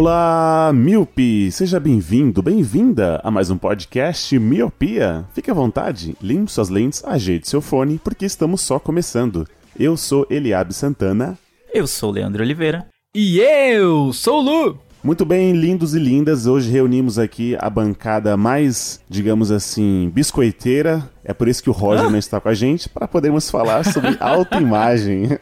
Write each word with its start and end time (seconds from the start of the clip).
Olá, 0.00 0.72
Miope! 0.74 1.52
Seja 1.52 1.78
bem-vindo, 1.78 2.40
bem-vinda 2.40 3.20
a 3.22 3.30
mais 3.30 3.50
um 3.50 3.58
podcast 3.58 4.38
Miopia. 4.38 5.26
Fique 5.34 5.50
à 5.50 5.54
vontade, 5.54 6.16
limpe 6.22 6.50
suas 6.50 6.70
lentes, 6.70 7.04
ajeite 7.04 7.46
seu 7.46 7.60
fone, 7.60 8.00
porque 8.02 8.24
estamos 8.24 8.62
só 8.62 8.78
começando. 8.78 9.46
Eu 9.78 9.98
sou 9.98 10.26
Eliabe 10.30 10.72
Santana. 10.72 11.38
Eu 11.70 11.86
sou 11.86 12.08
o 12.08 12.12
Leandro 12.14 12.42
Oliveira. 12.42 12.86
E 13.14 13.40
eu 13.40 14.10
sou 14.14 14.38
o 14.38 14.40
Lu. 14.40 14.78
Muito 15.04 15.26
bem, 15.26 15.52
lindos 15.52 15.94
e 15.94 15.98
lindas, 15.98 16.46
hoje 16.46 16.70
reunimos 16.70 17.18
aqui 17.18 17.54
a 17.60 17.68
bancada 17.68 18.38
mais, 18.38 19.02
digamos 19.06 19.50
assim, 19.50 20.10
biscoiteira. 20.14 21.06
É 21.30 21.32
por 21.32 21.46
isso 21.46 21.62
que 21.62 21.70
o 21.70 21.72
Roger 21.72 22.10
não 22.10 22.18
está 22.18 22.40
com 22.40 22.48
a 22.48 22.54
gente, 22.54 22.88
para 22.88 23.06
podermos 23.06 23.48
falar 23.48 23.84
sobre 23.84 24.16
autoimagem. 24.18 25.38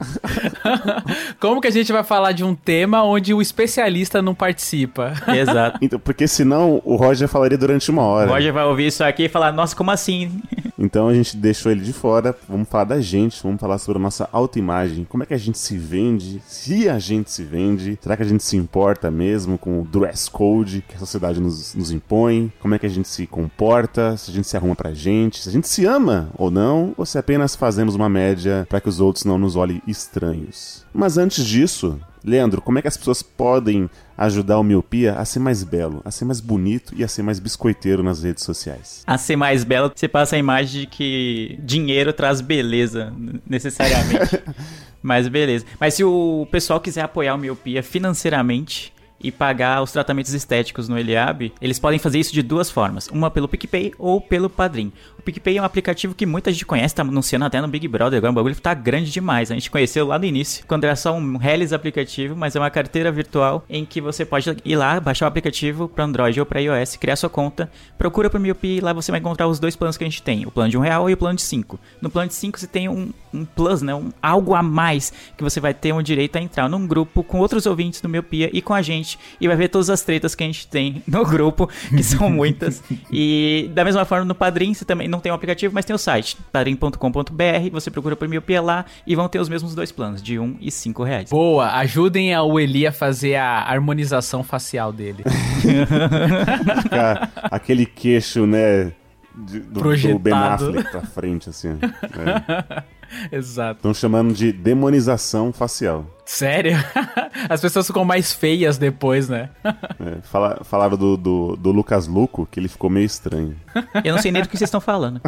Como 1.40 1.62
que 1.62 1.66
a 1.66 1.70
gente 1.70 1.90
vai 1.90 2.04
falar 2.04 2.32
de 2.32 2.44
um 2.44 2.54
tema 2.54 3.02
onde 3.02 3.32
o 3.32 3.40
especialista 3.40 4.20
não 4.20 4.34
participa? 4.34 5.14
Exato. 5.28 5.78
Então, 5.80 5.98
porque 5.98 6.28
senão 6.28 6.82
o 6.84 6.94
Roger 6.94 7.26
falaria 7.26 7.56
durante 7.56 7.90
uma 7.90 8.02
O 8.02 8.06
hora. 8.06 8.30
Roger 8.30 8.52
vai 8.52 8.64
ouvir 8.64 8.88
isso 8.88 9.02
aqui 9.02 9.24
e 9.24 9.28
falar, 9.30 9.50
nossa, 9.50 9.74
como 9.74 9.90
assim? 9.90 10.30
Então 10.78 11.08
a 11.08 11.14
gente 11.14 11.36
deixou 11.36 11.72
ele 11.72 11.80
de 11.80 11.92
fora. 11.92 12.36
Vamos 12.48 12.68
falar 12.68 12.84
da 12.84 13.00
gente, 13.00 13.42
vamos 13.42 13.60
falar 13.60 13.78
sobre 13.78 13.98
a 13.98 14.02
nossa 14.02 14.28
autoimagem. 14.30 15.04
Como 15.04 15.22
é 15.22 15.26
que 15.26 15.34
a 15.34 15.38
gente 15.38 15.58
se 15.58 15.76
vende? 15.76 16.40
Se 16.46 16.88
a 16.88 16.98
gente 16.98 17.30
se 17.32 17.42
vende? 17.42 17.98
Será 18.00 18.16
que 18.16 18.22
a 18.22 18.26
gente 18.26 18.44
se 18.44 18.56
importa 18.56 19.10
mesmo 19.10 19.58
com 19.58 19.80
o 19.80 19.84
dress 19.84 20.30
code 20.30 20.84
que 20.86 20.94
a 20.94 20.98
sociedade 20.98 21.40
nos, 21.40 21.74
nos 21.74 21.90
impõe? 21.90 22.52
Como 22.60 22.74
é 22.74 22.78
que 22.78 22.86
a 22.86 22.90
gente 22.90 23.08
se 23.08 23.26
comporta? 23.26 24.16
Se 24.16 24.30
a 24.30 24.34
gente 24.34 24.46
se 24.46 24.56
arruma 24.56 24.76
pra 24.76 24.92
gente? 24.94 25.42
Se 25.42 25.48
a 25.48 25.52
gente 25.52 25.66
se 25.66 25.77
ama 25.86 26.28
ou 26.36 26.50
não? 26.50 26.94
Ou 26.96 27.06
se 27.06 27.18
apenas 27.18 27.54
fazemos 27.56 27.94
uma 27.94 28.08
média 28.08 28.66
para 28.68 28.80
que 28.80 28.88
os 28.88 29.00
outros 29.00 29.24
não 29.24 29.38
nos 29.38 29.56
olhem 29.56 29.82
estranhos? 29.86 30.84
Mas 30.92 31.18
antes 31.18 31.44
disso, 31.44 31.98
Leandro, 32.24 32.60
como 32.60 32.78
é 32.78 32.82
que 32.82 32.88
as 32.88 32.96
pessoas 32.96 33.22
podem 33.22 33.88
ajudar 34.16 34.58
o 34.58 34.62
miopia 34.62 35.14
a 35.14 35.24
ser 35.24 35.38
mais 35.38 35.62
belo, 35.62 36.02
a 36.04 36.10
ser 36.10 36.24
mais 36.24 36.40
bonito 36.40 36.92
e 36.96 37.04
a 37.04 37.08
ser 37.08 37.22
mais 37.22 37.38
biscoiteiro 37.38 38.02
nas 38.02 38.22
redes 38.22 38.44
sociais? 38.44 39.02
A 39.06 39.16
ser 39.16 39.36
mais 39.36 39.64
belo, 39.64 39.92
você 39.94 40.08
passa 40.08 40.36
a 40.36 40.38
imagem 40.38 40.82
de 40.82 40.86
que 40.86 41.58
dinheiro 41.62 42.12
traz 42.12 42.40
beleza, 42.40 43.12
necessariamente. 43.46 44.42
Mas 45.00 45.28
beleza. 45.28 45.64
Mas 45.78 45.94
se 45.94 46.02
o 46.02 46.46
pessoal 46.50 46.80
quiser 46.80 47.02
apoiar 47.02 47.34
o 47.34 47.38
Miopia 47.38 47.82
financeiramente 47.82 48.92
e 49.20 49.32
pagar 49.32 49.82
os 49.82 49.92
tratamentos 49.92 50.32
estéticos 50.32 50.88
no 50.88 50.98
Eliabe, 50.98 51.52
eles 51.60 51.78
podem 51.78 51.98
fazer 51.98 52.18
isso 52.18 52.32
de 52.32 52.42
duas 52.42 52.70
formas. 52.70 53.08
Uma 53.08 53.30
pelo 53.30 53.48
PicPay 53.48 53.92
ou 53.98 54.20
pelo 54.20 54.48
Padrim. 54.48 54.92
O 55.18 55.22
PicPay 55.22 55.58
é 55.58 55.62
um 55.62 55.64
aplicativo 55.64 56.14
que 56.14 56.24
muita 56.24 56.52
gente 56.52 56.64
conhece, 56.64 56.94
tá 56.94 57.02
anunciando 57.02 57.44
até 57.44 57.60
no 57.60 57.68
Big 57.68 57.86
Brother, 57.88 58.18
agora 58.18 58.32
o 58.32 58.34
bagulho 58.34 58.56
tá 58.56 58.72
grande 58.74 59.10
demais. 59.10 59.50
A 59.50 59.54
gente 59.54 59.70
conheceu 59.70 60.06
lá 60.06 60.18
no 60.18 60.24
início, 60.24 60.64
quando 60.66 60.84
era 60.84 60.94
só 60.96 61.14
um 61.14 61.42
Hellis 61.42 61.72
aplicativo, 61.72 62.36
mas 62.36 62.54
é 62.54 62.60
uma 62.60 62.70
carteira 62.70 63.10
virtual 63.10 63.64
em 63.68 63.84
que 63.84 64.00
você 64.00 64.24
pode 64.24 64.56
ir 64.64 64.76
lá, 64.76 65.00
baixar 65.00 65.26
o 65.26 65.28
aplicativo 65.28 65.88
para 65.88 66.04
Android 66.04 66.38
ou 66.38 66.46
para 66.46 66.60
iOS, 66.60 66.96
criar 66.96 67.16
sua 67.16 67.28
conta, 67.28 67.70
procura 67.96 68.30
por 68.30 68.38
Miopia 68.38 68.78
e 68.78 68.80
lá 68.80 68.92
você 68.92 69.10
vai 69.10 69.20
encontrar 69.20 69.48
os 69.48 69.58
dois 69.58 69.74
planos 69.74 69.96
que 69.96 70.04
a 70.04 70.06
gente 70.06 70.22
tem, 70.22 70.46
o 70.46 70.50
plano 70.50 70.70
de 70.70 70.78
um 70.78 70.80
real 70.80 71.10
e 71.10 71.12
o 71.12 71.16
plano 71.16 71.36
de 71.36 71.42
cinco. 71.42 71.78
No 72.00 72.10
plano 72.10 72.28
de 72.28 72.34
cinco 72.34 72.58
você 72.58 72.66
tem 72.66 72.88
um, 72.88 73.10
um 73.32 73.44
plus, 73.44 73.82
né, 73.82 73.94
um, 73.94 74.10
algo 74.22 74.54
a 74.54 74.62
mais 74.62 75.12
que 75.36 75.42
você 75.42 75.60
vai 75.60 75.74
ter 75.74 75.92
o 75.92 76.02
direito 76.02 76.36
a 76.36 76.40
entrar 76.40 76.68
num 76.68 76.86
grupo 76.86 77.22
com 77.22 77.38
outros 77.38 77.66
ouvintes 77.66 78.00
do 78.00 78.08
Miopia 78.08 78.50
e 78.52 78.62
com 78.62 78.74
a 78.74 78.82
gente 78.82 79.07
e 79.40 79.46
vai 79.46 79.56
ver 79.56 79.68
todas 79.68 79.88
as 79.88 80.02
tretas 80.02 80.34
que 80.34 80.42
a 80.42 80.46
gente 80.46 80.66
tem 80.66 81.00
no 81.06 81.24
grupo, 81.24 81.68
que 81.88 82.02
são 82.02 82.28
muitas. 82.28 82.82
e 83.12 83.70
da 83.72 83.84
mesma 83.84 84.04
forma 84.04 84.24
no 84.24 84.34
Padrim, 84.34 84.74
você 84.74 84.84
também 84.84 85.06
não 85.06 85.20
tem 85.20 85.30
o 85.30 85.34
aplicativo, 85.36 85.72
mas 85.72 85.84
tem 85.84 85.94
o 85.94 85.98
site, 85.98 86.36
padrim.com.br, 86.50 87.70
você 87.70 87.90
procura 87.90 88.16
por 88.16 88.26
Miopia 88.26 88.60
lá 88.60 88.84
e 89.06 89.14
vão 89.14 89.28
ter 89.28 89.38
os 89.38 89.48
mesmos 89.48 89.74
dois 89.74 89.92
planos, 89.92 90.20
de 90.20 90.38
um 90.38 90.56
e 90.60 90.70
cinco 90.70 91.04
reais. 91.04 91.30
Boa, 91.30 91.70
ajudem 91.76 92.36
o 92.36 92.58
Eli 92.58 92.86
a 92.86 92.92
fazer 92.92 93.36
a 93.36 93.60
harmonização 93.62 94.42
facial 94.42 94.92
dele. 94.92 95.22
Ficar 96.82 97.30
aquele 97.50 97.86
queixo, 97.86 98.46
né? 98.46 98.92
de- 99.34 99.60
do, 99.60 99.80
do. 99.80 100.18
Ben 100.18 100.32
Affleck 100.34 100.90
pra 100.90 101.02
frente, 101.02 101.48
assim. 101.48 101.78
Exato. 103.32 103.78
Estão 103.78 103.94
chamando 103.94 104.32
de 104.32 104.52
demonização 104.52 105.52
facial. 105.52 106.06
Sério? 106.24 106.76
As 107.48 107.60
pessoas 107.60 107.86
ficam 107.86 108.04
mais 108.04 108.32
feias 108.32 108.76
depois, 108.78 109.28
né? 109.28 109.50
É, 110.00 110.22
fala, 110.22 110.60
falaram 110.62 110.96
do, 110.96 111.16
do, 111.16 111.56
do 111.56 111.72
Lucas 111.72 112.06
Luco 112.06 112.46
que 112.48 112.60
ele 112.60 112.68
ficou 112.68 112.88
meio 112.88 113.04
estranho. 113.04 113.56
Eu 114.04 114.14
não 114.14 114.22
sei 114.22 114.30
nem 114.30 114.42
do 114.42 114.48
que 114.48 114.56
vocês 114.56 114.68
estão 114.68 114.80
falando. 114.80 115.20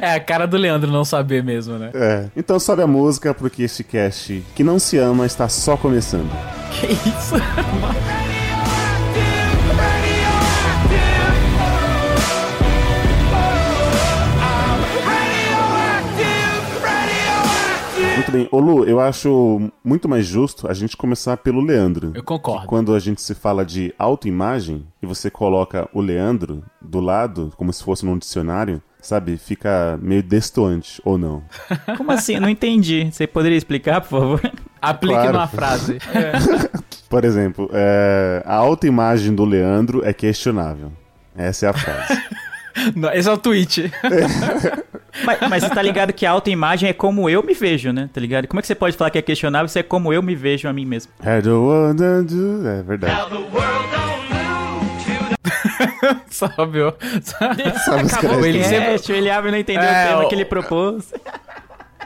É 0.00 0.14
a 0.14 0.20
cara 0.20 0.46
do 0.46 0.56
Leandro 0.56 0.90
não 0.90 1.04
saber 1.04 1.44
mesmo, 1.44 1.78
né? 1.78 1.90
É. 1.94 2.26
Então 2.34 2.58
sobe 2.58 2.82
a 2.82 2.86
música 2.86 3.34
porque 3.34 3.62
este 3.64 3.84
cast 3.84 4.42
que 4.54 4.64
não 4.64 4.78
se 4.78 4.96
ama 4.96 5.26
está 5.26 5.48
só 5.48 5.76
começando. 5.76 6.30
Que 6.70 6.86
isso? 6.86 7.34
Muito 18.20 18.32
bem. 18.32 18.48
Ô 18.52 18.58
Lu, 18.60 18.84
eu 18.84 19.00
acho 19.00 19.72
muito 19.82 20.06
mais 20.06 20.26
justo 20.26 20.70
a 20.70 20.74
gente 20.74 20.94
começar 20.94 21.38
pelo 21.38 21.62
Leandro. 21.62 22.12
Eu 22.14 22.22
concordo. 22.22 22.66
Quando 22.66 22.94
a 22.94 22.98
gente 22.98 23.22
se 23.22 23.34
fala 23.34 23.64
de 23.64 23.94
autoimagem 23.98 24.86
e 25.02 25.06
você 25.06 25.30
coloca 25.30 25.88
o 25.94 26.02
Leandro 26.02 26.62
do 26.82 27.00
lado, 27.00 27.50
como 27.56 27.72
se 27.72 27.82
fosse 27.82 28.04
num 28.04 28.18
dicionário, 28.18 28.82
sabe? 29.00 29.38
Fica 29.38 29.98
meio 30.02 30.22
destoante, 30.22 31.00
ou 31.02 31.16
não? 31.16 31.42
Como 31.96 32.12
assim? 32.12 32.34
Eu 32.34 32.42
não 32.42 32.50
entendi. 32.50 33.08
Você 33.10 33.26
poderia 33.26 33.56
explicar, 33.56 34.02
por 34.02 34.10
favor? 34.10 34.52
Aplique 34.82 35.14
Claro. 35.14 35.32
numa 35.32 35.48
frase. 35.48 35.98
Por 37.08 37.24
exemplo, 37.24 37.70
é, 37.72 38.42
a 38.44 38.54
autoimagem 38.56 39.34
do 39.34 39.46
Leandro 39.46 40.04
é 40.04 40.12
questionável. 40.12 40.92
Essa 41.34 41.66
é 41.66 41.68
a 41.70 41.72
frase. 41.72 42.22
Não, 42.94 43.10
Esse 43.12 43.28
é 43.28 43.32
o 43.32 43.38
tweet. 43.38 43.90
Mas, 45.24 45.38
mas 45.48 45.62
você 45.64 45.70
tá 45.70 45.82
ligado 45.82 46.12
que 46.12 46.24
a 46.26 46.30
autoimagem 46.30 46.88
é 46.88 46.92
como 46.92 47.28
eu 47.28 47.42
me 47.42 47.54
vejo, 47.54 47.92
né? 47.92 48.08
Tá 48.12 48.20
ligado? 48.20 48.46
Como 48.48 48.58
é 48.58 48.62
que 48.62 48.66
você 48.68 48.74
pode 48.74 48.96
falar 48.96 49.10
que 49.10 49.18
é 49.18 49.22
questionável 49.22 49.68
se 49.68 49.78
é 49.78 49.82
como 49.82 50.12
eu 50.12 50.22
me 50.22 50.34
vejo 50.34 50.68
a 50.68 50.72
mim 50.72 50.84
mesmo? 50.86 51.12
I 51.22 51.42
don't 51.42 51.66
wanna 51.66 52.22
do... 52.22 52.66
É 52.68 52.82
verdade. 52.82 53.16
Sabe? 56.30 56.82
ó. 56.82 56.88
Acabou, 56.88 58.08
caras 58.08 58.44
ele 58.44 58.62
também. 58.62 58.64
sempre- 58.64 58.94
É, 58.94 59.12
o 59.12 59.16
Eliabe 59.16 59.50
não 59.50 59.58
entendeu 59.58 59.82
É, 59.84 60.04
o 60.04 60.08
tema 60.08 60.24
o- 60.24 60.28
que 60.28 60.34
ele 60.34 60.44
propôs. 60.44 61.12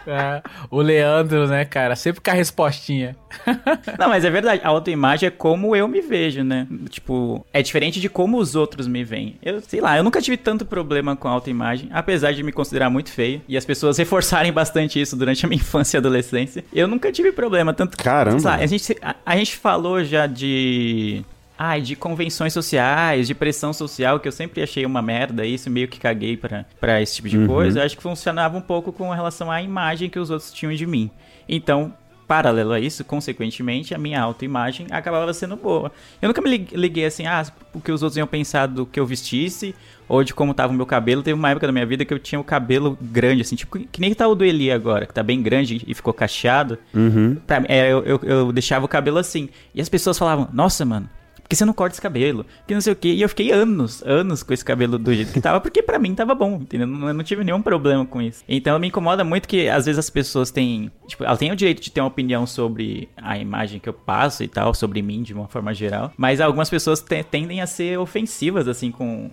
É, 0.06 0.42
o 0.70 0.80
Leandro, 0.80 1.46
né, 1.46 1.64
cara? 1.64 1.96
Sempre 1.96 2.20
com 2.20 2.30
a 2.30 2.34
respostinha. 2.34 3.16
Não, 3.98 4.08
mas 4.08 4.24
é 4.24 4.30
verdade. 4.30 4.60
A 4.64 4.68
autoimagem 4.68 5.26
é 5.26 5.30
como 5.30 5.74
eu 5.74 5.88
me 5.88 6.00
vejo, 6.00 6.42
né? 6.42 6.66
Tipo, 6.88 7.44
é 7.52 7.62
diferente 7.62 8.00
de 8.00 8.08
como 8.08 8.38
os 8.38 8.54
outros 8.54 8.86
me 8.86 9.02
veem. 9.04 9.36
Eu, 9.42 9.60
sei 9.60 9.80
lá, 9.80 9.96
eu 9.96 10.04
nunca 10.04 10.20
tive 10.20 10.36
tanto 10.36 10.64
problema 10.64 11.16
com 11.16 11.28
a 11.28 11.30
autoimagem, 11.30 11.88
apesar 11.92 12.32
de 12.32 12.42
me 12.42 12.52
considerar 12.52 12.90
muito 12.90 13.10
feio. 13.10 13.40
E 13.48 13.56
as 13.56 13.64
pessoas 13.64 13.96
reforçarem 13.98 14.52
bastante 14.52 15.00
isso 15.00 15.16
durante 15.16 15.44
a 15.44 15.48
minha 15.48 15.60
infância 15.60 15.96
e 15.96 15.98
adolescência. 15.98 16.64
Eu 16.72 16.86
nunca 16.86 17.10
tive 17.10 17.32
problema, 17.32 17.72
tanto 17.72 17.96
que... 17.96 18.04
Caramba. 18.04 18.38
sei 18.38 18.50
lá, 18.50 18.56
a 18.56 18.66
gente, 18.66 18.96
a, 19.00 19.16
a 19.24 19.36
gente 19.36 19.56
falou 19.56 20.04
já 20.04 20.26
de... 20.26 21.24
Ai, 21.56 21.80
de 21.80 21.94
convenções 21.94 22.52
sociais, 22.52 23.28
de 23.28 23.34
pressão 23.34 23.72
social, 23.72 24.18
que 24.18 24.26
eu 24.26 24.32
sempre 24.32 24.60
achei 24.62 24.84
uma 24.84 25.00
merda, 25.00 25.46
isso 25.46 25.70
meio 25.70 25.86
que 25.86 26.00
caguei 26.00 26.36
pra, 26.36 26.64
pra 26.80 27.00
esse 27.00 27.14
tipo 27.16 27.28
de 27.28 27.38
Uhum. 27.38 27.46
coisa. 27.46 27.78
Eu 27.80 27.84
acho 27.86 27.96
que 27.96 28.02
funcionava 28.02 28.56
um 28.56 28.60
pouco 28.60 28.92
com 28.92 29.08
relação 29.10 29.50
à 29.50 29.62
imagem 29.62 30.10
que 30.10 30.18
os 30.18 30.30
outros 30.30 30.52
tinham 30.52 30.74
de 30.74 30.84
mim. 30.84 31.10
Então, 31.48 31.94
paralelo 32.26 32.72
a 32.72 32.80
isso, 32.80 33.04
consequentemente, 33.04 33.94
a 33.94 33.98
minha 33.98 34.20
autoimagem 34.20 34.86
acabava 34.90 35.32
sendo 35.32 35.54
boa. 35.56 35.92
Eu 36.20 36.28
nunca 36.28 36.40
me 36.42 36.66
liguei 36.72 37.04
assim, 37.04 37.26
ah, 37.26 37.46
o 37.72 37.80
que 37.80 37.92
os 37.92 38.02
outros 38.02 38.16
iam 38.16 38.26
pensar 38.26 38.66
do 38.66 38.84
que 38.84 38.98
eu 38.98 39.06
vestisse, 39.06 39.74
ou 40.08 40.24
de 40.24 40.34
como 40.34 40.52
tava 40.54 40.72
o 40.72 40.76
meu 40.76 40.86
cabelo. 40.86 41.22
Teve 41.22 41.38
uma 41.38 41.50
época 41.50 41.66
da 41.68 41.72
minha 41.72 41.86
vida 41.86 42.04
que 42.04 42.12
eu 42.12 42.18
tinha 42.18 42.40
o 42.40 42.44
cabelo 42.44 42.98
grande, 43.00 43.42
assim, 43.42 43.54
tipo, 43.54 43.78
que 43.78 44.00
nem 44.00 44.12
tá 44.12 44.26
o 44.26 44.34
do 44.34 44.44
Eli 44.44 44.72
agora, 44.72 45.06
que 45.06 45.14
tá 45.14 45.22
bem 45.22 45.40
grande 45.40 45.82
e 45.86 45.94
ficou 45.94 46.12
cacheado. 46.12 46.78
Uhum. 46.92 47.36
Pra, 47.46 47.62
é, 47.68 47.92
eu, 47.92 48.02
eu, 48.04 48.20
eu 48.24 48.52
deixava 48.52 48.84
o 48.84 48.88
cabelo 48.88 49.18
assim. 49.18 49.48
E 49.74 49.80
as 49.80 49.88
pessoas 49.88 50.18
falavam, 50.18 50.48
nossa, 50.52 50.84
mano, 50.84 51.08
por 51.44 51.50
que 51.50 51.56
você 51.56 51.64
não 51.66 51.74
corta 51.74 51.94
esse 51.94 52.00
cabelo? 52.00 52.46
Que 52.66 52.72
não 52.72 52.80
sei 52.80 52.94
o 52.94 52.96
que. 52.96 53.12
E 53.12 53.20
eu 53.20 53.28
fiquei 53.28 53.52
anos, 53.52 54.02
anos 54.06 54.42
com 54.42 54.54
esse 54.54 54.64
cabelo 54.64 54.98
do 54.98 55.14
jeito 55.14 55.30
que 55.30 55.42
tava, 55.42 55.60
porque 55.60 55.82
para 55.82 55.98
mim 55.98 56.14
tava 56.14 56.34
bom, 56.34 56.54
entendeu? 56.54 56.86
Não, 56.86 57.08
eu 57.08 57.12
não 57.12 57.22
tive 57.22 57.44
nenhum 57.44 57.60
problema 57.60 58.06
com 58.06 58.22
isso. 58.22 58.42
Então 58.48 58.78
me 58.78 58.88
incomoda 58.88 59.22
muito 59.22 59.46
que 59.46 59.68
às 59.68 59.84
vezes 59.84 59.98
as 59.98 60.08
pessoas 60.08 60.50
têm. 60.50 60.90
Tipo, 61.06 61.22
elas 61.24 61.38
têm 61.38 61.52
o 61.52 61.56
direito 61.56 61.82
de 61.82 61.90
ter 61.90 62.00
uma 62.00 62.08
opinião 62.08 62.46
sobre 62.46 63.10
a 63.14 63.36
imagem 63.36 63.78
que 63.78 63.88
eu 63.88 63.92
passo 63.92 64.42
e 64.42 64.48
tal, 64.48 64.72
sobre 64.72 65.02
mim 65.02 65.22
de 65.22 65.34
uma 65.34 65.46
forma 65.46 65.74
geral. 65.74 66.10
Mas 66.16 66.40
algumas 66.40 66.70
pessoas 66.70 67.04
tendem 67.30 67.60
a 67.60 67.66
ser 67.66 67.98
ofensivas, 67.98 68.66
assim, 68.66 68.90
com 68.90 69.30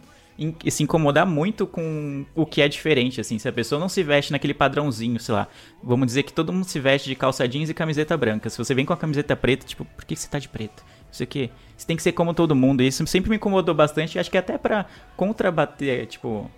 se 0.70 0.84
incomodar 0.84 1.26
muito 1.26 1.68
com 1.68 2.26
o 2.34 2.46
que 2.46 2.62
é 2.62 2.68
diferente, 2.68 3.22
assim. 3.22 3.38
Se 3.38 3.48
a 3.48 3.54
pessoa 3.54 3.80
não 3.80 3.88
se 3.88 4.02
veste 4.04 4.32
naquele 4.32 4.54
padrãozinho, 4.54 5.20
sei 5.20 5.36
lá. 5.36 5.48
Vamos 5.84 6.08
dizer 6.08 6.24
que 6.24 6.34
todo 6.34 6.52
mundo 6.52 6.66
se 6.66 6.80
veste 6.80 7.08
de 7.08 7.16
calça 7.16 7.48
jeans 7.48 7.70
e 7.70 7.74
camiseta 7.74 8.18
branca. 8.18 8.50
Se 8.50 8.58
você 8.58 8.74
vem 8.74 8.86
com 8.86 8.94
a 8.94 8.98
camiseta 8.98 9.36
preta, 9.36 9.66
tipo, 9.66 9.86
por 9.86 10.04
que 10.04 10.16
você 10.16 10.28
tá 10.28 10.40
de 10.40 10.50
preto? 10.50 10.84
Isso 11.12 11.24
aqui. 11.24 11.52
Você 11.76 11.86
tem 11.86 11.98
que 11.98 12.04
ser 12.04 12.12
como 12.12 12.34
todo 12.34 12.56
mundo. 12.56 12.82
Isso 12.82 13.06
sempre 13.08 13.30
me 13.30 13.36
incomodou 13.36 13.74
bastante. 13.76 14.18
Acho 14.18 14.32
que 14.32 14.38
até 14.38 14.58
pra 14.58 14.86
contrabater, 15.18 16.06
tipo, 16.06 16.50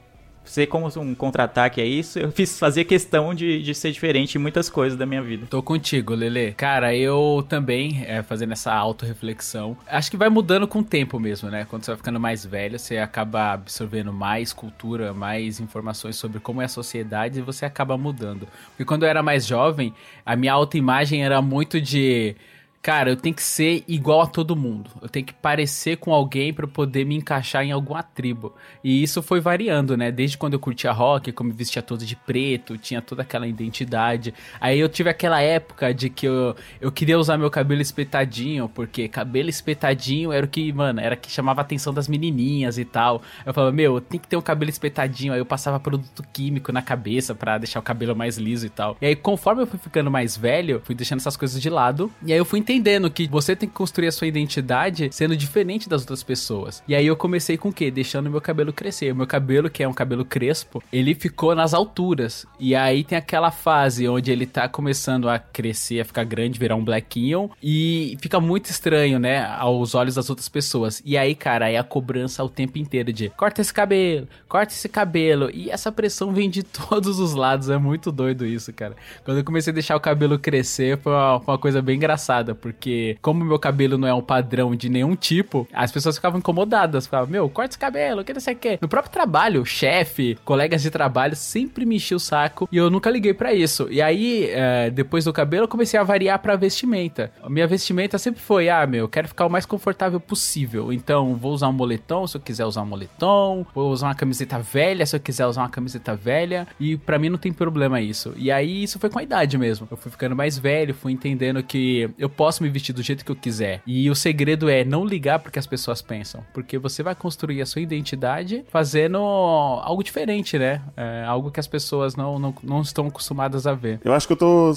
ser 0.44 0.68
como 0.68 0.88
um 0.98 1.16
contra-ataque 1.16 1.82
é 1.82 1.86
isso, 1.86 2.20
eu 2.20 2.32
fiz 2.32 2.60
fazer 2.60 2.84
questão 2.84 3.34
de, 3.34 3.62
de 3.62 3.74
ser 3.74 3.92
diferente 3.92 4.38
em 4.38 4.42
muitas 4.42 4.70
coisas 4.70 4.98
da 4.98 5.06
minha 5.06 5.22
vida. 5.22 5.48
Tô 5.50 5.62
contigo, 5.62 6.14
Lele. 6.14 6.54
Cara, 6.54 6.96
eu 6.96 7.46
também, 7.48 8.04
é, 8.06 8.22
fazendo 8.22 8.52
essa 8.52 8.74
autorreflexão, 8.74 9.78
acho 9.88 10.12
que 10.12 10.18
vai 10.18 10.30
mudando 10.30 10.68
com 10.68 10.80
o 10.80 10.84
tempo 10.84 11.20
mesmo, 11.20 11.50
né? 11.50 11.66
Quando 11.70 11.84
você 11.84 11.92
vai 11.92 11.98
ficando 11.98 12.20
mais 12.20 12.46
velho, 12.46 12.78
você 12.78 12.98
acaba 12.98 13.54
absorvendo 13.54 14.12
mais 14.12 14.52
cultura, 14.52 15.14
mais 15.14 15.60
informações 15.60 16.16
sobre 16.16 16.40
como 16.40 16.62
é 16.62 16.66
a 16.66 16.70
sociedade 16.70 17.40
e 17.40 17.42
você 17.42 17.66
acaba 17.66 17.98
mudando. 17.98 18.48
Porque 18.70 18.86
quando 18.86 19.04
eu 19.04 19.10
era 19.10 19.24
mais 19.24 19.46
jovem, 19.46 19.94
a 20.26 20.36
minha 20.36 20.54
autoimagem 20.54 21.24
era 21.24 21.42
muito 21.42 21.80
de 21.80 22.36
cara, 22.84 23.10
eu 23.10 23.16
tenho 23.16 23.34
que 23.34 23.42
ser 23.42 23.82
igual 23.88 24.20
a 24.20 24.28
todo 24.28 24.58
mundo. 24.58 24.90
Eu 25.02 25.08
tenho 25.08 25.26
que 25.26 25.34
parecer 25.34 25.96
com 25.96 26.14
alguém 26.14 26.54
para 26.54 26.68
poder 26.68 27.06
me 27.06 27.16
encaixar 27.16 27.64
em 27.64 27.72
alguma 27.72 28.04
tribo. 28.04 28.54
E 28.84 29.02
isso 29.02 29.22
foi 29.24 29.40
variando, 29.40 29.96
né? 29.96 30.12
Desde 30.12 30.38
quando 30.38 30.54
eu 30.54 30.60
curtia 30.60 30.92
rock, 30.92 31.32
como 31.32 31.50
me 31.50 31.56
vestia 31.56 31.82
todo 31.82 32.06
de 32.06 32.18
preto, 32.18 32.78
tinha 32.78 33.02
toda 33.02 33.22
aquela 33.22 33.48
identidade. 33.48 34.34
Aí 34.60 34.78
eu 34.78 34.90
tive 34.90 35.10
aquela 35.10 35.42
época 35.42 35.94
de 35.94 36.10
que 36.10 36.28
eu, 36.28 36.58
eu 36.82 36.92
queria 36.92 37.18
usar 37.18 37.38
meu 37.38 37.50
cabelo 37.50 37.82
espetadinho, 37.82 38.68
porque 38.68 39.08
cabelo 39.08 39.50
espetadinho 39.50 40.34
era 40.34 40.46
o 40.46 40.50
que, 40.50 40.74
mano, 40.74 41.00
era 41.00 41.16
que 41.16 41.32
chamava 41.32 41.62
a 41.62 41.64
atenção 41.64 41.94
das 41.94 42.10
menininhas 42.10 42.78
e 42.78 42.84
tal. 42.84 43.22
Eu 43.46 43.54
falava, 43.54 43.72
meu, 43.72 44.02
tem 44.02 44.20
que 44.20 44.28
ter 44.28 44.36
um 44.36 44.42
cabelo 44.42 44.70
espetadinho. 44.70 45.32
Aí 45.32 45.40
eu 45.40 45.46
passava 45.46 45.80
produto 45.80 46.22
químico 46.34 46.74
na 46.74 46.82
cabeça 46.82 47.34
para 47.34 47.58
deixar 47.60 47.80
o 47.80 47.84
cabelo 47.84 48.14
mais 48.14 48.38
liso 48.38 48.66
e 48.66 48.70
tal. 48.70 48.98
E 49.02 49.06
aí, 49.06 49.16
conforme 49.16 49.62
eu 49.62 49.68
fui 49.68 49.80
ficando 49.80 50.12
mais 50.12 50.36
velho, 50.36 50.82
fui 50.84 50.94
deixando 50.94 51.20
essas 51.20 51.38
coisas 51.38 51.62
de 51.62 51.70
lado. 51.70 52.12
E 52.26 52.34
aí 52.34 52.38
eu 52.38 52.44
fui 52.44 52.60
entendendo 52.60 52.73
entendendo 52.74 53.10
que 53.10 53.28
você 53.28 53.56
tem 53.56 53.70
que 53.70 53.76
construir 53.76 54.08
a 54.08 54.12
sua 54.12 54.28
identidade 54.28 55.10
sendo 55.12 55.38
diferente 55.38 55.88
das 55.88 56.02
outras 56.02 56.24
pessoas. 56.24 56.84
E 56.88 56.96
aí 56.96 57.06
eu 57.06 57.16
comecei 57.16 57.56
com 57.56 57.70
o 57.70 57.74
quê? 57.74 57.92
Deixando 57.92 58.30
meu 58.30 58.42
cabelo 58.42 58.74
crescer. 58.74 59.12
O 59.12 59.16
meu 59.16 59.28
cabelo, 59.28 59.70
que 59.70 59.84
é 59.84 59.88
um 59.88 59.94
cabelo 59.94 60.26
crespo, 60.26 60.84
ele 60.92 61.14
ficou 61.14 61.54
nas 61.54 61.74
alturas. 61.74 62.46
E 62.60 62.76
aí 62.76 63.04
tem 63.04 63.18
aquela 63.18 63.52
fase 63.52 64.08
onde 64.08 64.32
ele 64.32 64.46
tá 64.46 64.68
começando 64.68 65.30
a 65.30 65.38
crescer, 65.38 66.02
a 66.02 66.06
ficar 66.06 66.24
grande, 66.24 66.60
virar 66.60 66.76
um 66.76 66.84
blackinho. 66.84 67.52
E 67.62 68.18
fica 68.20 68.40
muito 68.40 68.66
estranho, 68.66 69.20
né? 69.20 69.46
Aos 69.46 69.94
olhos 69.94 70.16
das 70.16 70.30
outras 70.30 70.50
pessoas. 70.50 71.02
E 71.06 71.16
aí, 71.16 71.36
cara, 71.36 71.66
aí 71.66 71.78
a 71.78 71.84
cobrança 71.84 72.44
o 72.44 72.50
tempo 72.50 72.78
inteiro 72.80 73.14
de 73.14 73.30
corta 73.30 73.62
esse 73.62 73.74
cabelo, 73.74 74.28
corta 74.48 74.74
esse 74.74 74.90
cabelo. 74.90 75.50
E 75.54 75.70
essa 75.70 75.92
pressão 75.92 76.34
vem 76.34 76.50
de 76.50 76.64
todos 76.90 77.20
os 77.20 77.34
lados. 77.34 77.70
É 77.70 77.78
muito 77.78 78.12
doido 78.12 78.46
isso, 78.46 78.74
cara. 78.74 78.96
Quando 79.24 79.38
eu 79.38 79.44
comecei 79.44 79.72
a 79.72 79.74
deixar 79.74 79.96
o 79.96 80.00
cabelo 80.00 80.40
crescer, 80.40 80.98
foi 80.98 81.14
uma, 81.14 81.40
foi 81.40 81.54
uma 81.54 81.60
coisa 81.60 81.82
bem 81.82 81.98
engraçada 81.98 82.56
porque 82.64 83.18
como 83.22 83.44
meu 83.44 83.60
cabelo 83.60 83.98
não 83.98 84.08
é 84.08 84.14
um 84.14 84.22
padrão 84.22 84.74
de 84.74 84.88
nenhum 84.88 85.18
tipo, 85.18 85.68
as 85.74 85.92
pessoas 85.92 86.16
ficavam 86.16 86.40
incomodadas, 86.40 87.06
ficavam, 87.06 87.28
meu, 87.28 87.50
corta 87.50 87.72
esse 87.72 87.78
cabelo, 87.78 88.24
que 88.24 88.32
não 88.32 88.40
sei 88.40 88.54
o. 88.54 88.58
No 88.82 88.88
próprio 88.88 89.12
trabalho, 89.12 89.66
chefe, 89.66 90.38
colegas 90.46 90.82
de 90.82 90.90
trabalho 90.90 91.36
sempre 91.36 91.86
me 91.86 91.98
enchiam 91.98 92.16
o 92.16 92.20
saco 92.22 92.70
e 92.72 92.78
eu 92.78 92.90
nunca 92.90 93.10
liguei 93.10 93.34
para 93.34 93.54
isso. 93.54 93.88
E 93.92 94.02
aí, 94.02 94.48
é, 94.50 94.90
depois 94.90 95.26
do 95.26 95.34
cabelo, 95.34 95.66
eu 95.66 95.68
comecei 95.68 96.00
a 96.00 96.04
variar 96.04 96.40
pra 96.40 96.56
vestimenta. 96.56 97.34
A 97.44 97.50
minha 97.50 97.68
vestimenta 97.68 98.18
sempre 98.18 98.40
foi, 98.40 98.70
ah, 98.70 98.88
meu, 98.88 99.02
eu 99.02 99.10
quero 99.10 99.28
ficar 99.28 99.46
o 99.46 99.50
mais 99.50 99.66
confortável 99.66 100.22
possível. 100.22 100.94
Então, 100.94 101.36
vou 101.36 101.52
usar 101.52 101.68
um 101.68 101.74
moletom 101.74 102.26
se 102.26 102.38
eu 102.38 102.42
quiser 102.42 102.66
usar 102.66 102.84
um 102.84 102.86
moletom, 102.86 103.66
vou 103.76 103.92
usar 103.92 104.08
uma 104.08 104.16
camiseta 104.16 104.58
velha 104.60 105.06
se 105.06 105.18
eu 105.18 105.20
quiser 105.20 105.46
usar 105.48 105.64
uma 105.64 105.70
camiseta 105.70 106.16
velha. 106.16 106.66
E 106.80 106.96
para 106.96 107.20
mim 107.20 107.28
não 107.28 107.38
tem 107.38 107.52
problema 107.52 108.00
isso. 108.00 108.34
E 108.38 108.50
aí, 108.50 108.84
isso 108.84 109.00
foi 109.00 109.10
com 109.10 109.20
a 109.20 109.24
idade 109.24 109.58
mesmo. 109.58 109.86
Eu 109.92 109.98
fui 109.98 110.10
ficando 110.10 110.34
mais 110.34 110.58
velho, 110.58 110.94
fui 110.94 111.12
entendendo 111.12 111.62
que 111.62 112.10
eu 112.18 112.30
posso 112.30 112.53
me 112.62 112.70
vestir 112.70 112.94
do 112.94 113.02
jeito 113.02 113.24
que 113.24 113.32
eu 113.32 113.36
quiser. 113.36 113.82
E 113.88 114.10
o 114.10 114.16
segredo 114.16 114.70
é 114.70 114.84
não 114.84 115.06
ligar 115.06 115.40
porque 115.40 115.58
as 115.58 115.66
pessoas 115.66 116.02
pensam, 116.02 116.44
porque 116.54 116.78
você 116.78 117.02
vai 117.02 117.16
construir 117.16 117.62
a 117.62 117.66
sua 117.66 117.82
identidade 117.82 118.66
fazendo 118.70 119.18
algo 119.18 120.04
diferente, 120.04 120.60
né? 120.60 120.82
É, 120.98 121.24
algo 121.26 121.50
que 121.50 121.60
as 121.60 121.68
pessoas 121.68 122.16
não, 122.16 122.38
não, 122.38 122.56
não 122.62 122.82
estão 122.82 123.08
acostumadas 123.08 123.66
a 123.66 123.74
ver. 123.74 124.00
Eu 124.04 124.14
acho 124.14 124.28
que 124.28 124.34
eu 124.34 124.38
tô 124.38 124.74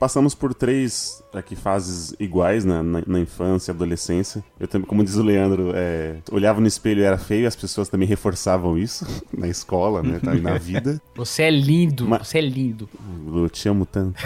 passamos 0.00 0.34
por 0.34 0.54
três 0.54 1.22
aqui 1.34 1.54
fases 1.54 2.14
iguais 2.18 2.64
né, 2.64 2.80
na, 2.80 3.02
na, 3.06 3.20
infância, 3.20 3.70
adolescência. 3.70 4.42
Eu 4.58 4.66
também, 4.66 4.88
como 4.88 5.04
diz 5.04 5.16
o 5.16 5.22
Leandro, 5.22 5.72
é, 5.74 6.16
olhava 6.32 6.58
no 6.58 6.66
espelho 6.66 7.02
e 7.02 7.04
era 7.04 7.18
feio, 7.18 7.46
as 7.46 7.54
pessoas 7.54 7.90
também 7.90 8.08
reforçavam 8.08 8.78
isso 8.78 9.06
na 9.36 9.46
escola, 9.46 10.02
né, 10.02 10.18
tá, 10.18 10.34
e 10.34 10.40
na 10.40 10.56
vida. 10.56 11.00
Você 11.14 11.42
é 11.42 11.50
lindo, 11.50 12.08
Mas, 12.08 12.28
você 12.28 12.38
é 12.38 12.40
lindo. 12.40 12.88
Eu 13.26 13.50
te 13.50 13.68
amo 13.68 13.84
tanto. 13.84 14.18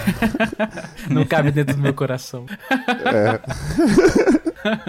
Não 1.10 1.26
cabe 1.26 1.50
dentro 1.50 1.74
do 1.74 1.82
meu 1.82 1.92
coração. 1.92 2.46
É. 2.70 3.40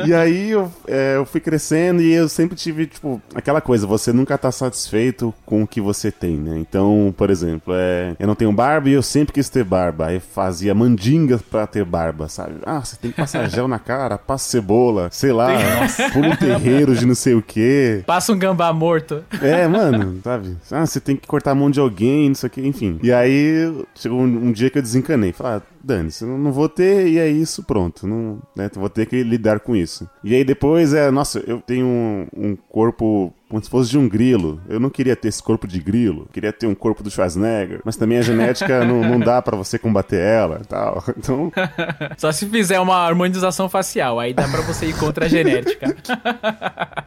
e 0.05 0.13
aí 0.13 0.51
eu, 0.51 0.71
é, 0.87 1.15
eu 1.15 1.25
fui 1.25 1.41
crescendo 1.41 2.01
e 2.01 2.13
eu 2.13 2.29
sempre 2.29 2.55
tive, 2.55 2.85
tipo, 2.85 3.19
aquela 3.33 3.59
coisa, 3.59 3.87
você 3.87 4.13
nunca 4.13 4.37
tá 4.37 4.51
satisfeito 4.51 5.33
com 5.45 5.63
o 5.63 5.67
que 5.67 5.81
você 5.81 6.11
tem, 6.11 6.37
né? 6.37 6.59
Então, 6.59 7.13
por 7.17 7.31
exemplo, 7.31 7.73
é, 7.75 8.15
eu 8.19 8.27
não 8.27 8.35
tenho 8.35 8.53
barba 8.53 8.87
e 8.87 8.93
eu 8.93 9.01
sempre 9.01 9.33
quis 9.33 9.49
ter 9.49 9.63
barba. 9.63 10.07
Aí 10.07 10.19
fazia 10.19 10.74
mandinga 10.75 11.39
pra 11.49 11.65
ter 11.65 11.83
barba, 11.83 12.27
sabe? 12.27 12.55
Ah, 12.65 12.83
você 12.83 12.95
tem 12.97 13.11
que 13.11 13.17
passar 13.17 13.47
gel 13.49 13.67
na 13.67 13.79
cara, 13.79 14.17
passa 14.17 14.49
cebola, 14.49 15.09
sei 15.11 15.31
lá, 15.31 15.49
pula 16.13 16.27
um 16.27 16.35
terreiro 16.35 16.95
de 16.95 17.05
não 17.05 17.15
sei 17.15 17.33
o 17.33 17.41
quê. 17.41 18.03
Passa 18.05 18.33
um 18.33 18.37
gambá 18.37 18.71
morto. 18.73 19.23
É, 19.41 19.65
mano, 19.67 20.19
sabe? 20.23 20.57
Ah, 20.71 20.85
você 20.85 20.99
tem 20.99 21.15
que 21.15 21.27
cortar 21.27 21.51
a 21.51 21.55
mão 21.55 21.71
de 21.71 21.79
alguém, 21.79 22.27
não 22.27 22.35
sei 22.35 22.47
o 22.47 22.51
quê, 22.51 22.61
enfim. 22.61 22.99
E 23.01 23.11
aí 23.11 23.73
chegou 23.95 24.19
um, 24.19 24.47
um 24.47 24.51
dia 24.51 24.69
que 24.69 24.77
eu 24.77 24.83
desencanei. 24.83 25.31
Falei, 25.31 25.57
ah, 25.57 25.61
dane-se, 25.83 26.25
não, 26.25 26.37
não 26.37 26.51
vou 26.51 26.67
ter 26.67 27.07
e 27.07 27.19
é 27.19 27.27
isso, 27.27 27.63
pronto. 27.63 28.07
Não, 28.07 28.39
né, 28.55 28.69
vou 28.73 28.89
ter 28.89 29.05
que 29.05 29.23
lidar 29.23 29.59
com 29.59 29.75
isso. 29.75 30.09
E 30.23 30.33
aí 30.33 30.43
depois 30.43 30.93
é, 30.93 31.09
nossa, 31.11 31.39
eu 31.45 31.61
tenho 31.61 31.85
um, 31.85 32.27
um 32.35 32.55
corpo 32.69 33.33
como 33.55 33.63
se 33.63 33.69
fosse 33.69 33.89
de 33.89 33.97
um 33.97 34.09
grilo. 34.09 34.59
Eu 34.67 34.81
não 34.81 34.89
queria 34.89 35.15
ter 35.15 35.29
esse 35.29 35.41
corpo 35.41 35.65
de 35.65 35.79
grilo, 35.79 36.27
queria 36.33 36.51
ter 36.51 36.67
um 36.67 36.75
corpo 36.75 37.01
do 37.01 37.09
Schwarzenegger, 37.09 37.79
mas 37.85 37.95
também 37.95 38.17
a 38.17 38.21
genética 38.21 38.83
não, 38.83 39.01
não 39.01 39.17
dá 39.17 39.41
para 39.41 39.55
você 39.55 39.79
combater 39.79 40.19
ela 40.19 40.59
e 40.61 40.65
tal. 40.65 41.03
Então. 41.17 41.51
Só 42.17 42.31
se 42.31 42.45
fizer 42.45 42.79
uma 42.79 42.95
harmonização 42.97 43.69
facial, 43.69 44.19
aí 44.19 44.33
dá 44.33 44.47
para 44.47 44.61
você 44.61 44.87
ir 44.87 44.97
contra 44.97 45.25
a 45.25 45.27
genética. 45.29 45.95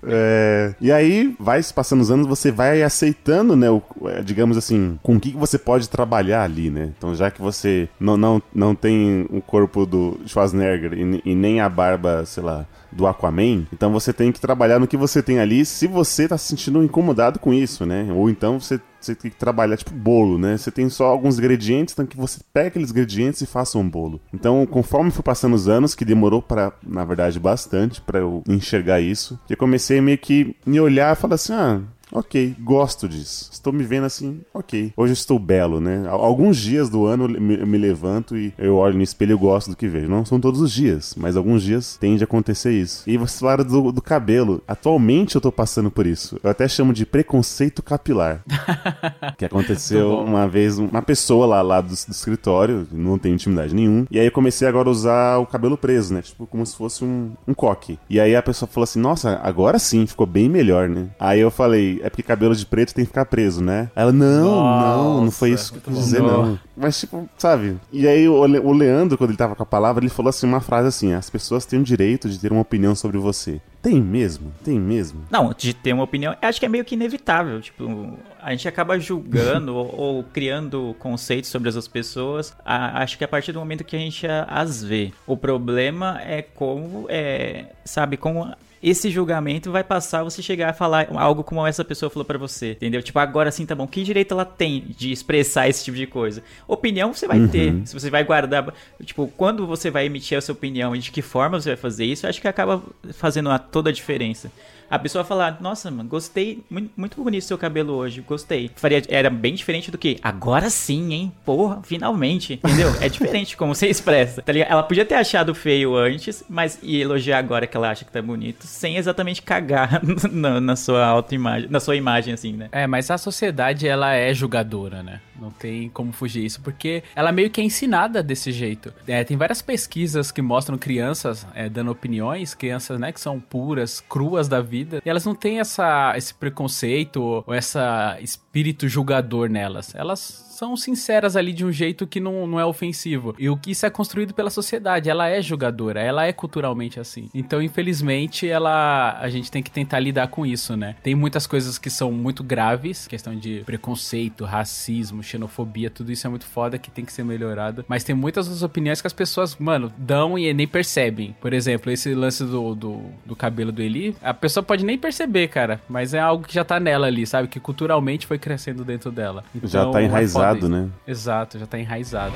é, 0.02 0.75
e 0.81 0.90
aí, 0.90 1.37
vai 1.38 1.62
se 1.62 1.73
passando 1.73 2.00
os 2.00 2.11
anos, 2.11 2.26
você 2.26 2.50
vai 2.50 2.83
aceitando, 2.83 3.55
né, 3.55 3.71
o, 3.71 3.83
é, 4.07 4.23
digamos 4.23 4.57
assim, 4.57 4.99
com 5.02 5.17
o 5.17 5.21
que 5.21 5.33
você 5.33 5.59
pode 5.59 5.88
trabalhar 5.88 6.43
ali, 6.43 6.71
né? 6.71 6.90
Então, 6.97 7.14
já 7.14 7.31
que 7.31 7.40
você 7.40 7.88
não, 8.00 8.17
não, 8.17 8.43
não 8.55 8.75
tem 8.75 9.26
o 9.31 9.40
corpo 9.40 9.85
do 9.85 10.19
Schwarzenegger 10.26 10.95
e, 10.95 11.23
e 11.25 11.35
nem 11.35 11.61
a 11.61 11.69
barba, 11.69 12.25
sei 12.25 12.43
lá, 12.43 12.67
do 12.90 13.07
Aquaman, 13.07 13.66
então 13.73 13.92
você 13.92 14.12
tem 14.12 14.33
que 14.33 14.40
trabalhar 14.40 14.78
no 14.78 14.87
que 14.87 14.97
você 14.97 15.23
tem 15.23 15.38
ali 15.38 15.64
se 15.64 15.87
você 15.87 16.26
tá 16.28 16.38
se 16.38 16.49
sentindo 16.49 16.83
incomodado 16.83 17.38
com 17.38 17.52
isso, 17.52 17.85
né? 17.85 18.09
Ou 18.12 18.30
então 18.30 18.59
você, 18.61 18.80
você 19.00 19.14
tem 19.14 19.30
que 19.30 19.37
trabalhar 19.37 19.76
tipo 19.76 19.92
bolo, 19.92 20.38
né? 20.38 20.57
Você 20.57 20.71
tem 20.71 20.88
só 20.88 21.07
alguns 21.07 21.38
ingredientes, 21.38 21.92
então 21.92 22.07
que 22.07 22.16
você 22.16 22.40
pega 22.52 22.68
aqueles 22.68 22.90
ingredientes 22.90 23.40
e 23.40 23.47
faça 23.47 23.78
um 23.78 23.88
bolo. 23.88 24.21
Então, 24.33 24.66
conforme 24.66 25.11
fui 25.11 25.23
passando 25.23 25.54
os 25.54 25.68
anos, 25.68 25.95
que 25.95 26.04
demorou 26.04 26.42
para, 26.42 26.73
na 26.87 27.04
verdade, 27.04 27.38
bastante 27.38 28.00
para 28.00 28.18
eu 28.21 28.42
enxergar 28.49 29.00
isso, 29.00 29.38
eu 29.49 29.57
comecei 29.57 30.00
meio 30.00 30.18
que 30.18 30.57
me 30.64 30.80
olhar 30.80 31.12
e 31.12 31.21
falar 31.21 31.35
assim: 31.35 31.52
"Ah, 31.52 31.80
ok, 32.12 32.55
gosto 32.61 33.09
disso. 33.09 33.49
Estou 33.53 33.73
me 33.73 33.85
vendo 33.85 34.05
assim, 34.05 34.41
ok. 34.53 34.93
Hoje 34.97 35.12
estou 35.12 35.38
belo, 35.38 35.81
né? 35.81 36.05
Al- 36.09 36.25
Alguns 36.25 36.57
dias 36.57 36.88
do 36.88 37.07
ano 37.07 37.25
eu 37.25 37.41
me, 37.41 37.79
levanto 37.79 38.37
e 38.37 38.53
eu 38.59 38.77
olho 38.77 38.97
no 38.97 39.03
espelho 39.03 39.33
e 39.33 39.38
gosto 39.38 39.71
do 39.71 39.77
que 39.77 39.88
vejo. 39.88 40.09
Não 40.09 40.25
são 40.25 40.38
todos 40.41 40.61
os 40.61 40.71
dias, 40.73 41.15
mas 41.17 41.37
alguns 41.37 41.62
dias 41.62 41.97
tende 42.00 42.23
a 42.23 42.27
acontecer 42.27 42.73
isso. 42.73 43.03
E 43.07 43.17
você 43.17 43.41
fala 43.41 43.65
do, 43.65 43.91
do 43.93 44.03
cabelo. 44.03 44.62
Atualmente 44.69 45.35
eu 45.35 45.41
tô 45.41 45.50
passando 45.50 45.91
por 45.91 46.07
isso. 46.07 46.38
Eu 46.43 46.50
até 46.50 46.67
chamo 46.69 46.93
de 46.93 47.05
preconceito 47.07 47.83
capilar. 47.83 48.43
que 49.37 49.45
aconteceu 49.45 50.19
uma 50.21 50.47
vez, 50.49 50.79
uma 50.79 51.03
pessoa 51.03 51.47
lá, 51.47 51.62
lá 51.62 51.81
do, 51.81 51.88
do 51.88 51.95
escritório, 52.12 52.87
não 52.93 53.19
tem 53.19 53.33
intimidade 53.33 53.75
nenhum. 53.75 54.07
E 54.11 54.19
aí 54.19 54.27
eu 54.27 54.33
comecei 54.33 54.67
agora 54.69 54.88
a 54.88 54.93
usar 54.93 55.38
o 55.38 55.47
cabelo 55.47 55.77
preso, 55.77 56.15
né? 56.15 56.23
Tipo, 56.23 56.47
como 56.47 56.65
se 56.65 56.77
fosse 56.77 57.05
um, 57.05 57.33
um 57.47 57.55
coque. 57.55 57.99
E 58.09 58.21
aí 58.21 58.35
a 58.37 58.43
pessoa 58.43 58.69
falou 58.69 58.85
assim: 58.85 59.00
Nossa, 59.00 59.41
agora 59.43 59.79
sim, 59.79 60.07
ficou 60.07 60.27
bem 60.27 60.49
melhor, 60.49 60.88
né? 60.88 61.09
Aí 61.19 61.41
eu 61.41 61.50
falei: 61.50 61.98
É 62.02 62.09
porque 62.11 62.23
cabelo 62.23 62.55
de 62.55 62.64
preto 62.67 62.95
tem 62.95 63.05
que 63.05 63.09
ficar 63.09 63.25
preso, 63.25 63.62
né? 63.62 63.90
Ela, 63.95 64.12
não, 64.12 64.62
não, 64.78 65.25
não 65.25 65.31
foi 65.31 65.50
Nossa, 65.50 65.62
isso 65.62 65.73
que 65.73 65.78
eu 65.78 65.83
quis 65.93 66.05
dizer, 66.05 66.21
bom. 66.23 66.26
não. 66.28 66.61
Mas, 66.76 66.99
tipo, 67.00 67.28
sabe? 67.37 67.76
E 67.93 68.07
aí 68.07 68.28
o, 68.28 68.45
Le- 68.47 68.61
o 68.61 68.73
Leandro, 68.73 69.19
quando 69.19 69.31
ele 69.31 69.37
tava 69.38 69.55
com 69.57 69.62
a 69.62 69.67
palavra, 69.67 70.02
ele 70.05 70.11
falou 70.11 70.31
assim 70.31 70.47
uma 70.47 70.61
frase 70.61 70.88
assim: 70.88 71.12
As 71.12 71.28
pessoas 71.28 71.67
têm 71.67 71.81
o 71.81 71.85
direito 71.85 72.28
de 72.28 72.38
ter 72.38 72.52
uma 72.52 72.61
opinião 72.62 72.95
sobre 72.95 73.19
você. 73.19 73.61
Tem 73.83 74.00
mesmo? 74.02 74.52
Tem 74.64 74.78
mesmo? 74.78 75.23
Não, 75.31 75.52
de 75.57 75.73
ter 75.73 75.93
uma 75.93 76.02
opinião, 76.05 76.35
acho 76.43 76.59
que 76.61 76.67
é 76.67 76.69
meio 76.69 76.85
que 76.85 76.95
inevitável. 76.95 77.61
Tipo, 77.61 78.12
a 78.43 78.50
gente 78.50 78.67
acaba 78.69 78.99
julgando 78.99 79.75
ou, 79.76 79.95
ou 79.99 80.25
criando 80.25 80.95
conceitos 80.99 81.50
sobre 81.50 81.69
essas 81.69 81.88
pessoas. 81.88 82.55
a- 82.64 83.02
acho 83.02 83.17
que 83.19 83.25
a 83.25 83.28
partir 83.28 83.52
do 83.52 83.59
momento 83.59 83.85
que 83.85 83.97
a 83.97 83.99
gente 83.99 84.26
as 84.47 84.83
vê. 84.83 85.12
O 85.26 85.37
problema 85.37 86.21
é 86.23 86.43
como, 86.43 87.07
é, 87.09 87.67
sabe, 87.85 88.17
como 88.17 88.47
esse 88.83 89.11
julgamento 89.11 89.71
vai 89.73 89.83
passar 89.85 90.23
você 90.23 90.43
chegar 90.43 90.71
a 90.71 90.73
falar 90.73 91.09
algo 91.15 91.43
como 91.45 91.67
essa 91.67 91.85
pessoa 91.85 92.09
falou 92.11 92.25
pra 92.25 92.39
você, 92.39 92.73
entendeu? 92.73 93.03
Tipo, 93.03 93.19
agora 93.19 93.51
sim 93.51 93.65
tá 93.67 93.75
bom. 93.75 93.87
Que 93.87 94.03
direito 94.03 94.33
ela 94.33 94.45
tem 94.45 94.85
de 94.97 95.11
expressar 95.13 95.69
esse 95.69 95.85
tipo 95.85 95.97
de 95.97 96.07
coisa? 96.07 96.43
Opinião 96.67 97.13
você 97.13 97.27
vai 97.27 97.47
ter. 97.49 97.75
Se 97.87 97.95
você 97.95 98.11
vai 98.11 98.25
guardar, 98.25 98.73
tipo, 99.05 99.27
quando 99.37 99.67
você 99.67 99.91
vai 99.91 100.07
emitir 100.07 100.37
a 100.39 100.41
sua 100.41 100.53
opinião 100.55 100.95
e 100.95 100.99
de 100.99 101.11
que 101.11 101.23
forma 101.23 101.61
você 101.61 101.71
vai 101.71 101.77
fazer 101.77 102.05
isso, 102.05 102.27
acho 102.27 102.41
que 102.41 102.49
acaba 102.49 102.83
fazendo 103.15 103.51
a- 103.51 103.59
toda 103.59 103.91
a 103.91 103.93
diferença. 103.93 104.51
A 104.90 104.99
pessoa 104.99 105.25
falar, 105.25 105.59
nossa, 105.61 105.90
mano, 105.90 106.09
gostei, 106.09 106.64
muito, 106.97 107.23
bonito 107.23 107.45
seu 107.45 107.59
cabelo 107.59 107.95
hoje, 107.95 108.23
gostei. 108.23 108.71
Faria, 108.75 109.02
era 109.09 109.28
bem 109.28 109.54
diferente 109.54 109.90
do 109.90 109.99
que, 109.99 110.18
agora 110.23 110.71
sim, 110.71 111.12
hein? 111.12 111.33
Porra, 111.45 111.80
finalmente, 111.83 112.54
entendeu? 112.54 112.95
É 113.00 113.09
diferente 113.09 113.57
como 113.57 113.75
você 113.75 113.87
expressa, 113.90 114.40
tá 114.40 114.52
ligado? 114.52 114.71
Ela 114.71 114.83
podia 114.83 115.04
ter 115.04 115.14
achado 115.14 115.54
feio 115.54 115.95
antes, 115.95 116.42
mas 116.49 116.78
e 116.83 117.00
elogiar 117.00 117.38
agora 117.38 117.66
que 117.66 117.76
ela 117.76 117.90
acha 117.90 118.04
que 118.04 118.11
tá 118.11 118.23
bonito, 118.23 118.66
sem 118.66 118.97
exatamente 118.97 119.42
cagar 119.42 120.00
na, 120.33 120.61
na 120.61 120.76
sua 120.76 121.04
autoimagem, 121.04 121.68
na 121.68 121.80
sua 121.80 121.97
imagem, 121.97 122.33
assim, 122.33 122.52
né? 122.52 122.68
É, 122.73 122.87
mas 122.87 123.11
a 123.11 123.18
sociedade, 123.18 123.87
ela 123.87 124.14
é 124.14 124.33
julgadora, 124.33 125.02
né? 125.02 125.21
Não 125.40 125.50
tem 125.50 125.88
como 125.88 126.12
fugir 126.12 126.45
isso, 126.45 126.61
porque 126.61 127.02
ela 127.14 127.30
meio 127.30 127.49
que 127.49 127.61
é 127.61 127.64
ensinada 127.64 128.23
desse 128.23 128.50
jeito. 128.50 128.92
É, 129.07 129.23
tem 129.23 129.37
várias 129.37 129.62
pesquisas 129.62 130.33
que 130.33 130.42
mostram 130.42 130.76
crianças 130.76 131.47
é, 131.54 131.68
dando 131.68 131.90
opiniões, 131.90 132.54
crianças, 132.54 132.99
né, 132.99 133.12
que 133.12 133.21
são 133.21 133.38
puras, 133.38 134.00
cruas 134.00 134.49
da 134.49 134.61
vida, 134.61 134.78
e 134.83 135.09
elas 135.09 135.25
não 135.25 135.35
têm 135.35 135.61
essa, 135.61 136.15
esse 136.17 136.35
preconceito 136.35 137.23
ou 137.47 137.55
essa 137.55 138.19
espírito 138.21 138.89
julgador 138.89 139.49
nelas. 139.49 139.95
Elas 139.95 140.48
são 140.59 140.77
sinceras 140.77 141.37
ali 141.37 141.53
de 141.53 141.65
um 141.65 141.71
jeito 141.71 142.05
que 142.05 142.19
não, 142.19 142.45
não 142.45 142.59
é 142.59 142.65
ofensivo. 142.65 143.33
E 143.38 143.49
o 143.49 143.57
que 143.57 143.71
isso 143.71 143.87
é 143.87 143.91
construído 143.91 144.35
pela 144.35 144.50
sociedade, 144.50 145.09
ela 145.09 145.29
é 145.29 145.41
julgadora, 145.41 146.00
ela 146.00 146.27
é 146.27 146.33
culturalmente 146.33 146.99
assim. 146.99 147.29
Então, 147.33 147.62
infelizmente, 147.62 148.49
ela 148.49 149.17
a 149.21 149.29
gente 149.29 149.53
tem 149.53 149.62
que 149.62 149.71
tentar 149.71 150.00
lidar 150.00 150.27
com 150.27 150.45
isso, 150.45 150.77
né? 150.77 150.97
Tem 151.00 151.15
muitas 151.15 151.47
coisas 151.47 151.79
que 151.79 151.88
são 151.88 152.11
muito 152.11 152.43
graves, 152.43 153.07
questão 153.07 153.37
de 153.37 153.62
preconceito, 153.65 154.45
racismo, 154.45 155.23
xenofobia, 155.23 155.91
tudo 155.91 156.11
isso 156.11 156.27
é 156.27 156.31
muito 156.31 156.45
foda 156.45 156.77
que 156.77 156.91
tem 156.91 157.05
que 157.05 157.12
ser 157.12 157.25
melhorado. 157.25 157.85
Mas 157.87 158.03
tem 158.03 158.17
muitas 158.17 158.47
outras 158.47 158.65
opiniões 158.65 159.00
que 159.00 159.07
as 159.07 159.12
pessoas, 159.12 159.55
mano, 159.57 159.93
dão 159.97 160.37
e 160.37 160.53
nem 160.53 160.67
percebem. 160.67 161.37
Por 161.41 161.53
exemplo, 161.53 161.93
esse 161.93 162.12
lance 162.15 162.45
do, 162.45 162.75
do, 162.75 163.03
do 163.25 163.37
cabelo 163.37 163.71
do 163.71 163.81
Eli, 163.81 164.17
a 164.21 164.35
pessoa 164.35 164.65
pode 164.65 164.85
nem 164.85 164.99
perceber, 164.99 165.47
cara, 165.47 165.81
mas 165.88 166.15
é 166.15 166.19
algo 166.19 166.45
que 166.45 166.55
já 166.55 166.65
tá 166.65 166.81
nela 166.81 167.07
ali, 167.07 167.25
sabe? 167.25 167.47
Que 167.47 167.61
culturalmente 167.61 168.27
foi 168.27 168.38
crescendo 168.38 168.85
dentro 168.85 169.12
dela. 169.12 169.45
Já 169.62 169.83
Então, 169.83 169.93
tá 169.93 170.03
é 170.03 170.09
enraizado, 170.49 170.69
né? 170.69 170.88
Exato, 171.07 171.59
já 171.59 171.67
tá 171.67 171.78
enraizado. 171.78 172.35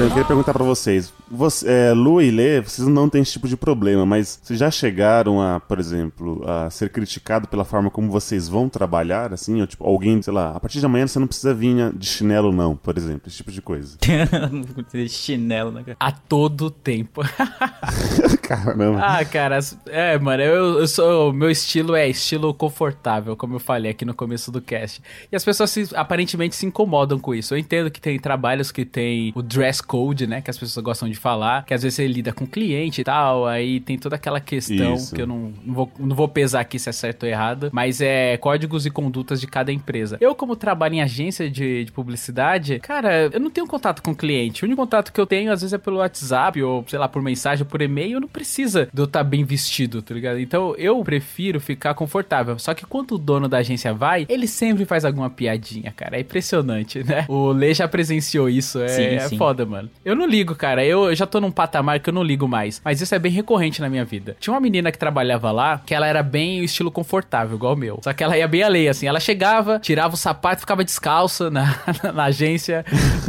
Eu 0.00 0.08
queria 0.10 0.24
perguntar 0.24 0.52
pra 0.52 0.64
vocês, 0.64 1.12
você, 1.30 1.68
é, 1.68 1.92
Lu 1.92 2.20
e 2.20 2.30
Lê, 2.30 2.60
vocês 2.60 2.86
não 2.88 3.08
têm 3.08 3.22
esse 3.22 3.32
tipo 3.32 3.48
de 3.48 3.56
problema, 3.56 4.04
mas 4.06 4.38
vocês 4.42 4.58
já 4.58 4.70
chegaram 4.70 5.40
a, 5.40 5.60
por 5.60 5.78
exemplo, 5.78 6.42
a 6.48 6.70
ser 6.70 6.88
criticado 6.90 7.48
pela 7.48 7.64
forma 7.64 7.90
como 7.90 8.10
vocês 8.10 8.48
vão 8.48 8.68
trabalhar, 8.68 9.32
assim? 9.32 9.60
Ou 9.60 9.66
tipo, 9.66 9.84
alguém, 9.84 10.20
sei 10.22 10.32
lá, 10.32 10.56
a 10.56 10.60
partir 10.60 10.80
de 10.80 10.86
amanhã 10.86 11.06
você 11.06 11.18
não 11.18 11.26
precisa 11.26 11.54
vir 11.54 11.92
de 11.94 12.06
chinelo 12.06 12.52
não, 12.52 12.76
por 12.76 12.96
exemplo, 12.96 13.22
esse 13.26 13.36
tipo 13.38 13.50
de 13.52 13.60
coisa. 13.62 13.98
Chinelo, 15.08 15.70
né, 15.70 15.82
cara? 15.84 15.96
A 16.00 16.12
todo 16.12 16.70
tempo. 16.70 17.22
Caramba. 18.42 18.98
ah, 19.02 19.24
cara, 19.24 19.58
é, 19.86 20.18
mano, 20.18 20.42
eu, 20.42 20.78
eu 20.80 20.88
sou. 20.88 21.32
Meu 21.32 21.50
estilo 21.50 21.94
é 21.94 22.08
estilo 22.08 22.54
confortável, 22.54 23.36
como 23.36 23.56
eu 23.56 23.58
falei 23.60 23.90
aqui 23.90 24.04
no 24.04 24.14
começo 24.14 24.50
do 24.50 24.60
cast. 24.60 25.02
E 25.30 25.36
as 25.36 25.44
pessoas 25.44 25.70
se- 25.70 25.94
aparentemente 25.94 26.56
se 26.56 26.64
incomodam 26.64 27.18
com 27.18 27.34
isso. 27.34 27.54
Eu 27.54 27.58
entendo 27.58 27.90
que 27.90 28.00
tem 28.00 28.18
trabalhos 28.18 28.72
que 28.72 28.84
tem 28.84 29.32
o 29.34 29.42
dress 29.42 29.82
code, 29.82 30.26
né? 30.26 30.40
Que 30.40 30.50
as 30.50 30.58
pessoas 30.58 30.82
gostam 30.82 31.08
de 31.08 31.17
falar, 31.18 31.64
que 31.64 31.74
às 31.74 31.82
vezes 31.82 31.96
você 31.96 32.06
lida 32.06 32.32
com 32.32 32.46
cliente 32.46 33.00
e 33.00 33.04
tal, 33.04 33.46
aí 33.46 33.80
tem 33.80 33.98
toda 33.98 34.16
aquela 34.16 34.40
questão 34.40 34.94
Isso. 34.94 35.14
que 35.14 35.22
eu 35.22 35.26
não, 35.26 35.52
não, 35.64 35.74
vou, 35.74 35.92
não 35.98 36.16
vou 36.16 36.28
pesar 36.28 36.60
aqui 36.60 36.78
se 36.78 36.88
é 36.88 36.92
certo 36.92 37.24
ou 37.24 37.28
errado, 37.28 37.70
mas 37.72 38.00
é 38.00 38.36
códigos 38.36 38.86
e 38.86 38.90
condutas 38.90 39.40
de 39.40 39.46
cada 39.46 39.72
empresa. 39.72 40.16
Eu, 40.20 40.34
como 40.34 40.56
trabalho 40.56 40.94
em 40.94 41.02
agência 41.02 41.50
de, 41.50 41.84
de 41.84 41.92
publicidade, 41.92 42.78
cara, 42.80 43.30
eu 43.32 43.40
não 43.40 43.50
tenho 43.50 43.66
contato 43.66 44.02
com 44.02 44.14
cliente. 44.14 44.64
O 44.64 44.66
único 44.66 44.82
contato 44.82 45.12
que 45.12 45.20
eu 45.20 45.26
tenho, 45.26 45.52
às 45.52 45.60
vezes, 45.60 45.72
é 45.72 45.78
pelo 45.78 45.98
WhatsApp, 45.98 46.62
ou 46.62 46.84
sei 46.86 46.98
lá, 46.98 47.08
por 47.08 47.22
mensagem, 47.22 47.64
ou 47.64 47.68
por 47.68 47.82
e-mail, 47.82 48.20
não 48.20 48.28
precisa 48.28 48.88
de 48.92 49.00
eu 49.00 49.04
estar 49.04 49.24
bem 49.24 49.44
vestido, 49.44 50.00
tá 50.00 50.14
ligado? 50.14 50.38
Então 50.38 50.74
eu 50.76 51.02
prefiro 51.02 51.60
ficar 51.60 51.94
confortável. 51.94 52.58
Só 52.58 52.74
que 52.74 52.86
quando 52.86 53.12
o 53.12 53.18
dono 53.18 53.48
da 53.48 53.58
agência 53.58 53.92
vai, 53.92 54.26
ele 54.28 54.46
sempre 54.46 54.84
faz 54.84 55.04
alguma 55.04 55.30
piadinha, 55.30 55.92
cara. 55.94 56.16
É 56.16 56.20
impressionante, 56.20 57.02
né? 57.02 57.24
O 57.28 57.52
Lê 57.52 57.74
já 57.74 57.88
presenciou 57.88 58.48
isso. 58.48 58.80
É, 58.80 58.88
Sim, 58.88 59.02
é 59.02 59.20
sim. 59.20 59.36
foda, 59.36 59.66
mano. 59.66 59.90
Eu 60.04 60.14
não 60.14 60.26
ligo, 60.26 60.54
cara. 60.54 60.84
Eu 60.84 61.07
já 61.14 61.26
tô 61.26 61.40
num 61.40 61.50
patamar 61.50 62.00
que 62.00 62.10
eu 62.10 62.14
não 62.14 62.22
ligo 62.22 62.48
mais. 62.48 62.80
Mas 62.84 63.00
isso 63.00 63.14
é 63.14 63.18
bem 63.18 63.32
recorrente 63.32 63.80
na 63.80 63.88
minha 63.88 64.04
vida. 64.04 64.36
Tinha 64.40 64.52
uma 64.52 64.60
menina 64.60 64.90
que 64.90 64.98
trabalhava 64.98 65.50
lá, 65.50 65.80
que 65.84 65.94
ela 65.94 66.06
era 66.06 66.22
bem 66.22 66.60
o 66.60 66.64
estilo 66.64 66.90
confortável, 66.90 67.56
igual 67.56 67.74
o 67.74 67.76
meu. 67.76 68.00
Só 68.02 68.12
que 68.12 68.22
ela 68.22 68.36
ia 68.36 68.48
bem 68.48 68.62
além, 68.62 68.88
assim. 68.88 69.06
Ela 69.06 69.20
chegava, 69.20 69.78
tirava 69.78 70.14
o 70.14 70.16
sapato, 70.16 70.60
ficava 70.60 70.84
descalça 70.84 71.48
na, 71.50 71.74
na 72.14 72.24
agência, 72.24 72.84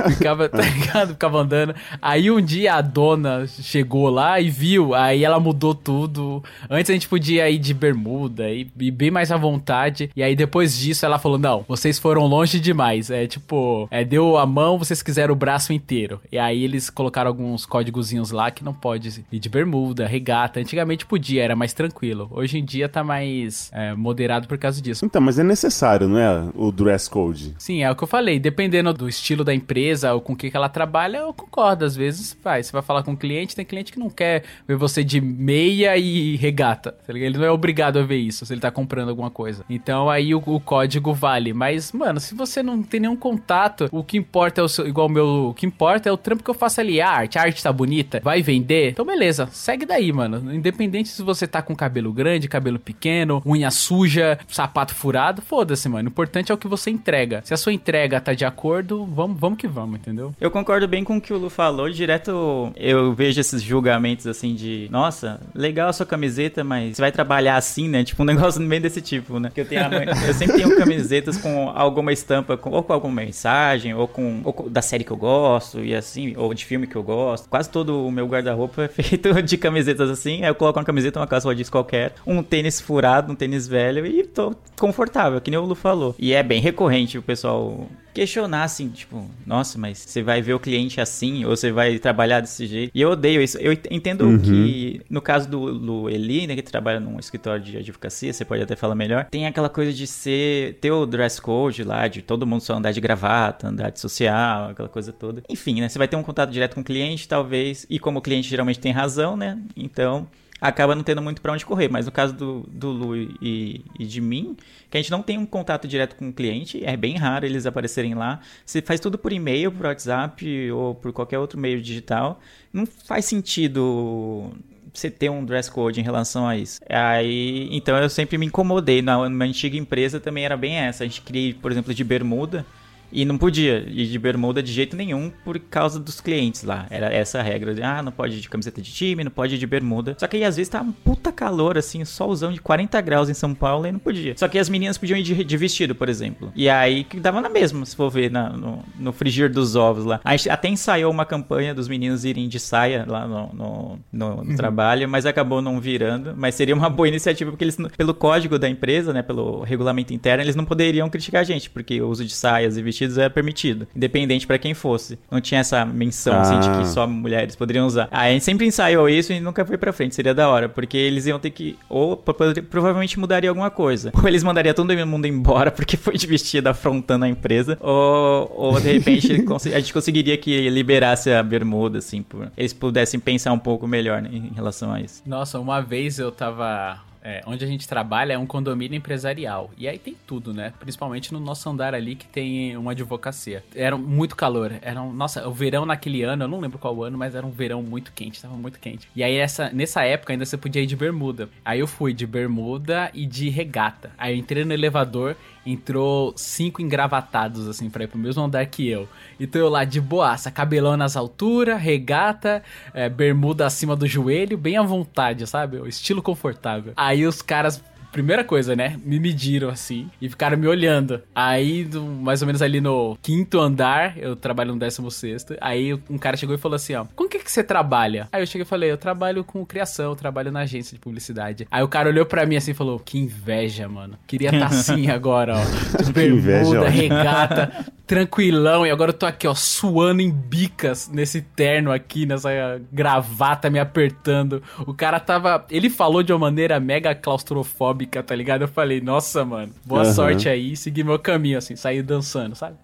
ficava, 0.09 0.49
tá 0.49 0.61
ligado? 0.61 1.09
Ficava 1.09 1.39
andando. 1.39 1.75
Aí 2.01 2.29
um 2.29 2.41
dia 2.41 2.75
a 2.75 2.81
dona 2.81 3.45
chegou 3.47 4.09
lá 4.09 4.39
e 4.39 4.49
viu, 4.49 4.93
aí 4.93 5.23
ela 5.23 5.39
mudou 5.39 5.73
tudo. 5.73 6.43
Antes 6.69 6.89
a 6.89 6.93
gente 6.93 7.07
podia 7.07 7.49
ir 7.49 7.57
de 7.57 7.73
bermuda 7.73 8.49
e, 8.49 8.67
e 8.79 8.91
bem 8.91 9.11
mais 9.11 9.31
à 9.31 9.37
vontade. 9.37 10.09
E 10.15 10.23
aí 10.23 10.35
depois 10.35 10.77
disso 10.77 11.05
ela 11.05 11.19
falou: 11.19 11.37
Não, 11.37 11.65
vocês 11.67 11.99
foram 11.99 12.25
longe 12.25 12.59
demais. 12.59 13.09
É 13.09 13.27
tipo, 13.27 13.87
é, 13.91 14.03
deu 14.03 14.37
a 14.37 14.45
mão, 14.45 14.77
vocês 14.77 15.01
quiseram 15.01 15.33
o 15.33 15.37
braço 15.37 15.73
inteiro. 15.73 16.21
E 16.31 16.37
aí 16.37 16.63
eles 16.63 16.89
colocaram 16.89 17.29
alguns 17.29 17.65
códigozinhos 17.69 18.31
lá 18.31 18.51
que 18.51 18.63
não 18.63 18.73
pode 18.73 19.23
ir 19.31 19.39
de 19.39 19.47
bermuda, 19.47 20.05
regata. 20.05 20.59
Antigamente 20.59 21.05
podia, 21.05 21.43
era 21.43 21.55
mais 21.55 21.71
tranquilo. 21.71 22.27
Hoje 22.31 22.57
em 22.57 22.65
dia 22.65 22.89
tá 22.89 23.03
mais 23.03 23.71
é, 23.73 23.93
moderado 23.93 24.47
por 24.47 24.57
causa 24.57 24.81
disso. 24.81 25.05
Então, 25.05 25.21
mas 25.21 25.39
é 25.39 25.43
necessário, 25.43 26.07
não 26.07 26.17
é? 26.19 26.49
O 26.55 26.71
dress 26.71 27.09
code. 27.09 27.55
Sim, 27.57 27.83
é 27.83 27.91
o 27.91 27.95
que 27.95 28.03
eu 28.03 28.07
falei. 28.07 28.39
Dependendo 28.39 28.93
do 28.93 29.07
estilo 29.07 29.43
da 29.43 29.53
empresa 29.53 30.13
ou 30.13 30.21
com 30.21 30.33
o 30.33 30.35
que, 30.35 30.49
que 30.49 30.57
ela 30.57 30.69
trabalha, 30.69 31.19
eu 31.19 31.33
concordo. 31.33 31.85
Às 31.85 31.95
vezes, 31.95 32.35
vai. 32.43 32.63
Você 32.63 32.71
vai 32.71 32.81
falar 32.81 33.03
com 33.03 33.11
um 33.11 33.15
cliente, 33.15 33.55
tem 33.55 33.63
cliente 33.63 33.91
que 33.91 33.99
não 33.99 34.09
quer 34.09 34.43
ver 34.67 34.75
você 34.75 35.03
de 35.03 35.21
meia 35.21 35.95
e 35.97 36.35
regata. 36.35 36.91
tá? 36.91 37.13
Ele 37.13 37.37
não 37.37 37.45
é 37.45 37.51
obrigado 37.51 37.99
a 37.99 38.03
ver 38.03 38.17
isso 38.17 38.45
se 38.45 38.53
ele 38.53 38.61
tá 38.61 38.71
comprando 38.71 39.09
alguma 39.09 39.29
coisa. 39.29 39.63
Então 39.69 40.09
aí 40.09 40.33
o, 40.33 40.41
o 40.45 40.59
código 40.59 41.13
vale. 41.13 41.53
Mas, 41.53 41.91
mano, 41.91 42.19
se 42.19 42.33
você 42.33 42.63
não 42.63 42.81
tem 42.81 43.01
nenhum 43.01 43.15
contato, 43.15 43.87
o 43.91 44.03
que 44.03 44.17
importa 44.17 44.61
é 44.61 44.63
o 44.63 44.67
seu. 44.67 44.87
Igual 44.87 45.07
o 45.07 45.09
meu. 45.09 45.27
O 45.49 45.53
que 45.53 45.65
importa 45.65 46.09
é 46.09 46.11
o 46.11 46.17
trampo 46.17 46.43
que 46.43 46.49
eu 46.49 46.55
faço 46.55 46.81
ali. 46.81 46.99
A 46.99 47.09
arte. 47.09 47.37
A 47.37 47.43
arte 47.43 47.58
tá 47.63 47.71
bonita, 47.71 48.19
vai 48.23 48.41
vender, 48.41 48.91
então 48.91 49.05
beleza, 49.05 49.47
segue 49.51 49.85
daí, 49.85 50.11
mano. 50.11 50.53
Independente 50.53 51.09
se 51.09 51.21
você 51.21 51.47
tá 51.47 51.61
com 51.61 51.75
cabelo 51.75 52.11
grande, 52.13 52.47
cabelo 52.47 52.79
pequeno, 52.79 53.41
unha 53.45 53.71
suja, 53.71 54.37
sapato 54.47 54.93
furado, 54.95 55.41
foda-se, 55.41 55.87
mano. 55.89 56.07
O 56.09 56.11
importante 56.11 56.51
é 56.51 56.55
o 56.55 56.57
que 56.57 56.67
você 56.67 56.89
entrega. 56.89 57.41
Se 57.43 57.53
a 57.53 57.57
sua 57.57 57.73
entrega 57.73 58.19
tá 58.21 58.33
de 58.33 58.45
acordo, 58.45 59.05
vamos, 59.05 59.39
vamos 59.39 59.57
que 59.59 59.67
vamos, 59.67 59.99
entendeu? 59.99 60.33
Eu 60.39 60.51
concordo 60.51 60.87
bem 60.87 61.03
com 61.03 61.17
o 61.17 61.21
que 61.21 61.33
o 61.33 61.37
Lu 61.37 61.49
falou. 61.49 61.89
Direto 61.89 62.71
eu 62.75 63.13
vejo 63.13 63.39
esses 63.39 63.61
julgamentos 63.61 64.27
assim 64.27 64.55
de, 64.55 64.87
nossa, 64.91 65.39
legal 65.53 65.89
a 65.89 65.93
sua 65.93 66.05
camiseta, 66.05 66.63
mas 66.63 66.95
você 66.95 67.01
vai 67.01 67.11
trabalhar 67.11 67.55
assim, 67.55 67.87
né? 67.87 68.03
Tipo 68.03 68.23
um 68.23 68.25
negócio 68.27 68.65
bem 68.67 68.81
desse 68.81 69.01
tipo, 69.01 69.39
né? 69.39 69.51
Que 69.53 69.61
eu 69.61 69.65
tenho 69.65 69.79
eu 70.27 70.33
sempre 70.33 70.57
tenho 70.57 70.75
camisetas 70.77 71.37
com 71.37 71.69
alguma 71.69 72.11
estampa, 72.13 72.57
com- 72.57 72.69
ou 72.71 72.83
com 72.83 72.93
alguma 72.93 73.15
mensagem, 73.21 73.93
ou 73.93 74.07
com, 74.07 74.41
ou 74.43 74.53
com- 74.53 74.69
da 74.69 74.81
série 74.81 75.03
que 75.03 75.11
eu 75.11 75.17
gosto 75.17 75.79
e 75.83 75.95
assim, 75.95 76.33
ou 76.37 76.53
de 76.53 76.65
filme 76.65 76.87
que 76.87 76.95
eu 76.95 77.03
gosto. 77.03 77.48
Quase 77.49 77.69
todo 77.69 78.05
o 78.05 78.11
meu 78.11 78.27
guarda-roupa 78.27 78.83
é 78.83 78.87
feito 78.87 79.33
de 79.41 79.57
camisetas 79.57 80.09
assim. 80.09 80.43
Aí 80.43 80.49
eu 80.49 80.55
coloco 80.55 80.79
uma 80.79 80.85
camiseta, 80.85 81.19
uma 81.19 81.27
calça 81.27 81.53
jeans 81.55 81.69
qualquer, 81.69 82.13
um 82.25 82.43
tênis 82.43 82.79
furado, 82.79 83.31
um 83.31 83.35
tênis 83.35 83.67
velho 83.67 84.05
e 84.05 84.23
tô 84.23 84.55
confortável, 84.79 85.41
que 85.41 85.49
nem 85.49 85.59
o 85.59 85.65
Lu 85.65 85.75
falou. 85.75 86.15
E 86.19 86.33
é 86.33 86.43
bem 86.43 86.61
recorrente 86.61 87.17
o 87.17 87.21
pessoal 87.21 87.87
questionar 88.13 88.63
assim, 88.63 88.89
tipo, 88.89 89.29
nossa, 89.45 89.77
mas 89.77 89.97
você 89.99 90.21
vai 90.21 90.41
ver 90.41 90.53
o 90.53 90.59
cliente 90.59 90.99
assim, 90.99 91.45
ou 91.45 91.55
você 91.55 91.71
vai 91.71 91.97
trabalhar 91.99 92.41
desse 92.41 92.65
jeito. 92.65 92.91
E 92.93 93.01
eu 93.01 93.11
odeio 93.11 93.41
isso. 93.41 93.57
Eu 93.57 93.73
entendo 93.89 94.39
que, 94.39 95.01
no 95.09 95.21
caso 95.21 95.49
do, 95.49 95.77
do 95.77 96.09
Eli, 96.09 96.47
né, 96.47 96.55
que 96.55 96.63
trabalha 96.63 96.99
num 96.99 97.19
escritório 97.19 97.63
de 97.63 97.77
advocacia, 97.77 98.33
você 98.33 98.43
pode 98.43 98.61
até 98.61 98.75
falar 98.75 98.95
melhor, 98.95 99.25
tem 99.25 99.45
aquela 99.45 99.69
coisa 99.69 99.93
de 99.93 100.07
ser, 100.07 100.75
ter 100.81 100.91
o 100.91 101.05
dress 101.05 101.41
code 101.41 101.83
lá, 101.83 102.07
de 102.07 102.21
todo 102.21 102.45
mundo 102.45 102.61
só 102.61 102.75
andar 102.75 102.91
de 102.91 103.01
gravata, 103.01 103.67
andar 103.67 103.89
de 103.91 103.99
social, 103.99 104.69
aquela 104.69 104.89
coisa 104.89 105.11
toda. 105.11 105.43
Enfim, 105.49 105.81
né, 105.81 105.89
você 105.89 105.97
vai 105.97 106.07
ter 106.07 106.15
um 106.15 106.23
contato 106.23 106.51
direto 106.51 106.75
com 106.75 106.81
o 106.81 106.83
cliente, 106.83 107.27
talvez, 107.27 107.85
e 107.89 107.99
como 107.99 108.19
o 108.19 108.21
cliente 108.21 108.49
geralmente 108.49 108.79
tem 108.79 108.91
razão, 108.91 109.37
né, 109.37 109.57
então 109.75 110.27
acaba 110.59 110.95
não 110.95 111.03
tendo 111.03 111.21
muito 111.21 111.41
pra 111.41 111.53
onde 111.53 111.65
correr. 111.65 111.89
Mas 111.89 112.05
no 112.05 112.11
caso 112.11 112.33
do, 112.33 112.65
do 112.69 112.89
Lu 112.89 113.15
e, 113.15 113.83
e 113.97 114.05
de 114.05 114.21
mim, 114.21 114.55
que 114.89 114.97
a 114.97 115.01
gente 115.01 115.11
não 115.11 115.21
tem 115.21 115.37
um 115.37 115.45
contato 115.45 115.87
direto 115.87 116.15
com 116.15 116.29
o 116.29 116.33
cliente, 116.33 116.83
é 116.83 116.95
bem 116.97 117.15
raro 117.15 117.45
eles 117.45 117.65
aparecerem 117.65 118.13
lá. 118.13 118.39
Você 118.65 118.81
faz 118.81 118.99
tudo 118.99 119.17
por 119.17 119.31
e-mail, 119.31 119.71
por 119.71 119.85
WhatsApp 119.85 120.71
ou 120.71 120.95
por 120.95 121.13
qualquer 121.13 121.39
outro 121.39 121.59
meio 121.59 121.81
digital. 121.81 122.39
Não 122.73 122.85
faz 122.85 123.25
sentido 123.25 124.51
você 124.93 125.09
ter 125.09 125.29
um 125.29 125.45
dress 125.45 125.69
code 125.69 125.99
em 125.99 126.03
relação 126.03 126.47
a 126.47 126.57
isso. 126.57 126.79
Aí, 126.89 127.69
então 127.71 127.97
eu 127.97 128.09
sempre 128.09 128.37
me 128.37 128.45
incomodei. 128.45 129.01
Na, 129.01 129.29
minha 129.29 129.49
antiga 129.49 129.77
empresa 129.77 130.19
também 130.19 130.45
era 130.45 130.57
bem 130.57 130.75
essa. 130.75 131.03
A 131.03 131.07
gente 131.07 131.23
ir, 131.33 131.55
por 131.55 131.71
exemplo, 131.71 131.93
de 131.93 132.03
bermuda. 132.03 132.65
E 133.11 133.25
não 133.25 133.37
podia 133.37 133.83
ir 133.87 134.07
de 134.07 134.19
bermuda 134.19 134.61
de 134.61 134.71
jeito 134.71 134.95
nenhum 134.95 135.31
por 135.43 135.57
causa 135.59 135.99
dos 135.99 136.21
clientes 136.21 136.63
lá. 136.63 136.85
Era 136.89 137.11
essa 137.13 137.39
a 137.39 137.41
regra. 137.41 137.73
De, 137.73 137.81
ah, 137.81 138.01
não 138.03 138.11
pode 138.11 138.37
ir 138.37 138.39
de 138.41 138.49
camiseta 138.49 138.81
de 138.81 138.91
time, 138.91 139.23
não 139.23 139.31
pode 139.31 139.55
ir 139.55 139.57
de 139.57 139.65
bermuda. 139.67 140.15
Só 140.19 140.27
que 140.27 140.37
aí 140.37 140.43
às 140.43 140.55
vezes 140.57 140.69
tá 140.69 140.81
um 140.81 140.91
puta 140.91 141.31
calor, 141.31 141.77
assim, 141.77 142.03
solzão 142.05 142.51
de 142.51 142.61
40 142.61 142.99
graus 143.01 143.29
em 143.29 143.33
São 143.33 143.53
Paulo 143.53 143.87
e 143.87 143.91
não 143.91 143.99
podia. 143.99 144.33
Só 144.37 144.47
que 144.47 144.57
as 144.59 144.69
meninas 144.69 144.97
podiam 144.97 145.17
ir 145.17 145.23
de, 145.23 145.43
de 145.43 145.57
vestido, 145.57 145.95
por 145.95 146.07
exemplo. 146.09 146.51
E 146.55 146.69
aí 146.69 147.03
que 147.03 147.19
dava 147.19 147.41
na 147.41 147.49
mesma, 147.49 147.85
se 147.85 147.95
for 147.95 148.09
ver 148.09 148.29
na- 148.29 148.49
no, 148.49 148.83
no 148.97 149.11
frigir 149.11 149.51
dos 149.51 149.75
ovos 149.75 150.05
lá. 150.05 150.19
A 150.23 150.35
gente 150.35 150.49
até 150.49 150.67
ensaiou 150.69 151.11
uma 151.11 151.25
campanha 151.25 151.73
dos 151.73 151.87
meninos 151.87 152.25
irem 152.25 152.47
de 152.47 152.59
saia 152.59 153.05
lá 153.07 153.27
no, 153.27 153.53
no, 153.53 153.99
no- 154.11 154.43
no 154.43 154.55
trabalho, 154.55 155.07
mas 155.09 155.25
acabou 155.25 155.61
não 155.61 155.79
virando. 155.79 156.33
Mas 156.37 156.55
seria 156.55 156.75
uma 156.75 156.89
boa 156.89 157.07
iniciativa, 157.07 157.49
porque 157.51 157.63
eles, 157.63 157.77
pelo 157.97 158.13
código 158.13 158.59
da 158.59 158.69
empresa, 158.69 159.11
né, 159.13 159.21
pelo 159.21 159.61
regulamento 159.63 160.13
interno, 160.13 160.43
eles 160.43 160.55
não 160.55 160.65
poderiam 160.65 161.09
criticar 161.09 161.41
a 161.41 161.43
gente, 161.43 161.69
porque 161.69 162.01
o 162.01 162.07
uso 162.09 162.23
de 162.23 162.33
saias 162.33 162.77
e 162.77 162.81
vestidos 162.81 162.98
era 163.17 163.29
permitido, 163.29 163.87
independente 163.95 164.45
pra 164.47 164.57
quem 164.57 164.73
fosse. 164.73 165.17
Não 165.31 165.39
tinha 165.41 165.61
essa 165.61 165.85
menção, 165.85 166.39
assim, 166.39 166.59
de 166.59 166.67
Ah. 166.69 166.79
que 166.79 166.87
só 166.87 167.07
mulheres 167.07 167.55
poderiam 167.55 167.85
usar. 167.85 168.07
Aí 168.11 168.29
a 168.29 168.33
gente 168.33 168.45
sempre 168.45 168.65
ensaiou 168.65 169.07
isso 169.09 169.31
e 169.33 169.39
nunca 169.39 169.65
foi 169.65 169.77
pra 169.77 169.91
frente, 169.93 170.15
seria 170.15 170.33
da 170.33 170.49
hora, 170.49 170.67
porque 170.69 170.97
eles 170.97 171.25
iam 171.25 171.39
ter 171.39 171.49
que, 171.51 171.77
ou 171.89 172.15
pro- 172.17 172.35
provavelmente 172.69 173.19
mudaria 173.19 173.49
alguma 173.49 173.69
coisa, 173.69 174.11
ou 174.19 174.27
eles 174.27 174.43
mandariam 174.43 174.73
todo 174.73 174.89
mundo 175.07 175.25
embora 175.27 175.71
porque 175.71 175.95
foi 175.97 176.15
de 176.17 176.25
vestido 176.27 176.67
afrontando 176.67 177.25
a 177.25 177.29
empresa, 177.29 177.77
ou, 177.81 178.51
ou 178.55 178.79
de 178.81 178.91
repente 178.91 179.31
a 179.73 179.79
gente 179.79 179.93
conseguiria 179.93 180.37
que 180.37 180.69
liberasse 180.69 181.31
a 181.31 181.41
bermuda, 181.43 181.99
assim, 181.99 182.21
por 182.21 182.51
eles 182.57 182.73
pudessem 182.73 183.19
pensar 183.19 183.51
um 183.53 183.59
pouco 183.59 183.87
melhor 183.87 184.21
né, 184.21 184.29
em 184.31 184.51
relação 184.53 184.91
a 184.91 184.99
isso. 185.01 185.21
Nossa, 185.25 185.59
uma 185.59 185.81
vez 185.81 186.19
eu 186.19 186.31
tava. 186.31 186.99
É, 187.23 187.41
onde 187.45 187.63
a 187.63 187.67
gente 187.67 187.87
trabalha 187.87 188.33
é 188.33 188.37
um 188.37 188.45
condomínio 188.45 188.97
empresarial. 188.97 189.71
E 189.77 189.87
aí 189.87 189.97
tem 189.97 190.15
tudo, 190.25 190.53
né? 190.53 190.73
Principalmente 190.79 191.33
no 191.33 191.39
nosso 191.39 191.69
andar 191.69 191.93
ali 191.93 192.15
que 192.15 192.27
tem 192.27 192.75
uma 192.77 192.91
advocacia. 192.91 193.63
Era 193.75 193.97
muito 193.97 194.35
calor. 194.35 194.73
Era 194.81 195.01
um, 195.01 195.11
nossa, 195.11 195.47
o 195.47 195.53
verão 195.53 195.85
naquele 195.85 196.23
ano, 196.23 196.43
eu 196.43 196.47
não 196.47 196.59
lembro 196.59 196.77
qual 196.77 197.03
ano, 197.03 197.17
mas 197.17 197.35
era 197.35 197.45
um 197.45 197.51
verão 197.51 197.81
muito 197.81 198.11
quente, 198.11 198.41
tava 198.41 198.55
muito 198.55 198.79
quente. 198.79 199.07
E 199.15 199.23
aí 199.23 199.35
essa, 199.35 199.69
nessa 199.71 200.03
época 200.03 200.33
ainda 200.33 200.45
você 200.45 200.57
podia 200.57 200.81
ir 200.81 200.85
de 200.85 200.95
bermuda. 200.95 201.49
Aí 201.63 201.79
eu 201.79 201.87
fui 201.87 202.13
de 202.13 202.25
bermuda 202.25 203.09
e 203.13 203.25
de 203.25 203.49
regata. 203.49 204.11
Aí 204.17 204.33
eu 204.33 204.37
entrei 204.37 204.63
no 204.63 204.73
elevador, 204.73 205.35
entrou 205.65 206.33
cinco 206.35 206.81
engravatados, 206.81 207.67
assim, 207.67 207.89
pra 207.89 208.03
ir 208.03 208.07
pro 208.07 208.17
mesmo 208.17 208.43
andar 208.43 208.65
que 208.65 208.87
eu. 208.87 209.07
Então 209.39 209.61
eu 209.61 209.69
lá 209.69 209.83
de 209.83 209.99
boaça, 210.01 210.51
cabelão 210.51 210.97
nas 210.97 211.15
alturas, 211.15 211.81
regata, 211.81 212.63
é, 212.93 213.09
bermuda 213.09 213.65
acima 213.65 213.95
do 213.95 214.07
joelho, 214.07 214.57
bem 214.57 214.77
à 214.77 214.83
vontade, 214.83 215.45
sabe? 215.47 215.77
O 215.77 215.87
estilo 215.87 216.21
confortável. 216.21 216.93
Aí 216.95 217.25
os 217.25 217.41
caras. 217.41 217.83
Primeira 218.11 218.43
coisa, 218.43 218.75
né? 218.75 218.99
Me 219.05 219.19
mediram 219.19 219.69
assim 219.69 220.09
e 220.19 220.27
ficaram 220.27 220.57
me 220.57 220.65
olhando. 220.65 221.21
Aí, 221.35 221.87
mais 222.19 222.41
ou 222.41 222.47
menos 222.47 222.59
ali 222.59 222.81
no 222.81 223.15
quinto 223.21 223.59
andar, 223.59 224.17
eu 224.17 224.35
trabalho 224.35 224.73
no 224.73 224.79
décimo 224.79 225.11
sexto. 225.11 225.55
Aí 225.61 225.93
um 226.09 226.17
cara 226.17 226.35
chegou 226.35 226.55
e 226.55 226.57
falou 226.57 226.75
assim: 226.75 226.95
ó, 226.95 227.05
com 227.15 227.28
o 227.29 227.31
que, 227.31 227.39
que 227.39 227.51
você 227.51 227.63
trabalha? 227.63 228.27
Aí 228.31 228.41
eu 228.41 228.47
cheguei 228.47 228.63
e 228.63 228.65
falei: 228.67 228.91
eu 228.91 228.97
trabalho 228.97 229.43
com 229.43 229.63
criação, 229.65 230.05
eu 230.11 230.15
trabalho 230.15 230.51
na 230.51 230.61
agência 230.61 230.95
de 230.95 230.99
publicidade. 230.99 231.67
Aí 231.69 231.83
o 231.83 231.87
cara 231.87 232.09
olhou 232.09 232.25
pra 232.25 232.45
mim 232.45 232.55
assim 232.55 232.71
e 232.71 232.73
falou: 232.73 232.97
que 232.99 233.19
inveja, 233.19 233.87
mano. 233.87 234.17
Queria 234.25 234.49
estar 234.49 234.65
assim 234.73 235.09
agora, 235.09 235.55
ó. 235.55 236.03
De 236.03 236.11
Que 236.11 236.25
inveja, 236.27 236.71
bermuda, 236.71 236.81
ó. 236.81 236.89
regata, 236.89 237.85
tranquilão. 238.07 238.85
E 238.85 238.89
agora 238.89 239.11
eu 239.11 239.13
tô 239.13 239.25
aqui, 239.27 239.47
ó, 239.47 239.53
suando 239.53 240.21
em 240.21 240.31
bicas 240.31 241.07
nesse 241.07 241.41
terno 241.41 241.91
aqui, 241.91 242.25
nessa 242.25 242.81
gravata 242.91 243.69
me 243.69 243.79
apertando. 243.79 244.61
O 244.87 244.93
cara 244.93 245.19
tava. 245.19 245.65
Ele 245.69 245.89
falou 245.89 246.23
de 246.23 246.33
uma 246.33 246.39
maneira 246.39 246.79
mega 246.79 247.13
claustrofóbica, 247.13 248.23
tá 248.23 248.35
ligado? 248.35 248.63
Eu 248.63 248.67
falei, 248.67 248.99
nossa, 249.01 249.45
mano, 249.45 249.71
boa 249.85 250.01
Aham. 250.01 250.13
sorte 250.13 250.49
aí. 250.49 250.75
Segui 250.75 251.03
meu 251.03 251.19
caminho, 251.19 251.57
assim, 251.59 251.75
saí 251.75 252.01
dançando, 252.01 252.55
sabe? 252.55 252.75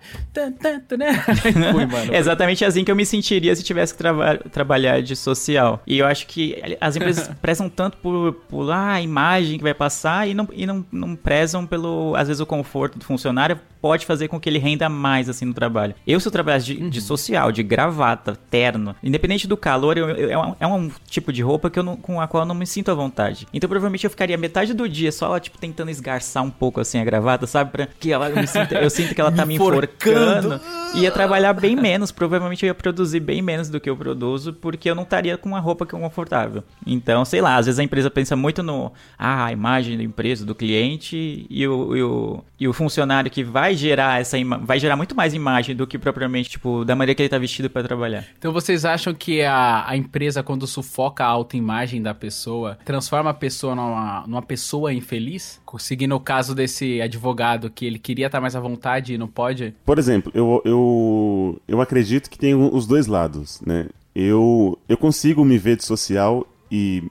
Né? 0.97 1.13
Fui, 1.71 1.85
mano. 1.85 2.13
Exatamente 2.13 2.63
assim 2.63 2.83
que 2.83 2.91
eu 2.91 2.95
me 2.95 3.05
sentiria 3.05 3.55
se 3.55 3.63
tivesse 3.63 3.93
que 3.93 4.03
traba- 4.37 4.65
trabalhar 4.65 5.01
de 5.01 5.15
social. 5.15 5.81
E 5.87 5.99
eu 5.99 6.05
acho 6.07 6.27
que 6.27 6.61
as 6.81 6.95
empresas 6.95 7.29
prezam 7.41 7.69
tanto 7.69 7.97
por, 7.97 8.33
por 8.49 8.69
ah, 8.71 8.93
a 8.93 9.01
imagem 9.01 9.57
que 9.57 9.63
vai 9.63 9.73
passar 9.73 10.27
e, 10.27 10.33
não, 10.33 10.47
e 10.51 10.65
não, 10.65 10.85
não 10.91 11.15
prezam 11.15 11.65
pelo, 11.65 12.13
às 12.15 12.27
vezes, 12.27 12.41
o 12.41 12.45
conforto 12.45 12.97
do 12.99 13.05
funcionário 13.05 13.59
pode 13.81 14.05
fazer 14.05 14.27
com 14.27 14.39
que 14.39 14.49
ele 14.49 14.57
renda 14.57 14.89
mais 14.89 15.29
assim 15.29 15.45
no 15.45 15.53
trabalho. 15.53 15.93
Eu, 16.07 16.19
se 16.19 16.27
eu 16.27 16.31
trabalhasse 16.31 16.65
de, 16.65 16.89
de 16.89 17.01
social, 17.01 17.51
de 17.51 17.61
gravata, 17.61 18.35
terno, 18.49 18.95
independente 19.03 19.47
do 19.47 19.55
calor, 19.55 19.95
eu- 19.97 20.09
eu- 20.09 20.29
é, 20.31 20.37
um, 20.37 20.55
é 20.61 20.65
um 20.67 20.89
tipo 21.07 21.31
de 21.31 21.43
roupa 21.43 21.69
que 21.69 21.77
eu 21.77 21.83
não- 21.83 21.95
com 21.95 22.19
a 22.19 22.27
qual 22.27 22.41
eu 22.43 22.47
não 22.47 22.55
me 22.55 22.65
sinto 22.65 22.89
à 22.89 22.95
vontade. 22.95 23.47
Então, 23.53 23.69
provavelmente, 23.69 24.03
eu 24.03 24.09
ficaria 24.09 24.35
metade 24.37 24.73
do 24.73 24.89
dia 24.89 25.11
só, 25.11 25.39
tipo, 25.39 25.59
tentando 25.59 25.91
esgarçar 25.91 26.41
um 26.43 26.49
pouco 26.49 26.79
assim 26.81 26.99
a 26.99 27.05
gravata, 27.05 27.45
sabe? 27.45 27.71
Pra 27.71 27.87
que 27.99 28.11
ela, 28.11 28.29
eu, 28.29 28.35
me 28.37 28.47
sinta- 28.47 28.73
eu 28.75 28.89
sinto 28.89 29.13
que 29.13 29.21
ela 29.21 29.31
tá 29.31 29.45
me 29.45 29.53
Enforcando. 29.55 30.55
enforcando 30.55 30.61
ia 30.95 31.11
trabalhar 31.11 31.53
bem 31.53 31.75
menos, 31.75 32.11
provavelmente 32.11 32.63
eu 32.65 32.67
ia 32.67 32.73
produzir 32.73 33.19
bem 33.19 33.41
menos 33.41 33.69
do 33.69 33.79
que 33.79 33.89
eu 33.89 33.95
produzo, 33.97 34.24
porque 34.61 34.89
eu 34.89 34.95
não 34.95 35.03
estaria 35.03 35.37
com 35.37 35.49
uma 35.49 35.59
roupa 35.59 35.85
que 35.85 35.95
é 35.95 35.99
confortável. 35.99 36.63
Então, 36.85 37.23
sei 37.25 37.41
lá, 37.41 37.57
às 37.57 37.65
vezes 37.65 37.79
a 37.79 37.83
empresa 37.83 38.09
pensa 38.09 38.35
muito 38.35 38.61
no 38.63 38.91
ah, 39.17 39.45
a 39.45 39.51
imagem 39.51 39.97
da 39.97 40.03
empresa, 40.03 40.45
do 40.45 40.55
cliente, 40.55 41.45
e 41.49 41.67
o, 41.67 41.95
e 41.95 42.03
o, 42.03 42.43
e 42.59 42.67
o 42.67 42.73
funcionário 42.73 43.29
que 43.29 43.43
vai 43.43 43.75
gerar 43.75 44.19
essa 44.19 44.37
vai 44.61 44.79
gerar 44.79 44.95
muito 44.95 45.15
mais 45.15 45.33
imagem 45.33 45.75
do 45.75 45.87
que 45.87 45.97
propriamente, 45.97 46.49
tipo, 46.49 46.83
da 46.85 46.95
maneira 46.95 47.15
que 47.15 47.21
ele 47.21 47.29
tá 47.29 47.37
vestido 47.37 47.69
para 47.69 47.87
trabalhar. 47.87 48.25
Então 48.37 48.51
vocês 48.51 48.85
acham 48.85 49.13
que 49.13 49.41
a, 49.41 49.87
a 49.87 49.95
empresa, 49.95 50.43
quando 50.43 50.67
sufoca 50.67 51.23
a 51.23 51.27
autoimagem 51.27 52.01
da 52.01 52.13
pessoa, 52.13 52.77
transforma 52.85 53.29
a 53.29 53.33
pessoa 53.33 53.75
numa, 53.75 54.25
numa 54.27 54.41
pessoa 54.41 54.93
infeliz? 54.93 55.61
Seguindo 55.77 56.15
o 56.15 56.19
caso 56.21 56.55
desse 56.55 57.01
advogado 57.01 57.69
que 57.69 57.85
ele 57.85 57.99
queria 57.99 58.27
estar 58.27 58.39
mais 58.39 58.55
à 58.55 58.59
vontade 58.61 59.13
e 59.13 59.17
não 59.17 59.27
pode? 59.27 59.75
Por 59.85 59.99
exemplo, 59.99 60.31
eu, 60.33 60.61
eu, 60.63 61.61
eu 61.67 61.81
acredito 61.81 62.29
que 62.29 62.37
tem 62.37 62.55
os 62.55 62.87
dois 62.87 63.07
lados, 63.07 63.59
né? 63.65 63.87
Eu, 64.15 64.77
eu 64.87 64.97
consigo 64.97 65.43
me 65.43 65.57
ver 65.57 65.75
de 65.75 65.83
social 65.83 66.47
e 66.71 67.03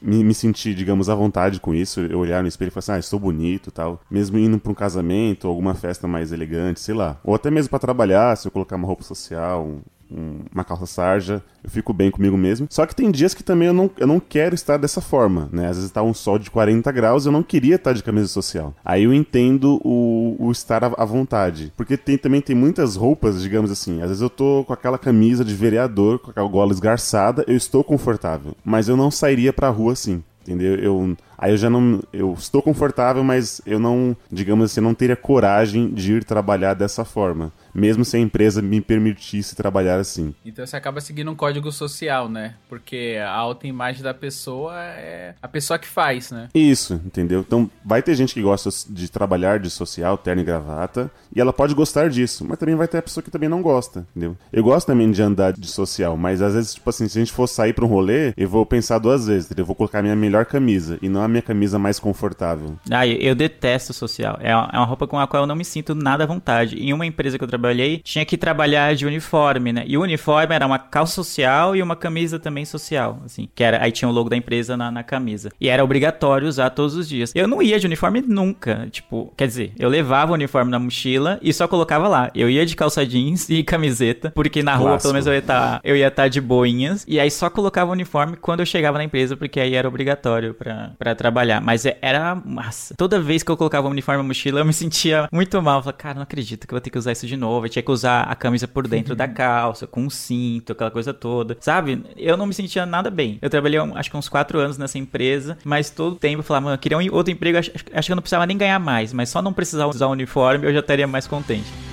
me, 0.00 0.22
me 0.24 0.34
sentir, 0.34 0.74
digamos, 0.74 1.08
à 1.08 1.14
vontade 1.14 1.60
com 1.60 1.74
isso. 1.74 2.00
Eu 2.00 2.18
olhar 2.18 2.42
no 2.42 2.48
espelho 2.48 2.68
e 2.68 2.70
falar 2.70 2.80
assim, 2.80 2.92
ah, 2.92 2.98
estou 2.98 3.18
bonito 3.18 3.70
tal. 3.70 4.00
Mesmo 4.10 4.38
indo 4.38 4.58
pra 4.58 4.72
um 4.72 4.74
casamento, 4.74 5.48
alguma 5.48 5.74
festa 5.74 6.06
mais 6.06 6.32
elegante, 6.32 6.80
sei 6.80 6.94
lá. 6.94 7.18
Ou 7.24 7.34
até 7.34 7.50
mesmo 7.50 7.70
pra 7.70 7.78
trabalhar, 7.78 8.36
se 8.36 8.46
eu 8.46 8.52
colocar 8.52 8.76
uma 8.76 8.86
roupa 8.86 9.02
social, 9.02 9.78
um- 10.10 10.20
um- 10.20 10.40
uma 10.54 10.64
calça 10.64 10.86
sarja, 10.86 11.42
eu 11.62 11.70
fico 11.70 11.92
bem 11.92 12.10
comigo 12.10 12.36
mesmo. 12.36 12.66
Só 12.70 12.86
que 12.86 12.94
tem 12.94 13.10
dias 13.10 13.34
que 13.34 13.42
também 13.42 13.68
eu 13.68 13.74
não, 13.74 13.90
eu 13.98 14.06
não 14.06 14.20
quero 14.20 14.54
estar 14.54 14.76
dessa 14.76 15.00
forma, 15.00 15.48
né? 15.52 15.68
Às 15.68 15.76
vezes 15.76 15.90
tá 15.90 16.02
um 16.02 16.14
sol 16.14 16.38
de 16.38 16.50
40 16.50 16.90
graus, 16.92 17.26
eu 17.26 17.32
não 17.32 17.42
queria 17.42 17.76
estar 17.76 17.92
de 17.92 18.02
camisa 18.02 18.28
social. 18.28 18.74
Aí 18.84 19.04
eu 19.04 19.14
entendo 19.14 19.80
o, 19.84 20.36
o 20.38 20.50
estar 20.50 20.84
à, 20.84 20.92
à 20.96 21.04
vontade. 21.04 21.72
Porque 21.76 21.96
tem, 21.96 22.16
também 22.18 22.40
tem 22.40 22.54
muitas 22.56 22.96
roupas, 22.96 23.42
digamos 23.42 23.70
assim. 23.70 24.00
Às 24.02 24.08
vezes 24.08 24.22
eu 24.22 24.30
tô 24.30 24.64
com 24.66 24.72
aquela 24.72 24.98
camisa 24.98 25.44
de 25.44 25.54
vereador, 25.54 26.18
com 26.18 26.30
aquela 26.30 26.48
gola 26.48 26.72
esgarçada, 26.72 27.44
eu 27.46 27.56
estou 27.56 27.82
confortável. 27.84 28.52
Mas 28.64 28.88
eu 28.88 28.96
não 28.96 29.10
sairia 29.10 29.52
pra 29.52 29.68
rua 29.68 29.92
assim. 29.92 30.22
Entendeu? 30.42 30.74
Eu, 30.76 31.16
aí 31.40 31.52
eu 31.52 31.56
já 31.56 31.70
não. 31.70 32.02
Eu 32.12 32.34
estou 32.34 32.62
confortável, 32.62 33.24
mas 33.24 33.60
eu 33.64 33.80
não, 33.80 34.16
digamos 34.30 34.66
assim, 34.66 34.80
não 34.80 34.94
teria 34.94 35.16
coragem 35.16 35.88
de 35.88 36.14
ir 36.14 36.24
trabalhar 36.24 36.74
dessa 36.74 37.04
forma. 37.04 37.50
Mesmo 37.74 38.04
se 38.04 38.16
a 38.16 38.20
empresa 38.20 38.60
me 38.60 38.80
permitisse 38.80 39.56
trabalhar 39.56 39.98
assim. 39.98 40.34
Então 40.44 40.66
você 40.66 40.76
acaba 40.76 41.00
seguindo 41.00 41.30
um 41.30 41.36
código 41.36 41.70
social, 41.72 42.28
né? 42.28 42.54
Porque 42.68 43.16
a 43.24 43.30
autoimagem 43.30 44.02
da 44.02 44.12
pessoa 44.12 44.76
é 44.76 45.34
a 45.40 45.48
pessoa 45.48 45.78
que 45.78 45.86
faz, 45.86 46.30
né? 46.30 46.48
Isso, 46.54 47.00
entendeu? 47.06 47.40
Então 47.40 47.70
vai 47.84 48.02
ter 48.02 48.14
gente 48.14 48.34
que 48.34 48.42
gosta 48.42 48.70
de 48.88 49.10
trabalhar 49.10 49.58
de 49.58 49.70
social, 49.70 50.18
terno 50.18 50.42
e 50.42 50.44
gravata, 50.44 51.10
e 51.34 51.40
ela 51.40 51.52
pode 51.52 51.74
gostar 51.74 52.10
disso, 52.10 52.44
mas 52.46 52.58
também 52.58 52.74
vai 52.74 52.88
ter 52.88 52.98
a 52.98 53.02
pessoa 53.02 53.22
que 53.22 53.30
também 53.30 53.48
não 53.48 53.62
gosta, 53.62 54.06
entendeu? 54.10 54.36
Eu 54.52 54.64
gosto 54.64 54.88
também 54.88 55.10
de 55.10 55.22
andar 55.22 55.52
de 55.52 55.68
social, 55.68 56.16
mas 56.16 56.42
às 56.42 56.54
vezes, 56.54 56.74
tipo 56.74 56.90
assim, 56.90 57.08
se 57.08 57.18
a 57.18 57.20
gente 57.20 57.32
for 57.32 57.46
sair 57.46 57.72
pra 57.72 57.84
um 57.84 57.88
rolê, 57.88 58.34
eu 58.36 58.48
vou 58.48 58.66
pensar 58.66 58.98
duas 58.98 59.26
vezes, 59.26 59.46
entendeu? 59.46 59.62
Eu 59.62 59.66
vou 59.66 59.76
colocar 59.76 60.00
a 60.00 60.02
minha 60.02 60.16
melhor 60.16 60.44
camisa 60.44 60.98
e 61.00 61.08
não 61.08 61.22
a 61.22 61.28
minha 61.30 61.42
camisa 61.42 61.78
mais 61.78 61.98
confortável. 61.98 62.76
Ah, 62.90 63.06
eu 63.06 63.34
detesto 63.34 63.92
social. 63.92 64.38
É 64.40 64.54
uma 64.54 64.70
é 64.72 64.78
uma 64.78 64.86
roupa 64.86 65.06
com 65.06 65.18
a 65.18 65.26
qual 65.26 65.42
eu 65.42 65.46
não 65.46 65.54
me 65.54 65.64
sinto 65.64 65.94
nada 65.94 66.24
à 66.24 66.26
vontade. 66.26 66.76
Em 66.76 66.92
uma 66.92 67.06
empresa 67.06 67.38
que 67.38 67.44
eu 67.44 67.48
trabalhei, 67.48 67.98
tinha 67.98 68.24
que 68.24 68.36
trabalhar 68.36 68.94
de 68.94 69.06
uniforme, 69.06 69.72
né? 69.72 69.84
E 69.86 69.96
o 69.96 70.02
uniforme 70.02 70.54
era 70.54 70.66
uma 70.66 70.78
calça 70.78 71.14
social 71.14 71.74
e 71.76 71.82
uma 71.82 71.96
camisa 71.96 72.38
também 72.38 72.64
social, 72.64 73.20
assim. 73.24 73.48
Que 73.54 73.62
era, 73.62 73.82
aí 73.82 73.92
tinha 73.92 74.08
o 74.08 74.12
logo 74.12 74.28
da 74.28 74.36
empresa 74.36 74.76
na, 74.76 74.90
na 74.90 75.02
camisa. 75.02 75.50
E 75.60 75.68
era 75.68 75.84
obrigatório 75.84 76.48
usar 76.48 76.70
todos 76.70 76.94
os 76.94 77.08
dias. 77.08 77.32
Eu 77.34 77.46
não 77.46 77.62
ia 77.62 77.78
de 77.78 77.86
uniforme 77.86 78.22
nunca. 78.26 78.88
Tipo, 78.90 79.32
quer 79.36 79.46
dizer, 79.46 79.72
eu 79.78 79.88
levava 79.88 80.32
o 80.32 80.34
uniforme 80.34 80.70
na 80.70 80.78
mochila 80.78 81.38
e 81.42 81.52
só 81.52 81.66
colocava 81.66 82.08
lá. 82.08 82.30
Eu 82.34 82.48
ia 82.48 82.64
de 82.64 82.76
calça 82.76 83.04
jeans 83.06 83.48
e 83.48 83.62
camiseta, 83.62 84.30
porque 84.30 84.62
na 84.62 84.74
rua, 84.74 84.98
pelo 84.98 85.12
menos, 85.12 85.26
eu 85.26 85.32
ia 85.32 85.38
estar 85.38 85.80
eu 85.84 85.96
ia 85.96 86.08
estar 86.08 86.28
de 86.28 86.40
boinhas. 86.40 87.04
E 87.08 87.18
aí 87.18 87.30
só 87.30 87.50
colocava 87.50 87.90
o 87.90 87.92
uniforme 87.92 88.36
quando 88.36 88.60
eu 88.60 88.66
chegava 88.66 88.98
na 88.98 89.04
empresa, 89.04 89.36
porque 89.36 89.60
aí 89.60 89.74
era 89.74 89.88
obrigatório 89.88 90.54
pra 90.54 91.14
trabalhar. 91.20 91.60
Mas 91.60 91.84
é- 91.84 91.98
era 92.00 92.34
massa. 92.34 92.94
Toda 92.96 93.20
vez 93.20 93.42
que 93.42 93.50
eu 93.50 93.56
colocava 93.56 93.86
o 93.86 93.90
uniforme 93.90 94.22
na 94.22 94.26
mochila, 94.26 94.60
eu 94.60 94.64
me 94.64 94.72
sentia 94.72 95.28
muito 95.30 95.60
mal. 95.60 95.78
Eu 95.78 95.82
falava, 95.82 95.92
cara, 95.92 96.14
não 96.14 96.22
acredito 96.22 96.66
que 96.66 96.72
eu 96.72 96.76
vou 96.76 96.80
ter 96.80 96.88
que 96.90 96.98
usar 96.98 97.12
isso 97.12 97.26
de 97.26 97.36
novo. 97.36 97.66
Eu 97.66 97.70
tinha 97.70 97.82
que 97.82 97.90
usar 97.90 98.22
a 98.22 98.34
camisa 98.34 98.66
por 98.66 98.88
dentro 98.88 99.14
da 99.14 99.28
calça, 99.28 99.86
com 99.86 100.02
um 100.02 100.10
cinto, 100.10 100.72
aquela 100.72 100.90
coisa 100.90 101.12
toda. 101.12 101.56
Sabe? 101.60 102.02
Eu 102.16 102.36
não 102.36 102.46
me 102.46 102.54
sentia 102.54 102.86
nada 102.86 103.10
bem. 103.10 103.38
Eu 103.42 103.50
trabalhei, 103.50 103.78
acho 103.94 104.10
que 104.10 104.16
uns 104.16 104.28
quatro 104.28 104.58
anos 104.58 104.78
nessa 104.78 104.98
empresa, 104.98 105.58
mas 105.64 105.90
todo 105.90 106.16
tempo 106.16 106.38
eu 106.40 106.42
falava, 106.42 106.64
mano, 106.64 106.74
eu 106.74 106.78
queria 106.78 106.96
um 106.98 107.14
outro 107.14 107.32
emprego, 107.32 107.58
acho, 107.58 107.70
acho 107.92 108.06
que 108.06 108.12
eu 108.12 108.16
não 108.16 108.22
precisava 108.22 108.46
nem 108.46 108.56
ganhar 108.56 108.78
mais, 108.78 109.12
mas 109.12 109.28
só 109.28 109.42
não 109.42 109.52
precisar 109.52 109.86
usar 109.86 110.06
o 110.06 110.10
uniforme 110.10 110.66
eu 110.66 110.72
já 110.72 110.80
estaria 110.80 111.06
mais 111.06 111.26
contente. 111.26 111.89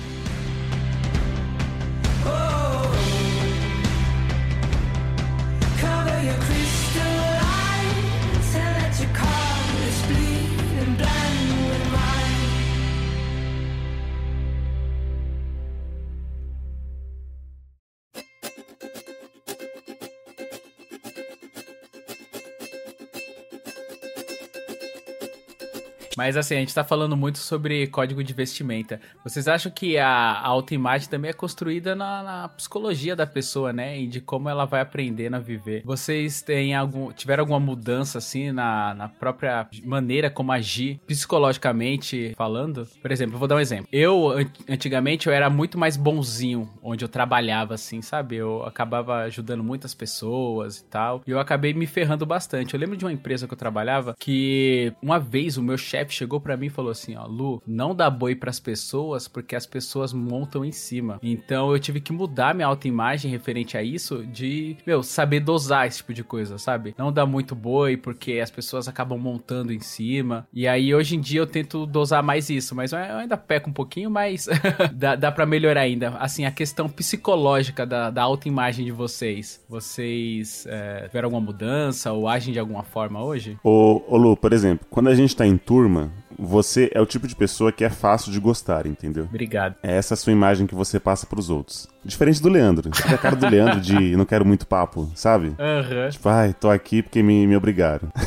Mas 26.28 26.36
assim, 26.36 26.56
a 26.56 26.58
gente 26.58 26.74
tá 26.74 26.84
falando 26.84 27.16
muito 27.16 27.38
sobre 27.38 27.86
código 27.86 28.22
de 28.22 28.34
vestimenta. 28.34 29.00
Vocês 29.24 29.48
acham 29.48 29.72
que 29.72 29.96
a, 29.96 30.38
autoimagem 30.42 31.08
também 31.08 31.30
é 31.30 31.32
construída 31.32 31.94
na, 31.94 32.22
na 32.22 32.48
psicologia 32.50 33.16
da 33.16 33.26
pessoa, 33.26 33.72
né? 33.72 33.98
E 33.98 34.06
de 34.06 34.20
como 34.20 34.46
ela 34.46 34.66
vai 34.66 34.82
aprendendo 34.82 35.36
a 35.36 35.38
viver. 35.38 35.82
Vocês 35.86 36.42
têm 36.42 36.74
algum, 36.74 37.10
tiveram 37.12 37.44
alguma 37.44 37.58
mudança, 37.58 38.18
assim, 38.18 38.52
na, 38.52 38.92
na 38.92 39.08
própria 39.08 39.66
maneira 39.82 40.28
como 40.28 40.52
agir 40.52 41.00
psicologicamente 41.06 42.34
falando? 42.36 42.86
Por 43.00 43.10
exemplo, 43.10 43.36
eu 43.36 43.38
vou 43.38 43.48
dar 43.48 43.56
um 43.56 43.60
exemplo. 43.60 43.88
Eu, 43.90 44.28
an- 44.28 44.50
antigamente, 44.68 45.28
eu 45.28 45.32
era 45.32 45.48
muito 45.48 45.78
mais 45.78 45.96
bonzinho 45.96 46.68
onde 46.82 47.02
eu 47.06 47.08
trabalhava, 47.08 47.72
assim, 47.72 48.02
sabe? 48.02 48.36
Eu 48.36 48.64
acabava 48.64 49.20
ajudando 49.20 49.64
muitas 49.64 49.94
pessoas 49.94 50.76
e 50.76 50.84
tal. 50.84 51.22
E 51.26 51.30
eu 51.30 51.40
acabei 51.40 51.72
me 51.72 51.86
ferrando 51.86 52.26
bastante. 52.26 52.74
Eu 52.74 52.80
lembro 52.80 52.98
de 52.98 53.04
uma 53.06 53.12
empresa 53.14 53.46
que 53.46 53.54
eu 53.54 53.58
trabalhava 53.58 54.14
que 54.18 54.92
uma 55.02 55.18
vez 55.18 55.56
o 55.56 55.62
meu 55.62 55.78
chefe 55.78 56.17
chegou 56.18 56.40
pra 56.40 56.56
mim 56.56 56.66
e 56.66 56.70
falou 56.70 56.90
assim, 56.90 57.16
ó, 57.16 57.26
Lu, 57.26 57.62
não 57.66 57.94
dá 57.94 58.10
boi 58.10 58.34
pras 58.34 58.58
pessoas 58.58 59.28
porque 59.28 59.54
as 59.54 59.66
pessoas 59.66 60.12
montam 60.12 60.64
em 60.64 60.72
cima. 60.72 61.18
Então 61.22 61.70
eu 61.72 61.78
tive 61.78 62.00
que 62.00 62.12
mudar 62.12 62.54
minha 62.54 62.66
autoimagem 62.66 63.30
referente 63.30 63.76
a 63.76 63.82
isso 63.82 64.26
de, 64.26 64.76
meu, 64.86 65.02
saber 65.02 65.40
dosar 65.40 65.86
esse 65.86 65.98
tipo 65.98 66.12
de 66.12 66.24
coisa, 66.24 66.58
sabe? 66.58 66.94
Não 66.98 67.12
dá 67.12 67.24
muito 67.24 67.54
boi 67.54 67.96
porque 67.96 68.40
as 68.40 68.50
pessoas 68.50 68.88
acabam 68.88 69.18
montando 69.18 69.72
em 69.72 69.80
cima. 69.80 70.46
E 70.52 70.66
aí 70.66 70.94
hoje 70.94 71.16
em 71.16 71.20
dia 71.20 71.40
eu 71.40 71.46
tento 71.46 71.86
dosar 71.86 72.22
mais 72.22 72.50
isso, 72.50 72.74
mas 72.74 72.92
eu 72.92 72.98
ainda 72.98 73.36
peco 73.36 73.70
um 73.70 73.72
pouquinho, 73.72 74.10
mas 74.10 74.48
dá, 74.92 75.14
dá 75.14 75.30
para 75.30 75.46
melhorar 75.46 75.82
ainda. 75.82 76.10
Assim, 76.18 76.44
a 76.44 76.50
questão 76.50 76.88
psicológica 76.88 77.86
da, 77.86 78.10
da 78.10 78.22
autoimagem 78.22 78.84
de 78.84 78.92
vocês. 78.92 79.64
Vocês 79.68 80.66
é, 80.68 81.06
tiveram 81.06 81.26
alguma 81.26 81.44
mudança 81.44 82.12
ou 82.12 82.28
agem 82.28 82.52
de 82.52 82.58
alguma 82.58 82.82
forma 82.82 83.22
hoje? 83.22 83.56
Ô, 83.62 84.02
ô 84.08 84.16
Lu, 84.16 84.36
por 84.36 84.52
exemplo, 84.52 84.86
quando 84.90 85.08
a 85.08 85.14
gente 85.14 85.36
tá 85.36 85.46
em 85.46 85.56
turma, 85.56 86.07
você 86.38 86.90
é 86.94 87.00
o 87.00 87.06
tipo 87.06 87.26
de 87.26 87.34
pessoa 87.34 87.72
que 87.72 87.84
é 87.84 87.90
fácil 87.90 88.30
de 88.30 88.38
gostar, 88.38 88.86
entendeu? 88.86 89.24
Obrigado. 89.24 89.74
É 89.82 89.96
essa 89.96 90.14
a 90.14 90.16
sua 90.16 90.32
imagem 90.32 90.66
que 90.66 90.74
você 90.74 91.00
passa 91.00 91.26
pros 91.26 91.50
outros. 91.50 91.88
Diferente 92.04 92.40
do 92.40 92.48
Leandro. 92.48 92.90
Tem 92.90 93.12
a 93.12 93.18
cara 93.18 93.34
do 93.36 93.48
Leandro 93.48 93.80
de 93.80 94.16
não 94.16 94.24
quero 94.24 94.44
muito 94.44 94.66
papo, 94.66 95.10
sabe? 95.14 95.52
Aham. 95.58 96.08
Tipo, 96.10 96.28
ai, 96.28 96.54
tô 96.58 96.70
aqui 96.70 97.02
porque 97.02 97.22
me, 97.22 97.46
me 97.46 97.56
obrigaram. 97.56 98.08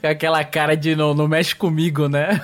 Com 0.00 0.06
aquela 0.06 0.42
cara 0.44 0.76
de 0.76 0.96
não, 0.96 1.12
não 1.12 1.28
mexe 1.28 1.54
comigo, 1.54 2.08
né? 2.08 2.40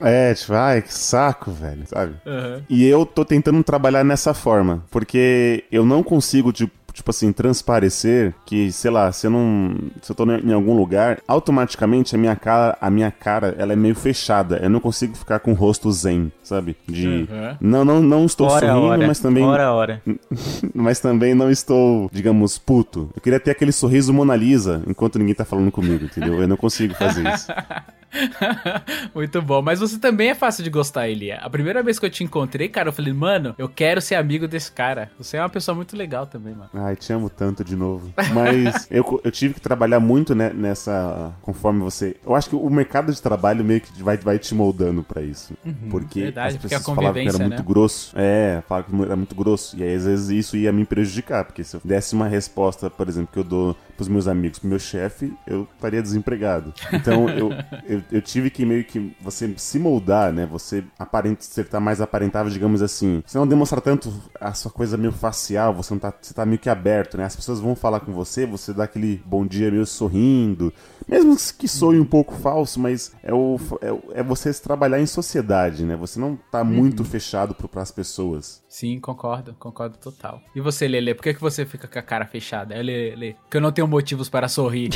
É, 0.00 0.32
tipo, 0.32 0.54
ai, 0.54 0.80
que 0.80 0.94
saco, 0.94 1.50
velho, 1.50 1.82
sabe? 1.86 2.14
Aham. 2.26 2.62
E 2.68 2.86
eu 2.86 3.04
tô 3.04 3.24
tentando 3.24 3.62
trabalhar 3.62 4.02
nessa 4.04 4.32
forma, 4.32 4.82
porque 4.90 5.64
eu 5.70 5.84
não 5.84 6.02
consigo, 6.02 6.52
tipo, 6.52 6.72
tipo 6.92 7.10
assim, 7.10 7.32
transparecer 7.32 8.34
que, 8.44 8.70
sei 8.72 8.90
lá, 8.90 9.10
se 9.12 9.26
eu 9.26 9.30
não. 9.30 9.76
Se 10.02 10.12
eu 10.12 10.16
tô 10.16 10.24
em 10.24 10.52
algum 10.52 10.76
lugar, 10.76 11.18
automaticamente 11.26 12.14
a 12.14 12.18
minha 12.18 12.36
cara, 12.36 12.76
a 12.80 12.90
minha 12.90 13.10
cara, 13.10 13.54
ela 13.58 13.72
é 13.72 13.76
meio 13.76 13.94
fechada. 13.94 14.58
Eu 14.62 14.70
não 14.70 14.80
consigo 14.80 15.16
ficar 15.16 15.40
com 15.40 15.52
o 15.52 15.54
rosto 15.54 15.90
zen, 15.92 16.32
sabe? 16.42 16.76
De. 16.86 17.06
Uhum. 17.06 17.56
Não, 17.60 17.84
não, 17.84 18.02
não 18.02 18.26
estou 18.26 18.48
sorrindo, 18.50 18.82
hora. 18.82 19.06
mas 19.06 19.20
também. 19.20 19.44
Hora 19.44 19.66
a 19.66 19.72
hora. 19.72 20.02
Mas 20.74 21.00
também 21.00 21.34
não 21.34 21.50
estou, 21.50 22.08
digamos, 22.12 22.58
puto. 22.58 23.10
Eu 23.14 23.20
queria 23.20 23.40
ter 23.40 23.50
aquele 23.50 23.72
sorriso 23.72 24.12
Mona 24.12 24.36
Lisa 24.36 24.82
enquanto 24.86 25.18
ninguém 25.18 25.34
tá 25.34 25.44
falando 25.44 25.70
comigo, 25.70 26.04
entendeu? 26.04 26.40
Eu 26.40 26.48
não 26.48 26.56
consigo 26.56 26.94
fazer 26.94 27.26
isso. 27.26 27.46
Muito 29.14 29.40
bom. 29.42 29.62
Mas 29.62 29.80
você 29.80 29.98
também 29.98 30.30
é 30.30 30.34
fácil 30.34 30.64
de 30.64 30.70
gostar, 30.70 31.08
Elia. 31.08 31.36
A 31.36 31.50
primeira 31.50 31.82
vez 31.82 31.98
que 31.98 32.06
eu 32.06 32.10
te 32.10 32.24
encontrei, 32.24 32.68
cara, 32.68 32.88
eu 32.88 32.92
falei, 32.92 33.12
mano, 33.12 33.54
eu 33.58 33.68
quero 33.68 34.00
ser 34.00 34.16
amigo 34.16 34.46
desse 34.48 34.70
cara. 34.70 35.10
Você 35.18 35.36
é 35.36 35.42
uma 35.42 35.48
pessoa 35.48 35.74
muito 35.74 35.96
legal 35.96 36.26
também, 36.26 36.54
mano. 36.54 36.70
Ai, 36.74 36.96
te 36.96 37.12
amo 37.12 37.30
tanto 37.30 37.64
de 37.64 37.76
novo. 37.76 38.12
Mas 38.32 38.86
eu, 38.90 39.20
eu 39.22 39.30
tive 39.30 39.54
que 39.54 39.60
trabalhar 39.60 40.00
muito 40.00 40.34
né, 40.34 40.52
nessa. 40.54 41.32
Conforme 41.42 41.80
você. 41.80 42.16
Eu 42.24 42.34
acho 42.34 42.48
que 42.48 42.56
o 42.56 42.70
mercado 42.70 43.12
de 43.12 43.20
trabalho 43.20 43.64
meio 43.64 43.80
que 43.80 44.02
vai, 44.02 44.16
vai 44.16 44.38
te 44.38 44.54
moldando 44.54 45.02
pra 45.02 45.22
isso. 45.22 45.54
porque 45.90 46.22
verdade, 46.22 46.56
as 46.56 46.60
porque 46.60 46.74
a 46.74 46.78
pessoas 46.78 46.96
falavam 46.96 47.14
que 47.14 47.20
era 47.20 47.32
convivência, 47.32 47.56
muito 47.56 47.68
né? 47.68 47.74
grosso. 47.74 48.12
É, 48.16 48.62
falavam 48.68 48.98
que 48.98 49.04
era 49.04 49.16
muito 49.16 49.34
grosso. 49.34 49.76
E 49.76 49.82
aí, 49.82 49.94
às 49.94 50.04
vezes, 50.04 50.28
isso 50.30 50.56
ia 50.56 50.72
me 50.72 50.84
prejudicar. 50.84 51.44
Porque 51.44 51.64
se 51.64 51.76
eu 51.76 51.80
desse 51.84 52.14
uma 52.14 52.28
resposta, 52.28 52.90
por 52.90 53.08
exemplo, 53.08 53.30
que 53.32 53.38
eu 53.38 53.44
dou 53.44 53.76
pros 54.00 54.08
meus 54.08 54.26
amigos, 54.26 54.58
pro 54.58 54.68
meu 54.68 54.78
chefe, 54.78 55.30
eu 55.46 55.68
estaria 55.74 56.00
desempregado. 56.00 56.72
Então, 56.90 57.28
eu, 57.28 57.50
eu, 57.86 58.02
eu 58.10 58.22
tive 58.22 58.48
que 58.48 58.64
meio 58.64 58.82
que 58.82 59.14
você 59.20 59.52
se 59.58 59.78
moldar, 59.78 60.32
né? 60.32 60.46
Você 60.46 60.82
aparente, 60.98 61.44
você 61.44 61.62
tá 61.62 61.78
mais 61.78 62.00
aparentável, 62.00 62.50
digamos 62.50 62.80
assim. 62.80 63.22
Você 63.26 63.36
não 63.36 63.46
demonstrar 63.46 63.82
tanto 63.82 64.10
a 64.40 64.54
sua 64.54 64.70
coisa 64.70 64.96
meio 64.96 65.12
facial, 65.12 65.74
você 65.74 65.92
não 65.92 65.98
tá, 65.98 66.14
você 66.18 66.32
tá 66.32 66.46
meio 66.46 66.58
que 66.58 66.70
aberto, 66.70 67.18
né? 67.18 67.24
As 67.24 67.36
pessoas 67.36 67.60
vão 67.60 67.76
falar 67.76 68.00
com 68.00 68.10
você, 68.10 68.46
você 68.46 68.72
dá 68.72 68.84
aquele 68.84 69.22
bom 69.26 69.46
dia 69.46 69.70
meio 69.70 69.84
sorrindo. 69.84 70.72
Mesmo 71.06 71.36
que 71.58 71.68
soe 71.68 72.00
um 72.00 72.04
pouco 72.04 72.34
falso, 72.36 72.80
mas 72.80 73.12
é, 73.22 73.34
o, 73.34 73.58
é, 73.82 74.20
é 74.20 74.22
você 74.22 74.50
se 74.50 74.62
trabalhar 74.62 74.98
em 74.98 75.06
sociedade, 75.06 75.84
né? 75.84 75.94
Você 75.96 76.18
não 76.18 76.38
tá 76.50 76.64
muito 76.64 77.04
fechado 77.04 77.54
pro, 77.54 77.68
pras 77.68 77.90
pessoas. 77.90 78.62
Sim, 78.70 79.00
concordo, 79.00 79.52
concordo 79.58 79.98
total. 79.98 80.40
E 80.54 80.60
você, 80.60 80.86
Lele, 80.86 81.12
por 81.12 81.24
que, 81.24 81.34
que 81.34 81.40
você 81.40 81.66
fica 81.66 81.88
com 81.88 81.98
a 81.98 82.02
cara 82.02 82.24
fechada? 82.24 82.72
É, 82.72 82.80
Lele, 82.80 83.36
que 83.50 83.56
eu 83.56 83.60
não 83.60 83.72
tenho 83.72 83.88
motivos 83.88 84.28
para 84.28 84.46
sorrir. 84.46 84.90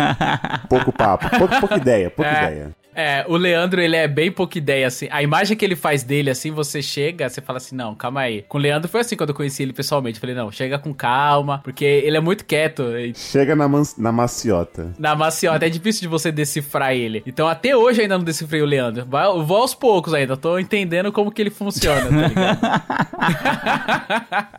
Pouco 0.68 0.92
papo, 0.92 1.26
pouco, 1.38 1.58
pouca 1.60 1.76
ideia, 1.76 2.10
pouca 2.10 2.30
É. 2.30 2.44
ideia. 2.44 2.76
É, 2.94 3.24
o 3.28 3.36
Leandro, 3.36 3.80
ele 3.80 3.94
é 3.96 4.08
bem 4.08 4.30
pouca 4.32 4.58
ideia, 4.58 4.86
assim. 4.86 5.06
A 5.10 5.22
imagem 5.22 5.56
que 5.56 5.64
ele 5.64 5.76
faz 5.76 6.02
dele, 6.02 6.28
assim, 6.30 6.50
você 6.50 6.82
chega, 6.82 7.28
você 7.28 7.40
fala 7.40 7.58
assim, 7.58 7.74
não, 7.76 7.94
calma 7.94 8.20
aí. 8.22 8.42
Com 8.48 8.58
o 8.58 8.60
Leandro 8.60 8.88
foi 8.88 9.00
assim 9.00 9.16
quando 9.16 9.30
eu 9.30 9.34
conheci 9.34 9.62
ele 9.62 9.72
pessoalmente. 9.72 10.16
Eu 10.16 10.20
falei, 10.20 10.34
não, 10.34 10.50
chega 10.50 10.78
com 10.78 10.92
calma, 10.92 11.60
porque 11.62 11.84
ele 11.84 12.16
é 12.16 12.20
muito 12.20 12.44
quieto. 12.44 12.84
Chega 13.14 13.54
na, 13.54 13.68
man- 13.68 13.82
na 13.96 14.10
maciota. 14.12 14.92
Na 14.98 15.14
maciota 15.14 15.66
é 15.66 15.68
difícil 15.70 16.02
de 16.02 16.08
você 16.08 16.32
decifrar 16.32 16.92
ele. 16.94 17.22
Então 17.26 17.46
até 17.48 17.76
hoje 17.76 18.00
eu 18.00 18.02
ainda 18.02 18.18
não 18.18 18.24
decifrei 18.24 18.60
o 18.62 18.66
Leandro. 18.66 19.06
Vai- 19.06 19.26
Eu 19.26 19.44
vou 19.44 19.58
aos 19.58 19.74
poucos 19.74 20.12
ainda, 20.12 20.36
tô 20.36 20.58
entendendo 20.58 21.12
como 21.12 21.30
que 21.30 21.40
ele 21.40 21.50
funciona, 21.50 22.02
tá 22.02 22.28
ligado? 22.28 22.60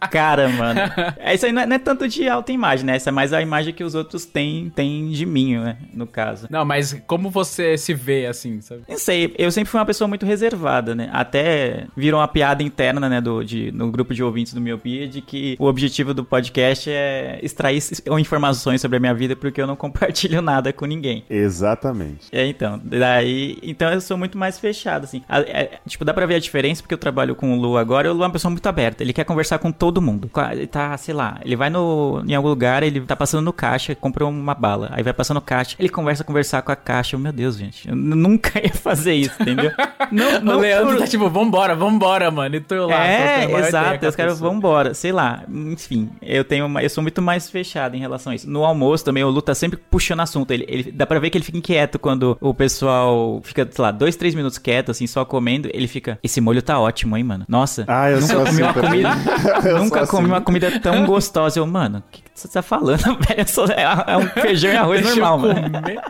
Cara, 0.12 0.50
mano. 0.50 0.80
É, 1.18 1.34
Isso 1.36 1.46
aí 1.46 1.52
não 1.52 1.62
é, 1.62 1.66
não 1.66 1.76
é 1.76 1.80
tanto 1.80 2.08
de 2.08 2.28
autoimagem, 2.28 2.86
né? 2.86 2.96
Essa 2.96 3.10
é 3.10 3.12
mais 3.12 3.34
a 3.34 3.42
imagem 3.42 3.74
que 3.74 3.84
os 3.84 3.96
outros 3.96 4.26
têm, 4.26 4.70
têm 4.70 5.10
de 5.10 5.26
mim, 5.26 5.58
né? 5.58 5.78
No 5.94 6.08
caso. 6.08 6.48
não, 6.50 6.64
mas 6.66 7.00
como 7.08 7.30
você 7.30 7.78
se 7.78 7.94
vê, 7.94 8.21
assim, 8.28 8.62
sabe? 8.62 8.82
Não 8.88 8.98
sei, 8.98 9.34
eu 9.38 9.52
sempre 9.52 9.70
fui 9.70 9.80
uma 9.80 9.86
pessoa 9.86 10.08
muito 10.08 10.26
reservada, 10.26 10.94
né? 10.96 11.10
Até 11.14 11.88
virou 11.96 12.20
uma 12.20 12.28
piada 12.28 12.64
interna, 12.64 13.08
né, 13.10 13.22
do, 13.22 13.44
de, 13.44 13.72
no 13.72 13.92
grupo 13.92 14.14
de 14.14 14.24
ouvintes 14.24 14.54
do 14.54 14.62
Miopia, 14.62 15.08
de 15.08 15.22
que 15.22 15.56
o 15.60 15.66
objetivo 15.66 16.14
do 16.14 16.24
podcast 16.24 16.90
é 16.90 17.40
extrair 17.42 17.80
informações 18.20 18.82
sobre 18.82 18.98
a 18.98 19.00
minha 19.00 19.14
vida, 19.14 19.36
porque 19.36 19.62
eu 19.62 19.68
não 19.68 19.76
compartilho 19.78 20.42
nada 20.42 20.72
com 20.74 20.86
ninguém. 20.86 21.24
Exatamente. 21.30 22.28
É, 22.32 22.46
então, 22.48 22.80
daí, 22.84 23.58
então 23.64 23.92
eu 23.92 24.02
sou 24.02 24.18
muito 24.18 24.38
mais 24.38 24.60
fechado, 24.60 25.04
assim. 25.06 25.22
A- 25.28 25.40
é, 25.42 25.80
tipo, 25.88 26.04
dá 26.06 26.14
pra 26.14 26.26
ver 26.26 26.36
a 26.36 26.40
diferença, 26.40 26.82
porque 26.82 26.94
eu 26.94 26.98
trabalho 26.98 27.36
com 27.36 27.54
o 27.58 27.62
Lu 27.62 27.78
agora, 27.78 28.08
e 28.08 28.12
o 28.12 28.14
Lu 28.14 28.24
é 28.24 28.26
uma 28.26 28.32
pessoa 28.32 28.52
muito 28.52 28.68
aberta, 28.68 29.04
ele 29.04 29.14
quer 29.14 29.24
conversar 29.24 29.60
com 29.60 29.72
todo 29.72 30.02
mundo. 30.02 30.30
A- 30.34 30.54
Ele 30.56 30.68
tá, 30.68 30.96
sei 30.98 31.14
lá, 31.14 31.40
ele 31.46 31.56
vai 31.56 31.70
no, 31.70 32.24
em 32.28 32.34
algum 32.36 32.50
lugar, 32.50 32.84
ele 32.84 33.00
tá 33.02 33.16
passando 33.16 33.44
no 33.44 33.54
caixa, 33.54 33.96
comprou 33.96 34.30
uma 34.30 34.54
bala, 34.56 34.90
aí 34.92 35.04
vai 35.04 35.14
passando 35.14 35.36
no 35.36 35.42
caixa, 35.42 35.76
ele 35.80 35.90
conversa, 35.90 36.24
conversar 36.24 36.62
com 36.62 36.72
a 36.72 36.76
caixa, 36.76 37.16
eu, 37.16 37.20
meu 37.20 37.32
Deus, 37.32 37.58
gente, 37.58 37.88
eu 37.88 37.96
nunca 38.16 38.60
ia 38.64 38.74
fazer 38.74 39.14
isso, 39.14 39.34
entendeu? 39.42 39.72
Não, 40.12 40.58
o 40.58 40.60
Leandro 40.60 40.94
por- 40.94 41.00
tá 41.00 41.08
tipo, 41.08 41.30
vambora, 41.30 41.76
vambora, 41.76 42.30
mano. 42.30 42.56
E 42.56 42.60
tô 42.60 42.76
eu 42.76 42.88
lá. 42.88 43.06
é, 43.08 43.46
exato. 43.60 44.06
Os 44.08 44.16
caras 44.16 44.42
embora. 44.42 44.94
Sei 44.94 45.12
lá. 45.12 45.44
Enfim, 45.50 46.10
eu 46.22 46.44
tenho 46.44 46.66
uma, 46.66 46.84
eu 46.84 46.90
sou 46.90 47.02
muito 47.02 47.22
mais 47.22 47.50
fechado 47.50 47.96
em 47.96 48.00
relação 48.00 48.32
a 48.32 48.36
isso. 48.36 48.50
No 48.50 48.66
almoço 48.66 49.06
também, 49.06 49.24
o 49.24 49.30
Lu 49.30 49.42
tá 49.42 49.56
sempre 49.56 49.80
puxando 49.90 50.20
assunto. 50.20 50.52
Ele, 50.52 50.66
ele- 50.68 50.92
dá 50.92 51.06
pra 51.06 51.20
ver 51.20 51.30
que 51.30 51.38
ele 51.38 51.46
fica 51.46 51.58
inquieto 51.58 51.98
quando 51.98 52.38
o 52.42 52.54
pessoal 52.54 53.40
fica, 53.44 53.68
sei 53.72 53.82
lá, 53.84 53.92
dois, 53.92 54.16
três 54.16 54.36
minutos 54.36 54.58
quieto, 54.58 54.92
assim, 54.92 55.08
só 55.08 55.24
comendo. 55.24 55.70
Ele 55.74 55.88
fica, 55.88 56.20
esse 56.24 56.42
molho 56.42 56.62
tá 56.62 56.80
ótimo, 56.80 57.16
hein, 57.16 57.24
mano? 57.24 57.46
Nossa. 57.48 57.86
Ah, 57.88 58.10
eu 58.10 58.20
nunca 58.22 58.28
sou 58.34 58.46
comi 58.46 58.50
assim 58.50 58.62
uma 58.64 58.74
comida. 58.74 59.10
Eu 59.70 59.78
nunca 59.80 60.08
comi 60.08 60.24
assim. 60.24 60.32
uma 60.34 60.42
comida 60.42 60.80
tão 60.80 61.06
gostosa. 61.06 61.60
Eu, 61.60 61.66
mano, 61.68 62.00
o 62.00 62.04
que, 62.12 62.22
que 62.22 62.30
você 62.34 62.48
tá 62.48 62.62
falando, 62.62 63.00
velho? 63.28 63.46
É, 63.78 64.12
é 64.14 64.18
um 64.18 64.28
feijão 64.28 64.72
e 64.72 64.76
arroz 64.76 65.02
Deixa 65.02 65.20
eu 65.20 65.26
normal, 65.26 65.40
mano 65.40 65.72
comer. 65.82 66.02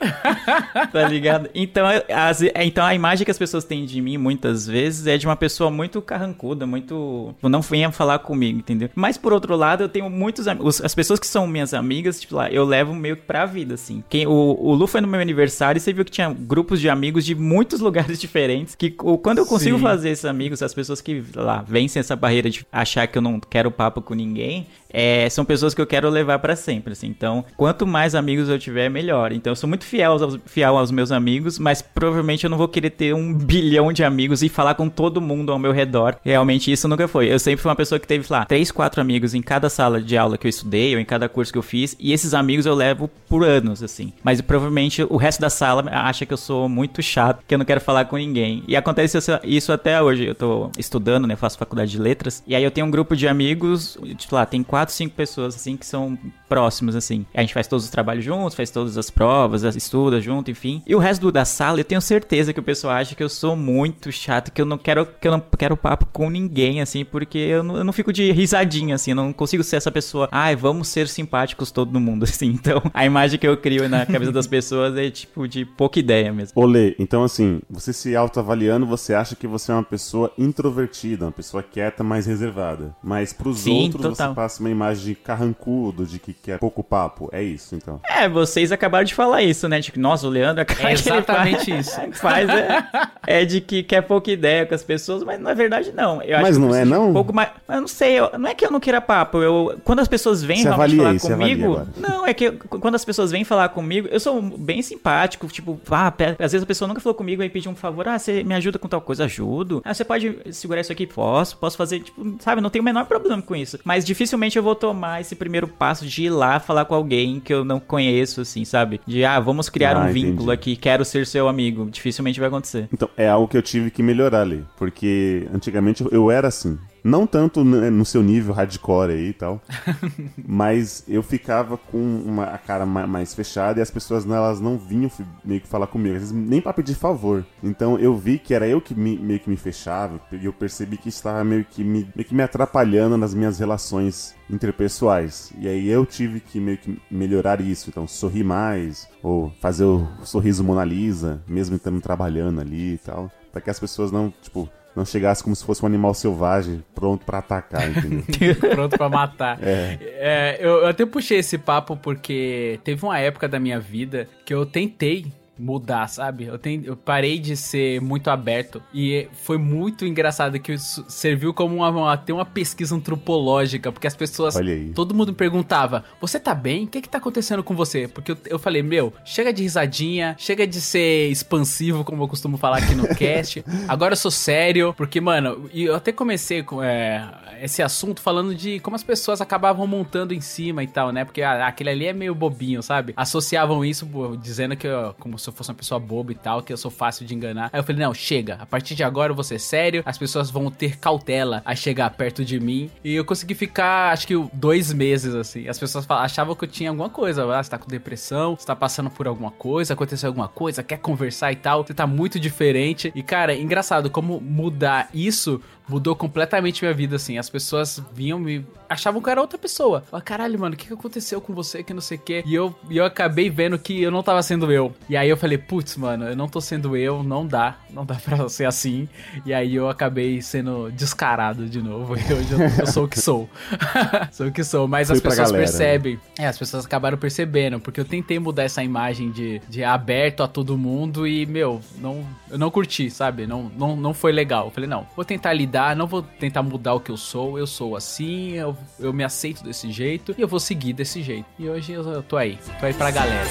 tá 0.92 1.08
ligado? 1.08 1.48
Então, 1.54 1.86
as, 2.08 2.42
é, 2.42 2.64
então 2.64 2.84
a 2.84 2.94
imagem 2.94 3.24
que 3.24 3.30
as 3.30 3.38
pessoas 3.38 3.64
têm 3.64 3.84
de 3.84 4.00
mim 4.00 4.16
muitas 4.16 4.66
vezes 4.66 5.06
é 5.06 5.16
de 5.16 5.26
uma 5.26 5.36
pessoa 5.36 5.70
muito 5.70 6.00
carrancuda, 6.02 6.66
muito. 6.66 7.34
tipo, 7.36 7.48
Não 7.48 7.60
venha 7.60 7.90
falar 7.90 8.18
comigo, 8.20 8.58
entendeu? 8.58 8.90
Mas 8.94 9.16
por 9.16 9.32
outro 9.32 9.56
lado, 9.56 9.82
eu 9.82 9.88
tenho 9.88 10.08
muitos 10.08 10.46
amigos. 10.48 10.80
As 10.80 10.94
pessoas 10.94 11.18
que 11.18 11.26
são 11.26 11.46
minhas 11.46 11.74
amigas, 11.74 12.20
tipo 12.20 12.36
lá, 12.36 12.50
eu 12.50 12.64
levo 12.64 12.94
meio 12.94 13.16
que 13.16 13.22
pra 13.22 13.46
vida, 13.46 13.74
assim. 13.74 14.02
Quem, 14.08 14.26
o, 14.26 14.30
o 14.30 14.74
Lu 14.74 14.86
foi 14.86 15.00
no 15.00 15.08
meu 15.08 15.20
aniversário 15.20 15.78
e 15.78 15.80
você 15.80 15.92
viu 15.92 16.04
que 16.04 16.10
tinha 16.10 16.30
grupos 16.32 16.80
de 16.80 16.88
amigos 16.88 17.24
de 17.24 17.34
muitos 17.34 17.80
lugares 17.80 18.20
diferentes. 18.20 18.74
Que 18.74 18.90
quando 18.90 19.38
eu 19.38 19.46
consigo 19.46 19.76
Sim. 19.76 19.82
fazer 19.82 20.10
esses 20.10 20.24
amigos, 20.24 20.62
as 20.62 20.74
pessoas 20.74 21.00
que 21.00 21.22
lá 21.34 21.62
vencem 21.66 22.00
essa 22.00 22.16
barreira 22.16 22.50
de 22.50 22.66
achar 22.72 23.06
que 23.06 23.18
eu 23.18 23.22
não 23.22 23.40
quero 23.40 23.70
papo 23.70 24.00
com 24.00 24.14
ninguém, 24.14 24.66
é, 24.90 25.28
são 25.28 25.44
pessoas 25.44 25.74
que 25.74 25.80
eu 25.80 25.86
quero 25.86 26.08
levar 26.08 26.38
pra 26.38 26.56
sempre, 26.56 26.92
assim. 26.92 27.08
Então, 27.08 27.44
quanto 27.56 27.86
mais 27.86 28.14
amigos 28.14 28.48
eu 28.48 28.58
tiver, 28.58 28.88
melhor. 28.88 29.32
Então, 29.32 29.50
eu 29.52 29.56
sou 29.56 29.68
muito 29.68 29.84
fiel 29.84 30.12
aos, 30.12 30.38
fiel 30.46 30.76
aos 30.78 30.90
meus 30.90 31.12
amigos, 31.12 31.58
mas 31.58 31.82
provavelmente 31.82 32.44
eu 32.44 32.50
não 32.50 32.58
vou 32.58 32.68
querer 32.68 32.90
ter 32.90 33.14
um 33.14 33.32
bilhão 33.36 33.92
de 33.92 34.02
amigos 34.04 34.42
e 34.42 34.48
falar 34.48 34.74
com 34.74 34.88
todo 34.88 35.20
mundo 35.20 35.52
ao 35.52 35.58
meu 35.58 35.72
redor. 35.72 36.16
Realmente, 36.24 36.70
isso 36.72 36.88
nunca 36.88 37.06
foi. 37.08 37.30
Eu 37.32 37.38
sempre 37.38 37.60
fui 37.62 37.68
uma 37.68 37.76
pessoa 37.76 37.98
que 37.98 38.06
teve, 38.06 38.26
lá, 38.30 38.44
três, 38.44 38.70
quatro 38.70 39.00
amigos 39.00 39.34
em 39.34 39.42
cada 39.42 39.68
sala 39.68 40.00
de 40.00 40.16
aula 40.16 40.38
que 40.38 40.46
eu 40.46 40.50
estudei 40.50 40.94
ou 40.94 41.00
em 41.00 41.04
cada 41.04 41.28
curso 41.28 41.52
que 41.52 41.58
eu 41.58 41.62
fiz, 41.62 41.96
e 41.98 42.12
esses 42.12 42.34
amigos 42.34 42.66
eu 42.66 42.74
levo 42.74 43.08
por 43.28 43.44
anos, 43.44 43.82
assim. 43.82 44.12
Mas 44.22 44.40
provavelmente 44.40 45.02
o 45.08 45.16
resto 45.16 45.40
da 45.40 45.50
sala 45.50 45.84
acha 45.90 46.24
que 46.26 46.32
eu 46.32 46.36
sou 46.38 46.68
muito 46.68 47.02
chato, 47.02 47.42
que 47.46 47.54
eu 47.54 47.58
não 47.58 47.64
quero 47.66 47.80
falar 47.80 48.04
com 48.06 48.16
ninguém. 48.16 48.62
E 48.66 48.76
acontece 48.76 49.18
isso- 49.44 49.72
até 49.72 50.00
hoje. 50.02 50.24
Eu 50.24 50.34
tô 50.34 50.70
estudando, 50.78 51.26
né? 51.26 51.36
Faço 51.36 51.58
faculdade 51.58 51.90
de 51.90 51.98
letras. 51.98 52.42
E 52.46 52.54
aí 52.54 52.64
eu 52.64 52.70
tenho 52.70 52.86
um 52.86 52.90
grupo 52.90 53.14
de 53.14 53.28
amigos, 53.28 53.98
tipo 54.16 54.34
lá, 54.34 54.46
tem 54.46 54.62
quatro, 54.62 54.77
cinco 54.86 55.14
pessoas, 55.14 55.54
assim, 55.56 55.76
que 55.76 55.86
são 55.86 56.18
próximos, 56.48 56.96
assim. 56.96 57.26
A 57.34 57.40
gente 57.40 57.54
faz 57.54 57.66
todos 57.66 57.84
os 57.84 57.90
trabalhos 57.90 58.24
juntos, 58.24 58.54
faz 58.54 58.70
todas 58.70 58.96
as 58.96 59.10
provas, 59.10 59.64
as- 59.64 59.76
estuda 59.76 60.20
junto, 60.20 60.50
enfim. 60.50 60.82
E 60.86 60.94
o 60.94 60.98
resto 60.98 61.22
do- 61.22 61.32
da 61.32 61.44
sala, 61.44 61.80
eu 61.80 61.84
tenho 61.84 62.00
certeza 62.00 62.52
que 62.52 62.60
o 62.60 62.62
pessoal 62.62 62.94
acha 62.94 63.14
que 63.14 63.22
eu 63.22 63.28
sou 63.28 63.54
muito 63.56 64.10
chato, 64.10 64.50
que 64.50 64.60
eu 64.60 64.66
não 64.66 64.78
quero, 64.78 65.06
que 65.06 65.26
eu 65.28 65.32
não 65.32 65.40
quero 65.56 65.76
papo 65.76 66.06
com 66.06 66.30
ninguém, 66.30 66.80
assim, 66.80 67.04
porque 67.04 67.38
eu 67.38 67.62
não, 67.62 67.76
eu 67.76 67.84
não 67.84 67.92
fico 67.92 68.12
de 68.12 68.32
risadinha, 68.32 68.94
assim, 68.94 69.10
eu 69.12 69.16
não 69.16 69.32
consigo 69.32 69.62
ser 69.62 69.76
essa 69.76 69.90
pessoa, 69.90 70.28
ai, 70.32 70.56
vamos 70.56 70.88
ser 70.88 71.06
simpáticos 71.08 71.70
todo 71.70 72.00
mundo, 72.00 72.24
assim. 72.24 72.46
Então, 72.48 72.82
a 72.94 73.04
imagem 73.04 73.38
que 73.38 73.46
eu 73.46 73.56
crio 73.56 73.88
na 73.88 74.06
cabeça 74.06 74.32
das 74.32 74.46
pessoas 74.46 74.96
é, 74.96 75.10
tipo, 75.10 75.46
de 75.46 75.64
pouca 75.64 75.98
ideia 75.98 76.32
mesmo. 76.32 76.52
Olê, 76.60 76.94
então 76.98 77.22
assim, 77.24 77.60
você 77.68 77.92
se 77.92 78.16
autoavaliando, 78.16 78.86
você 78.86 79.12
acha 79.14 79.36
que 79.36 79.46
você 79.46 79.70
é 79.70 79.74
uma 79.74 79.82
pessoa 79.82 80.32
introvertida, 80.38 81.24
uma 81.26 81.32
pessoa 81.32 81.62
quieta, 81.62 82.02
mais 82.02 82.26
reservada. 82.26 82.94
Mas 83.02 83.32
pros 83.32 83.58
Sim, 83.60 83.84
outros 83.84 84.02
total. 84.02 84.28
você 84.30 84.34
passa 84.34 84.60
uma 84.60 84.70
imagem 84.70 85.04
de 85.04 85.14
carrancudo, 85.14 86.06
de 86.06 86.18
que 86.18 86.32
quer 86.42 86.58
pouco 86.58 86.82
papo. 86.82 87.28
É 87.32 87.42
isso, 87.42 87.74
então. 87.74 88.00
É, 88.08 88.28
vocês 88.28 88.72
acabaram 88.72 89.04
de 89.04 89.14
falar 89.14 89.42
isso, 89.42 89.68
né? 89.68 89.80
Tipo, 89.80 89.98
nossa, 90.00 90.26
o 90.26 90.30
Leandro, 90.30 90.62
a 90.62 90.64
cara 90.64 90.90
É 90.90 90.94
que 90.94 91.00
exatamente 91.00 91.70
faz, 91.72 91.86
isso. 91.86 92.00
faz 92.20 92.48
é, 92.48 92.84
é 93.26 93.44
de 93.44 93.60
que 93.60 93.82
quer 93.82 94.02
pouca 94.02 94.30
ideia 94.30 94.64
com 94.66 94.74
as 94.74 94.82
pessoas, 94.82 95.22
mas 95.22 95.40
na 95.40 95.54
verdade 95.54 95.92
não. 95.92 96.22
Eu 96.22 96.38
Mas 96.38 96.50
acho 96.50 96.60
que 96.60 96.66
não 96.66 96.74
é, 96.74 96.84
de 96.84 96.90
não? 96.90 97.10
Um 97.10 97.12
pouco 97.12 97.32
mais, 97.32 97.50
mas 97.66 97.76
eu 97.76 97.80
não 97.80 97.88
sei, 97.88 98.18
eu- 98.18 98.30
não 98.38 98.48
é 98.48 98.54
que 98.54 98.64
eu 98.64 98.70
não 98.70 98.80
queira 98.80 99.00
papo, 99.00 99.38
eu, 99.42 99.78
quando 99.84 100.00
as 100.00 100.08
pessoas 100.08 100.42
vêm 100.42 100.58
Você 100.58 100.64
realmente 100.64 100.84
avalia 100.92 101.02
falar 101.02 101.14
isso, 101.14 101.26
você 101.26 101.32
avalia 101.32 101.54
comigo, 101.56 101.72
agora. 101.74 101.88
não, 101.96 102.26
é 102.26 102.34
que 102.34 102.44
eu- 102.44 102.52
quando 102.80 102.94
as 102.94 103.04
pessoas 103.04 103.30
vêm 103.30 103.44
falar 103.44 103.68
comigo, 103.70 104.08
eu 104.10 104.20
sou 104.20 104.40
bem 104.40 104.80
simpático, 104.82 105.46
tipo, 105.48 105.80
ah, 105.90 106.12
às 106.38 106.52
vezes 106.52 106.62
a 106.62 106.66
pessoa 106.66 106.88
nunca 106.88 107.00
falou 107.00 107.14
comigo 107.14 107.42
e 107.42 107.48
pediu 107.48 107.70
um 107.70 107.76
favor, 107.76 108.08
ah, 108.08 108.18
você 108.18 108.42
me 108.42 108.54
ajuda 108.54 108.78
com 108.78 108.88
tal 108.88 109.00
coisa, 109.00 109.24
ajudo. 109.24 109.82
Ah, 109.84 109.92
você 109.94 110.04
pode 110.04 110.38
segurar 110.52 110.80
isso 110.80 110.92
aqui? 110.92 111.06
Posso, 111.06 111.56
posso 111.56 111.76
fazer, 111.76 112.00
tipo, 112.00 112.36
sabe, 112.40 112.60
não 112.60 112.70
tenho 112.70 112.82
o 112.82 112.84
menor 112.84 113.04
problema 113.06 113.40
com 113.42 113.54
isso. 113.56 113.78
Mas 113.84 114.04
dificilmente 114.04 114.56
eu 114.56 114.62
vou 114.62 114.74
tomar 114.74 115.20
esse 115.20 115.34
primeiro 115.34 115.66
passo 115.68 116.04
de 116.06 116.27
ir 116.28 116.30
lá 116.30 116.60
falar 116.60 116.84
com 116.84 116.94
alguém 116.94 117.40
que 117.40 117.52
eu 117.52 117.64
não 117.64 117.80
conheço, 117.80 118.40
assim, 118.40 118.64
sabe? 118.64 119.00
De, 119.06 119.24
ah, 119.24 119.40
vamos 119.40 119.68
criar 119.68 119.96
Ah, 119.96 120.00
um 120.00 120.04
entendi. 120.10 120.26
vínculo 120.26 120.50
aqui, 120.50 120.76
quero 120.76 121.04
ser 121.04 121.26
seu 121.26 121.48
amigo. 121.48 121.88
Dificilmente 121.90 122.38
vai 122.38 122.48
acontecer. 122.48 122.88
Então, 122.92 123.08
é 123.16 123.28
algo 123.28 123.48
que 123.48 123.56
eu 123.56 123.62
tive 123.62 123.90
que 123.90 124.02
melhorar 124.02 124.42
ali. 124.42 124.64
Porque 124.76 125.46
antigamente 125.52 126.02
eu- 126.04 126.10
eu 126.10 126.30
era 126.30 126.48
assim. 126.48 126.78
Não 127.02 127.26
tanto 127.26 127.64
no 127.64 128.04
seu 128.04 128.22
nível 128.22 128.52
hardcore 128.54 129.12
aí 129.12 129.28
e 129.28 129.32
tal. 129.32 129.60
mas 130.46 131.04
eu 131.08 131.22
ficava 131.22 131.76
com 131.76 131.98
uma, 131.98 132.44
a 132.44 132.58
cara 132.58 132.84
ma- 132.84 133.06
mais 133.06 133.34
fechada 133.34 133.78
e 133.78 133.82
as 133.82 133.90
pessoas 133.90 134.26
elas 134.28 134.60
não 134.60 134.76
vinham 134.78 135.10
meio 135.44 135.60
que 135.60 135.68
falar 135.68 135.86
comigo. 135.86 136.14
Às 136.16 136.22
vezes 136.30 136.34
nem 136.34 136.60
pra 136.60 136.72
pedir 136.72 136.94
favor. 136.94 137.44
Então 137.62 137.98
eu 137.98 138.16
vi 138.16 138.38
que 138.38 138.54
era 138.54 138.66
eu 138.66 138.80
que 138.80 138.94
me- 138.94 139.18
meio 139.18 139.40
que 139.40 139.48
me 139.50 139.56
fechava. 139.56 140.20
E 140.32 140.44
eu 140.44 140.52
percebi 140.52 140.96
que 140.96 141.08
estava 141.08 141.42
meio 141.44 141.64
que 141.64 141.82
me, 141.84 142.08
meio 142.14 142.28
que 142.28 142.34
me 142.34 142.42
atrapalhando 142.42 143.16
nas 143.16 143.34
minhas 143.34 143.58
relações 143.58 144.34
interpessoais. 144.50 145.52
E 145.58 145.68
aí 145.68 145.88
eu 145.88 146.04
tive 146.06 146.40
que 146.40 146.60
meio 146.60 146.78
que 146.78 146.98
melhorar 147.10 147.60
isso. 147.60 147.88
Então 147.90 148.06
sorrir 148.06 148.44
mais. 148.44 149.08
Ou 149.22 149.52
fazer 149.60 149.84
o 149.84 150.06
sorriso 150.24 150.62
Mona 150.64 150.84
Lisa. 150.84 151.42
Mesmo 151.48 151.76
estando 151.76 152.00
trabalhando 152.00 152.60
ali 152.60 152.94
e 152.94 152.98
tal. 152.98 153.30
Pra 153.52 153.60
que 153.60 153.70
as 153.70 153.80
pessoas 153.80 154.12
não, 154.12 154.32
tipo, 154.42 154.68
não 154.94 155.04
chegassem 155.04 155.44
como 155.44 155.54
se 155.54 155.64
fosse 155.64 155.82
um 155.82 155.86
animal 155.86 156.12
selvagem 156.14 156.84
pronto 156.94 157.24
pra 157.24 157.38
atacar, 157.38 157.88
entendeu? 157.88 158.24
Pronto 158.74 158.96
pra 158.96 159.08
matar. 159.08 159.58
É. 159.62 159.98
É, 160.00 160.56
eu, 160.60 160.78
eu 160.78 160.86
até 160.86 161.06
puxei 161.06 161.38
esse 161.38 161.56
papo 161.56 161.96
porque 161.96 162.80
teve 162.82 163.04
uma 163.04 163.18
época 163.18 163.48
da 163.48 163.60
minha 163.60 163.78
vida 163.78 164.28
que 164.44 164.52
eu 164.52 164.66
tentei 164.66 165.26
mudar, 165.58 166.06
sabe? 166.08 166.44
Eu, 166.44 166.58
ten- 166.58 166.82
eu 166.84 166.96
parei 166.96 167.38
de 167.38 167.56
ser 167.56 168.00
muito 168.00 168.30
aberto 168.30 168.82
e 168.94 169.26
foi 169.44 169.58
muito 169.58 170.06
engraçado 170.06 170.58
que 170.60 170.72
isso 170.72 171.04
serviu 171.08 171.52
como 171.52 171.76
uma, 171.76 171.90
uma- 171.90 172.12
até 172.12 172.32
uma 172.32 172.44
pesquisa 172.44 172.94
antropológica, 172.94 173.90
porque 173.92 174.06
as 174.06 174.16
pessoas, 174.16 174.56
Olha 174.56 174.72
aí. 174.74 174.90
todo 174.90 175.14
mundo 175.14 175.28
me 175.28 175.34
perguntava, 175.34 176.04
você 176.20 176.38
tá 176.38 176.54
bem? 176.54 176.84
O 176.84 176.86
que 176.86 177.00
que 177.02 177.08
tá 177.08 177.18
acontecendo 177.18 177.62
com 177.62 177.74
você? 177.74 178.08
Porque 178.08 178.32
eu, 178.32 178.38
eu 178.46 178.58
falei, 178.58 178.82
meu, 178.82 179.12
chega 179.24 179.52
de 179.52 179.62
risadinha, 179.62 180.34
chega 180.38 180.66
de 180.66 180.80
ser 180.80 181.28
expansivo, 181.30 182.04
como 182.04 182.22
eu 182.22 182.28
costumo 182.28 182.56
falar 182.56 182.78
aqui 182.78 182.94
no 182.94 183.06
cast, 183.16 183.64
agora 183.86 184.12
eu 184.12 184.16
sou 184.16 184.30
sério, 184.30 184.94
porque, 184.96 185.20
mano, 185.20 185.68
e 185.72 185.84
eu 185.84 185.94
até 185.94 186.12
comecei 186.12 186.62
com 186.62 186.82
é, 186.82 187.28
esse 187.62 187.82
assunto 187.82 188.20
falando 188.20 188.54
de 188.54 188.78
como 188.80 188.96
as 188.96 189.02
pessoas 189.02 189.40
acabavam 189.40 189.86
montando 189.86 190.32
em 190.34 190.40
cima 190.40 190.82
e 190.82 190.86
tal, 190.86 191.10
né? 191.12 191.24
Porque 191.24 191.42
ah, 191.42 191.66
aquele 191.66 191.90
ali 191.90 192.06
é 192.06 192.12
meio 192.12 192.34
bobinho, 192.34 192.82
sabe? 192.82 193.12
Associavam 193.16 193.84
isso 193.84 194.06
dizendo 194.40 194.76
que 194.76 194.86
eu, 194.86 195.14
como 195.18 195.38
sou 195.38 195.47
se 195.48 195.54
eu 195.54 195.56
fosse 195.56 195.70
uma 195.70 195.76
pessoa 195.76 195.98
boba 195.98 196.32
e 196.32 196.34
tal, 196.34 196.62
que 196.62 196.72
eu 196.72 196.76
sou 196.76 196.90
fácil 196.90 197.26
de 197.26 197.34
enganar. 197.34 197.70
Aí 197.72 197.80
eu 197.80 197.84
falei, 197.84 198.02
não, 198.02 198.12
chega, 198.12 198.54
a 198.60 198.66
partir 198.66 198.94
de 198.94 199.02
agora 199.02 199.32
eu 199.32 199.34
vou 199.34 199.44
ser 199.44 199.58
sério, 199.58 200.02
as 200.04 200.18
pessoas 200.18 200.50
vão 200.50 200.70
ter 200.70 200.98
cautela 200.98 201.62
a 201.64 201.74
chegar 201.74 202.10
perto 202.10 202.44
de 202.44 202.60
mim. 202.60 202.90
E 203.02 203.14
eu 203.14 203.24
consegui 203.24 203.54
ficar, 203.54 204.12
acho 204.12 204.26
que 204.26 204.34
dois 204.52 204.92
meses, 204.92 205.34
assim. 205.34 205.68
As 205.68 205.78
pessoas 205.78 206.06
achavam 206.08 206.54
que 206.54 206.64
eu 206.64 206.68
tinha 206.68 206.90
alguma 206.90 207.08
coisa, 207.08 207.44
ah, 207.52 207.62
você 207.62 207.70
tá 207.70 207.78
com 207.78 207.88
depressão, 207.88 208.56
você 208.56 208.66
tá 208.66 208.76
passando 208.76 209.10
por 209.10 209.26
alguma 209.26 209.50
coisa, 209.50 209.94
aconteceu 209.94 210.28
alguma 210.28 210.48
coisa, 210.48 210.82
quer 210.82 210.98
conversar 210.98 211.52
e 211.52 211.56
tal, 211.56 211.84
você 211.84 211.94
tá 211.94 212.06
muito 212.06 212.38
diferente. 212.38 213.12
E, 213.14 213.22
cara, 213.22 213.54
engraçado 213.54 214.10
como 214.10 214.40
mudar 214.40 215.08
isso 215.14 215.60
mudou 215.88 216.14
completamente 216.14 216.82
minha 216.82 216.94
vida, 216.94 217.16
assim. 217.16 217.38
As 217.38 217.48
pessoas 217.48 218.02
vinham 218.12 218.38
me. 218.38 218.64
Achavam 218.88 219.20
que 219.20 219.28
eu 219.28 219.32
era 219.32 219.40
outra 219.40 219.58
pessoa. 219.58 220.02
Falavam, 220.02 220.24
caralho, 220.24 220.58
mano, 220.58 220.74
o 220.74 220.78
que, 220.78 220.86
que 220.86 220.92
aconteceu 220.92 221.40
com 221.40 221.54
você 221.54 221.82
que 221.82 221.92
não 221.92 222.00
sei 222.00 222.18
o 222.18 222.20
quê? 222.20 222.42
E 222.46 222.54
eu, 222.54 222.74
e 222.88 222.96
eu 222.96 223.04
acabei 223.04 223.50
vendo 223.50 223.78
que 223.78 224.02
eu 224.02 224.10
não 224.10 224.22
tava 224.22 224.42
sendo 224.42 224.70
eu. 224.72 224.94
E 225.08 225.16
aí 225.16 225.28
eu 225.28 225.36
falei, 225.36 225.58
putz, 225.58 225.96
mano, 225.96 226.26
eu 226.26 226.36
não 226.36 226.48
tô 226.48 226.60
sendo 226.60 226.96
eu, 226.96 227.22
não 227.22 227.46
dá. 227.46 227.76
Não 227.90 228.04
dá 228.04 228.14
pra 228.24 228.48
ser 228.48 228.64
assim. 228.64 229.08
E 229.44 229.52
aí 229.52 229.74
eu 229.74 229.88
acabei 229.88 230.40
sendo 230.40 230.90
descarado 230.92 231.66
de 231.66 231.82
novo. 231.82 232.16
E 232.28 232.34
hoje 232.34 232.52
eu, 232.52 232.58
eu 232.80 232.86
sou 232.86 233.04
o 233.04 233.08
que 233.08 233.18
sou. 233.18 233.48
sou 234.32 234.48
o 234.48 234.52
que 234.52 234.62
sou. 234.62 234.86
Mas 234.86 235.08
Foi 235.08 235.16
as 235.16 235.22
pessoas 235.22 235.50
galera, 235.50 235.58
né? 235.58 235.64
percebem. 235.64 236.20
É, 236.38 236.46
as 236.46 236.58
pessoas 236.58 236.84
acabaram 236.84 237.16
percebendo. 237.16 237.80
Porque 237.80 238.00
eu 238.00 238.04
tentei 238.04 238.38
mudar 238.38 238.64
essa 238.64 238.82
imagem 238.82 239.30
de, 239.30 239.60
de 239.68 239.82
aberto 239.82 240.42
a 240.42 240.48
todo 240.48 240.76
mundo 240.76 241.26
e, 241.26 241.46
meu, 241.46 241.80
não, 241.98 242.26
eu 242.50 242.58
não 242.58 242.70
curti, 242.70 243.10
sabe? 243.10 243.46
Não, 243.46 243.70
não, 243.78 243.96
não 243.96 244.12
foi 244.12 244.32
legal. 244.32 244.66
Eu 244.66 244.70
falei, 244.70 244.88
não, 244.88 245.06
vou 245.16 245.24
tentar 245.24 245.52
lidar, 245.52 245.96
não 245.96 246.06
vou 246.06 246.22
tentar 246.22 246.62
mudar 246.62 246.94
o 246.94 247.00
que 247.00 247.10
eu 247.10 247.16
sou. 247.16 247.58
Eu 247.58 247.66
sou 247.66 247.96
assim, 247.96 248.52
eu, 248.52 248.76
eu 248.98 249.12
me 249.12 249.24
aceito 249.24 249.62
desse 249.62 249.90
jeito 249.90 250.34
e 250.36 250.42
eu 250.42 250.48
vou 250.48 250.60
seguir 250.60 250.92
desse 250.92 251.22
jeito. 251.22 251.46
E 251.58 251.68
hoje 251.68 251.92
eu, 251.92 252.22
tô 252.22 252.36
aí. 252.36 252.58
Tô 252.80 252.86
aí 252.86 252.94
pra 252.94 253.10
galera. 253.10 253.48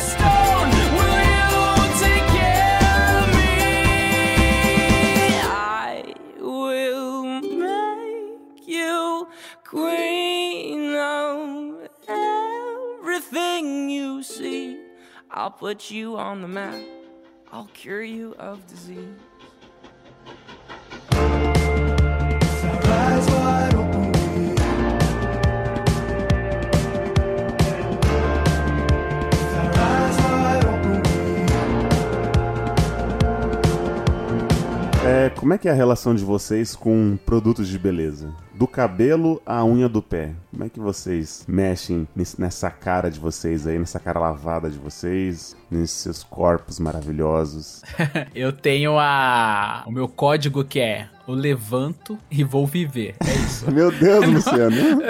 Queen 9.69 10.95
of 10.95 11.89
everything 12.07 13.89
you 13.89 14.23
see. 14.23 14.79
I'll 15.29 15.51
put 15.51 15.91
you 15.91 16.15
on 16.15 16.41
the 16.41 16.47
map. 16.47 16.81
I'll 17.51 17.69
cure 17.73 18.01
you 18.01 18.33
of 18.39 18.65
disease. 18.67 19.26
É, 35.07 35.29
como 35.29 35.53
é 35.53 35.57
que 35.57 35.69
é 35.69 35.71
a 35.71 35.73
relação 35.73 36.13
de 36.13 36.23
vocês 36.23 36.75
com 36.75 37.17
produtos 37.25 37.69
de 37.69 37.79
beleza? 37.79 38.33
Do 38.53 38.67
cabelo 38.67 39.41
à 39.45 39.63
unha 39.63 39.87
do 39.87 40.01
pé. 40.01 40.31
Como 40.51 40.65
é 40.65 40.69
que 40.69 40.79
vocês 40.81 41.45
mexem 41.47 42.05
nessa 42.37 42.69
cara 42.69 43.09
de 43.09 43.17
vocês 43.17 43.65
aí, 43.65 43.79
nessa 43.79 44.01
cara 44.01 44.19
lavada 44.19 44.69
de 44.69 44.77
vocês, 44.77 45.55
nesses 45.71 45.97
seus 45.97 46.23
corpos 46.23 46.77
maravilhosos? 46.77 47.83
Eu 48.35 48.51
tenho 48.51 48.99
a 48.99 49.83
o 49.87 49.91
meu 49.91 50.09
código 50.09 50.65
que 50.65 50.79
é 50.79 51.07
eu 51.27 51.33
levanto 51.33 52.17
e 52.31 52.43
vou 52.43 52.65
viver. 52.65 53.15
É 53.19 53.33
isso. 53.33 53.67
Meu 53.71 53.91
Deus, 53.91 54.25
Luciano. 54.31 55.01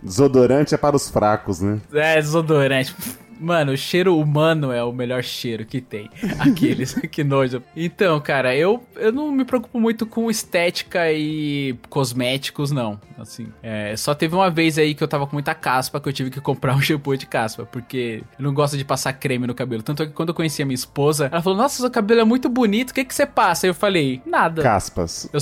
Desodorante 0.00 0.74
é 0.74 0.78
para 0.78 0.94
os 0.94 1.10
fracos, 1.10 1.60
né? 1.60 1.80
É, 1.92 2.14
desodorante. 2.14 2.94
Mano, 3.38 3.72
o 3.72 3.76
cheiro 3.76 4.18
humano 4.18 4.72
é 4.72 4.82
o 4.82 4.92
melhor 4.92 5.22
cheiro 5.22 5.64
que 5.64 5.80
tem. 5.80 6.10
Aqueles, 6.38 6.94
que 7.10 7.24
nojo. 7.24 7.62
Então, 7.76 8.20
cara, 8.20 8.54
eu, 8.56 8.84
eu 8.96 9.12
não 9.12 9.30
me 9.30 9.44
preocupo 9.44 9.78
muito 9.78 10.06
com 10.06 10.30
estética 10.30 11.12
e 11.12 11.76
cosméticos, 11.88 12.70
não. 12.70 13.00
Assim, 13.18 13.48
é, 13.62 13.96
só 13.96 14.14
teve 14.14 14.34
uma 14.34 14.50
vez 14.50 14.78
aí 14.78 14.94
que 14.94 15.02
eu 15.02 15.08
tava 15.08 15.26
com 15.26 15.34
muita 15.34 15.54
caspa 15.54 16.00
que 16.00 16.08
eu 16.08 16.12
tive 16.12 16.30
que 16.30 16.40
comprar 16.40 16.74
um 16.74 16.80
shampoo 16.82 17.16
de 17.16 17.26
caspa, 17.26 17.64
porque 17.64 18.22
eu 18.38 18.44
não 18.44 18.52
gosto 18.52 18.76
de 18.76 18.84
passar 18.84 19.12
creme 19.12 19.46
no 19.46 19.54
cabelo. 19.54 19.82
Tanto 19.82 20.02
é 20.02 20.06
que 20.06 20.12
quando 20.12 20.30
eu 20.30 20.34
conheci 20.34 20.62
a 20.62 20.66
minha 20.66 20.74
esposa, 20.74 21.28
ela 21.32 21.42
falou: 21.42 21.58
Nossa, 21.58 21.80
seu 21.80 21.90
cabelo 21.90 22.20
é 22.20 22.24
muito 22.24 22.48
bonito, 22.48 22.90
o 22.90 22.94
que, 22.94 23.04
que 23.04 23.14
você 23.14 23.26
passa? 23.26 23.66
Aí 23.66 23.70
eu 23.70 23.74
falei: 23.74 24.20
Nada. 24.26 24.62
Caspas. 24.62 25.28
Eu 25.32 25.40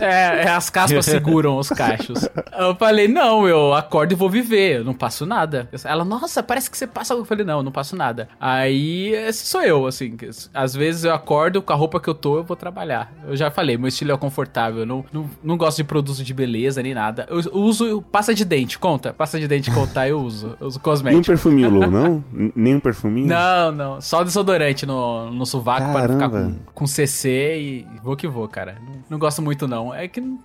é, 0.00 0.44
é, 0.44 0.50
as 0.50 0.70
caspas 0.70 1.04
seguram 1.04 1.58
os 1.58 1.68
cachos. 1.68 2.28
Eu 2.58 2.74
falei, 2.76 3.08
não, 3.08 3.46
eu 3.46 3.74
acordo 3.74 4.12
e 4.12 4.14
vou 4.14 4.30
viver, 4.30 4.78
eu 4.78 4.84
não 4.84 4.94
passo 4.94 5.26
nada. 5.26 5.68
Ela, 5.84 6.04
nossa, 6.04 6.42
parece 6.42 6.70
que 6.70 6.76
você 6.76 6.86
passa. 6.86 7.14
Eu 7.20 7.24
falei, 7.24 7.44
não, 7.44 7.58
eu 7.58 7.62
não 7.62 7.72
passo 7.72 7.96
nada. 7.96 8.28
Aí, 8.38 9.08
esse 9.14 9.46
sou 9.46 9.62
eu, 9.62 9.86
assim. 9.86 10.16
Às 10.52 10.74
vezes 10.74 11.04
eu 11.04 11.14
acordo 11.14 11.62
com 11.62 11.72
a 11.72 11.76
roupa 11.76 12.00
que 12.00 12.08
eu 12.08 12.14
tô, 12.14 12.36
eu 12.38 12.44
vou 12.44 12.56
trabalhar. 12.56 13.12
Eu 13.26 13.36
já 13.36 13.50
falei, 13.50 13.76
meu 13.76 13.88
estilo 13.88 14.12
é 14.12 14.16
confortável, 14.16 14.84
não, 14.86 15.04
não, 15.12 15.28
não 15.42 15.56
gosto 15.56 15.78
de 15.78 15.84
produtos 15.84 16.18
de 16.24 16.34
beleza 16.34 16.82
nem 16.82 16.94
nada. 16.94 17.26
Eu 17.30 17.38
uso 17.54 18.02
pasta 18.10 18.34
de 18.34 18.44
dente, 18.44 18.78
conta. 18.78 19.12
Pasta 19.12 19.38
de 19.38 19.46
dente 19.48 19.70
contar, 19.70 20.08
eu 20.08 20.20
uso. 20.20 20.56
Eu 20.60 20.66
uso 20.66 20.76
Nem 20.76 20.80
um 20.80 20.82
cosmético. 20.82 21.26
perfuminho, 21.26 21.70
Lu, 21.70 21.86
não? 21.90 22.24
N- 22.32 22.52
Nem 22.56 22.74
um 22.76 22.80
perfuminho? 22.80 23.26
Não, 23.28 23.72
não. 23.72 24.00
Só 24.00 24.22
desodorante 24.24 24.84
no, 24.86 25.30
no 25.30 25.46
sovaco 25.46 25.92
para 25.92 26.08
ficar 26.08 26.30
Caramba. 26.30 26.56
com, 26.66 26.72
com 26.74 26.86
CC 26.86 27.58
e 27.60 27.86
vou 28.02 28.16
que 28.16 28.26
vou, 28.28 28.46
cara. 28.48 28.76
Não, 28.84 28.92
não 29.10 29.18
gosto 29.18 29.40
muito, 29.42 29.66
não. 29.68 29.94
É 29.94 30.08
que 30.08 30.20
não- 30.20 30.38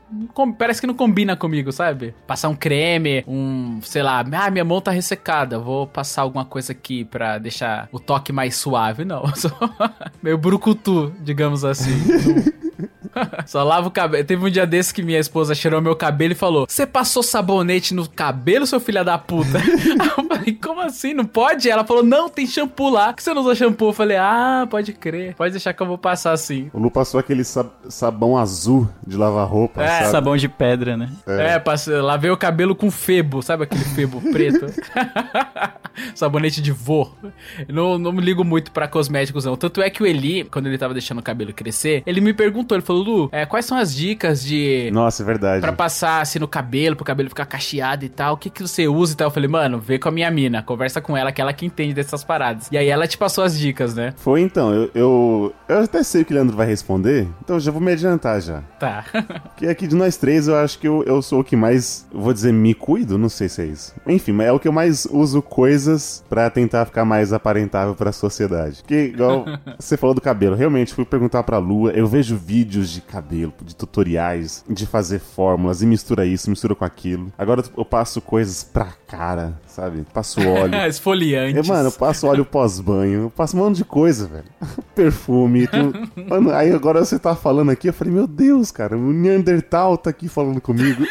parece 0.57 0.81
que 0.81 0.87
não 0.87 0.93
combina 0.93 1.35
comigo, 1.35 1.71
sabe? 1.71 2.13
Passar 2.27 2.49
um 2.49 2.55
creme, 2.55 3.23
um, 3.27 3.79
sei 3.81 4.03
lá, 4.03 4.23
ah, 4.31 4.51
minha 4.51 4.65
mão 4.65 4.81
tá 4.81 4.91
ressecada. 4.91 5.57
Vou 5.59 5.87
passar 5.87 6.21
alguma 6.23 6.45
coisa 6.45 6.64
aqui 6.71 7.05
pra 7.05 7.37
deixar 7.37 7.87
o 7.91 7.99
toque 7.99 8.31
mais 8.31 8.55
suave. 8.55 9.05
Não, 9.05 9.23
meio 10.21 10.37
brucutu, 10.37 11.13
digamos 11.21 11.63
assim. 11.63 11.95
Só 13.45 13.63
lavo 13.63 13.87
o 13.87 13.91
cabelo. 13.91 14.23
Teve 14.23 14.45
um 14.45 14.49
dia 14.49 14.65
desse 14.65 14.93
que 14.93 15.01
minha 15.03 15.19
esposa 15.19 15.55
cheirou 15.55 15.81
meu 15.81 15.95
cabelo 15.95 16.33
e 16.33 16.35
falou: 16.35 16.65
Você 16.67 16.85
passou 16.85 17.23
sabonete 17.23 17.93
no 17.93 18.07
cabelo, 18.09 18.65
seu 18.67 18.79
filho 18.79 19.03
da 19.03 19.17
puta? 19.17 19.57
Eu 20.17 20.25
falei: 20.27 20.53
Como 20.61 20.81
assim? 20.81 21.13
Não 21.13 21.25
pode? 21.25 21.69
Ela 21.69 21.85
falou: 21.85 22.03
Não, 22.03 22.29
tem 22.29 22.45
shampoo 22.47 22.89
lá. 22.89 23.07
Por 23.07 23.15
que 23.17 23.23
você 23.23 23.33
não 23.33 23.41
usa 23.41 23.55
shampoo? 23.55 23.89
Eu 23.89 23.93
falei: 23.93 24.17
Ah, 24.17 24.67
pode 24.69 24.93
crer. 24.93 25.35
Pode 25.35 25.51
deixar 25.51 25.73
que 25.73 25.81
eu 25.81 25.87
vou 25.87 25.97
passar 25.97 26.31
assim. 26.31 26.69
O 26.73 26.79
Lu 26.79 26.91
passou 26.91 27.19
aquele 27.19 27.43
sa- 27.43 27.65
sabão 27.89 28.37
azul 28.37 28.87
de 29.05 29.15
lavar 29.17 29.47
roupa, 29.47 29.81
É, 29.83 29.99
sabe? 29.99 30.11
Sabão 30.11 30.37
de 30.37 30.47
pedra, 30.49 30.97
né? 30.97 31.09
É, 31.27 31.59
passei, 31.59 31.95
lavei 31.95 32.31
o 32.31 32.37
cabelo 32.37 32.75
com 32.75 32.89
febo, 32.91 33.41
sabe 33.41 33.63
aquele 33.63 33.83
febo 33.85 34.21
preto? 34.31 34.65
Sabonete 36.13 36.61
de 36.61 36.71
vô. 36.71 37.09
Não, 37.69 37.97
não 37.97 38.11
me 38.11 38.21
ligo 38.21 38.43
muito 38.43 38.71
pra 38.71 38.87
cosméticos, 38.87 39.45
não. 39.45 39.55
Tanto 39.55 39.81
é 39.81 39.89
que 39.89 40.03
o 40.03 40.05
Eli, 40.05 40.43
quando 40.45 40.67
ele 40.67 40.77
tava 40.77 40.93
deixando 40.93 41.19
o 41.19 41.23
cabelo 41.23 41.53
crescer, 41.53 42.03
ele 42.05 42.19
me 42.19 42.33
perguntou, 42.33 42.75
ele 42.77 42.85
falou, 42.85 43.01
Lu, 43.05 43.29
é, 43.31 43.45
quais 43.45 43.65
são 43.65 43.77
as 43.77 43.95
dicas 43.95 44.43
de... 44.43 44.89
Nossa, 44.91 45.21
é 45.21 45.25
verdade. 45.25 45.61
Pra 45.61 45.71
passar 45.71 46.21
assim 46.21 46.39
no 46.39 46.47
cabelo, 46.47 46.95
pro 46.95 47.05
cabelo 47.05 47.29
ficar 47.29 47.45
cacheado 47.45 48.03
e 48.03 48.09
tal, 48.09 48.33
o 48.33 48.37
que 48.37 48.49
que 48.49 48.61
você 48.61 48.87
usa 48.87 49.13
e 49.13 49.15
tal? 49.15 49.27
Eu 49.27 49.31
falei, 49.31 49.47
mano, 49.47 49.79
vê 49.79 49.99
com 49.99 50.09
a 50.09 50.11
minha 50.11 50.29
mina, 50.31 50.63
conversa 50.63 50.99
com 50.99 51.15
ela, 51.15 51.31
que 51.31 51.41
ela 51.41 51.53
que 51.53 51.65
entende 51.65 51.93
dessas 51.93 52.23
paradas. 52.23 52.67
E 52.71 52.77
aí 52.77 52.87
ela 52.87 53.07
te 53.07 53.17
passou 53.17 53.43
as 53.43 53.57
dicas, 53.57 53.93
né? 53.93 54.13
Foi 54.17 54.41
então, 54.41 54.73
eu, 54.73 54.91
eu, 54.95 55.53
eu 55.69 55.79
até 55.79 56.01
sei 56.01 56.23
o 56.23 56.25
que 56.25 56.33
o 56.33 56.35
Leandro 56.35 56.57
vai 56.57 56.65
responder, 56.65 57.27
então 57.43 57.57
eu 57.57 57.59
já 57.59 57.71
vou 57.71 57.81
me 57.81 57.91
adiantar 57.91 58.41
já. 58.41 58.61
Tá. 58.79 59.05
Porque 59.53 59.67
aqui 59.67 59.87
de 59.87 59.95
nós 59.95 60.17
três 60.17 60.47
eu 60.47 60.55
acho 60.55 60.79
que 60.79 60.87
eu, 60.87 61.03
eu 61.03 61.21
sou 61.21 61.41
o 61.41 61.43
que 61.43 61.55
mais, 61.55 62.07
vou 62.11 62.33
dizer, 62.33 62.51
me 62.51 62.73
cuido, 62.73 63.17
não 63.17 63.29
sei 63.29 63.47
se 63.47 63.61
é 63.61 63.65
isso. 63.65 63.93
Enfim, 64.07 64.31
mas 64.31 64.47
é 64.47 64.51
o 64.51 64.59
que 64.59 64.67
eu 64.67 64.73
mais 64.73 65.05
uso 65.05 65.41
coisas 65.41 66.23
pra 66.27 66.49
tentar 66.49 66.85
ficar 66.85 67.05
mais 67.05 67.31
aparentável 67.31 67.93
pra 67.93 68.11
sociedade. 68.11 68.77
Porque, 68.81 69.11
igual 69.13 69.45
você 69.79 69.95
falou 69.95 70.13
do 70.13 70.21
cabelo, 70.21 70.55
realmente 70.55 70.93
fui 70.93 71.05
perguntar 71.05 71.43
pra 71.43 71.57
Lua, 71.57 71.91
eu 71.91 72.07
vejo 72.07 72.35
vídeos 72.35 72.94
de 72.95 73.01
cabelo, 73.01 73.53
de 73.61 73.75
tutoriais, 73.75 74.63
de 74.67 74.85
fazer 74.85 75.19
fórmulas, 75.19 75.81
e 75.81 75.85
mistura 75.85 76.25
isso, 76.25 76.49
mistura 76.49 76.75
com 76.75 76.85
aquilo. 76.85 77.31
Agora 77.37 77.63
eu 77.77 77.85
passo 77.85 78.21
coisas 78.21 78.63
pra 78.63 78.87
cara, 79.07 79.59
sabe? 79.67 80.05
Passo 80.13 80.39
óleo. 80.41 80.75
Esfoliante. 80.87 81.59
É, 81.59 81.63
mano, 81.63 81.89
eu 81.89 81.91
passo 81.91 82.27
óleo 82.27 82.45
pós-banho, 82.45 83.23
eu 83.23 83.29
passo 83.29 83.55
um 83.55 83.59
monte 83.59 83.77
de 83.77 83.85
coisa, 83.85 84.27
velho. 84.27 84.45
Perfume. 84.95 85.67
Mano, 86.29 86.51
aí 86.51 86.71
agora 86.71 87.03
você 87.03 87.19
tá 87.19 87.35
falando 87.35 87.69
aqui, 87.69 87.89
eu 87.89 87.93
falei, 87.93 88.13
meu 88.13 88.27
Deus, 88.27 88.71
cara, 88.71 88.97
o 88.97 89.11
Neandertal 89.11 89.97
tá 89.97 90.09
aqui 90.09 90.27
falando 90.27 90.61
comigo. 90.61 91.03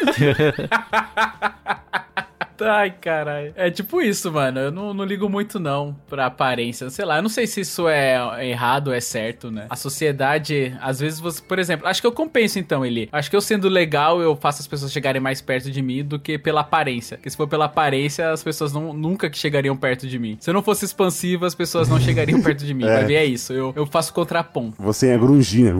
Ai, 2.61 2.91
caralho. 2.91 3.53
É 3.55 3.69
tipo 3.69 4.01
isso, 4.01 4.31
mano. 4.31 4.59
Eu 4.59 4.71
não, 4.71 4.93
não 4.93 5.03
ligo 5.03 5.29
muito, 5.29 5.59
não, 5.59 5.95
pra 6.09 6.27
aparência. 6.27 6.89
Sei 6.89 7.05
lá, 7.05 7.17
eu 7.17 7.21
não 7.21 7.29
sei 7.29 7.47
se 7.47 7.61
isso 7.61 7.87
é 7.87 8.47
errado 8.47 8.89
ou 8.89 8.93
é 8.93 8.99
certo, 8.99 9.51
né? 9.51 9.65
A 9.69 9.75
sociedade, 9.75 10.75
às 10.81 10.99
vezes 10.99 11.19
você, 11.19 11.41
por 11.41 11.59
exemplo, 11.59 11.87
acho 11.87 12.01
que 12.01 12.07
eu 12.07 12.11
compenso 12.11 12.59
então, 12.59 12.85
Eli. 12.85 13.09
Acho 13.11 13.29
que 13.29 13.35
eu 13.35 13.41
sendo 13.41 13.67
legal, 13.67 14.21
eu 14.21 14.35
faço 14.35 14.61
as 14.61 14.67
pessoas 14.67 14.91
chegarem 14.91 15.21
mais 15.21 15.41
perto 15.41 15.69
de 15.71 15.81
mim 15.81 16.03
do 16.03 16.19
que 16.19 16.37
pela 16.37 16.61
aparência. 16.61 17.17
Porque 17.17 17.29
se 17.29 17.37
for 17.37 17.47
pela 17.47 17.65
aparência, 17.65 18.31
as 18.31 18.43
pessoas 18.43 18.73
não, 18.73 18.93
nunca 18.93 19.29
que 19.29 19.37
chegariam 19.37 19.75
perto 19.75 20.07
de 20.07 20.17
mim. 20.17 20.37
Se 20.39 20.49
eu 20.49 20.53
não 20.53 20.63
fosse 20.63 20.85
expansivo, 20.85 21.45
as 21.45 21.55
pessoas 21.55 21.89
não 21.89 21.99
chegariam 21.99 22.41
perto 22.41 22.65
de 22.65 22.73
mim. 22.73 22.85
É. 22.95 22.97
Vai 22.97 23.05
ver, 23.05 23.15
é 23.15 23.25
isso. 23.25 23.51
Eu, 23.51 23.73
eu 23.75 23.85
faço 23.85 24.13
contraponto. 24.13 24.75
Você 24.79 25.07
é 25.07 25.17
grungina, 25.17 25.73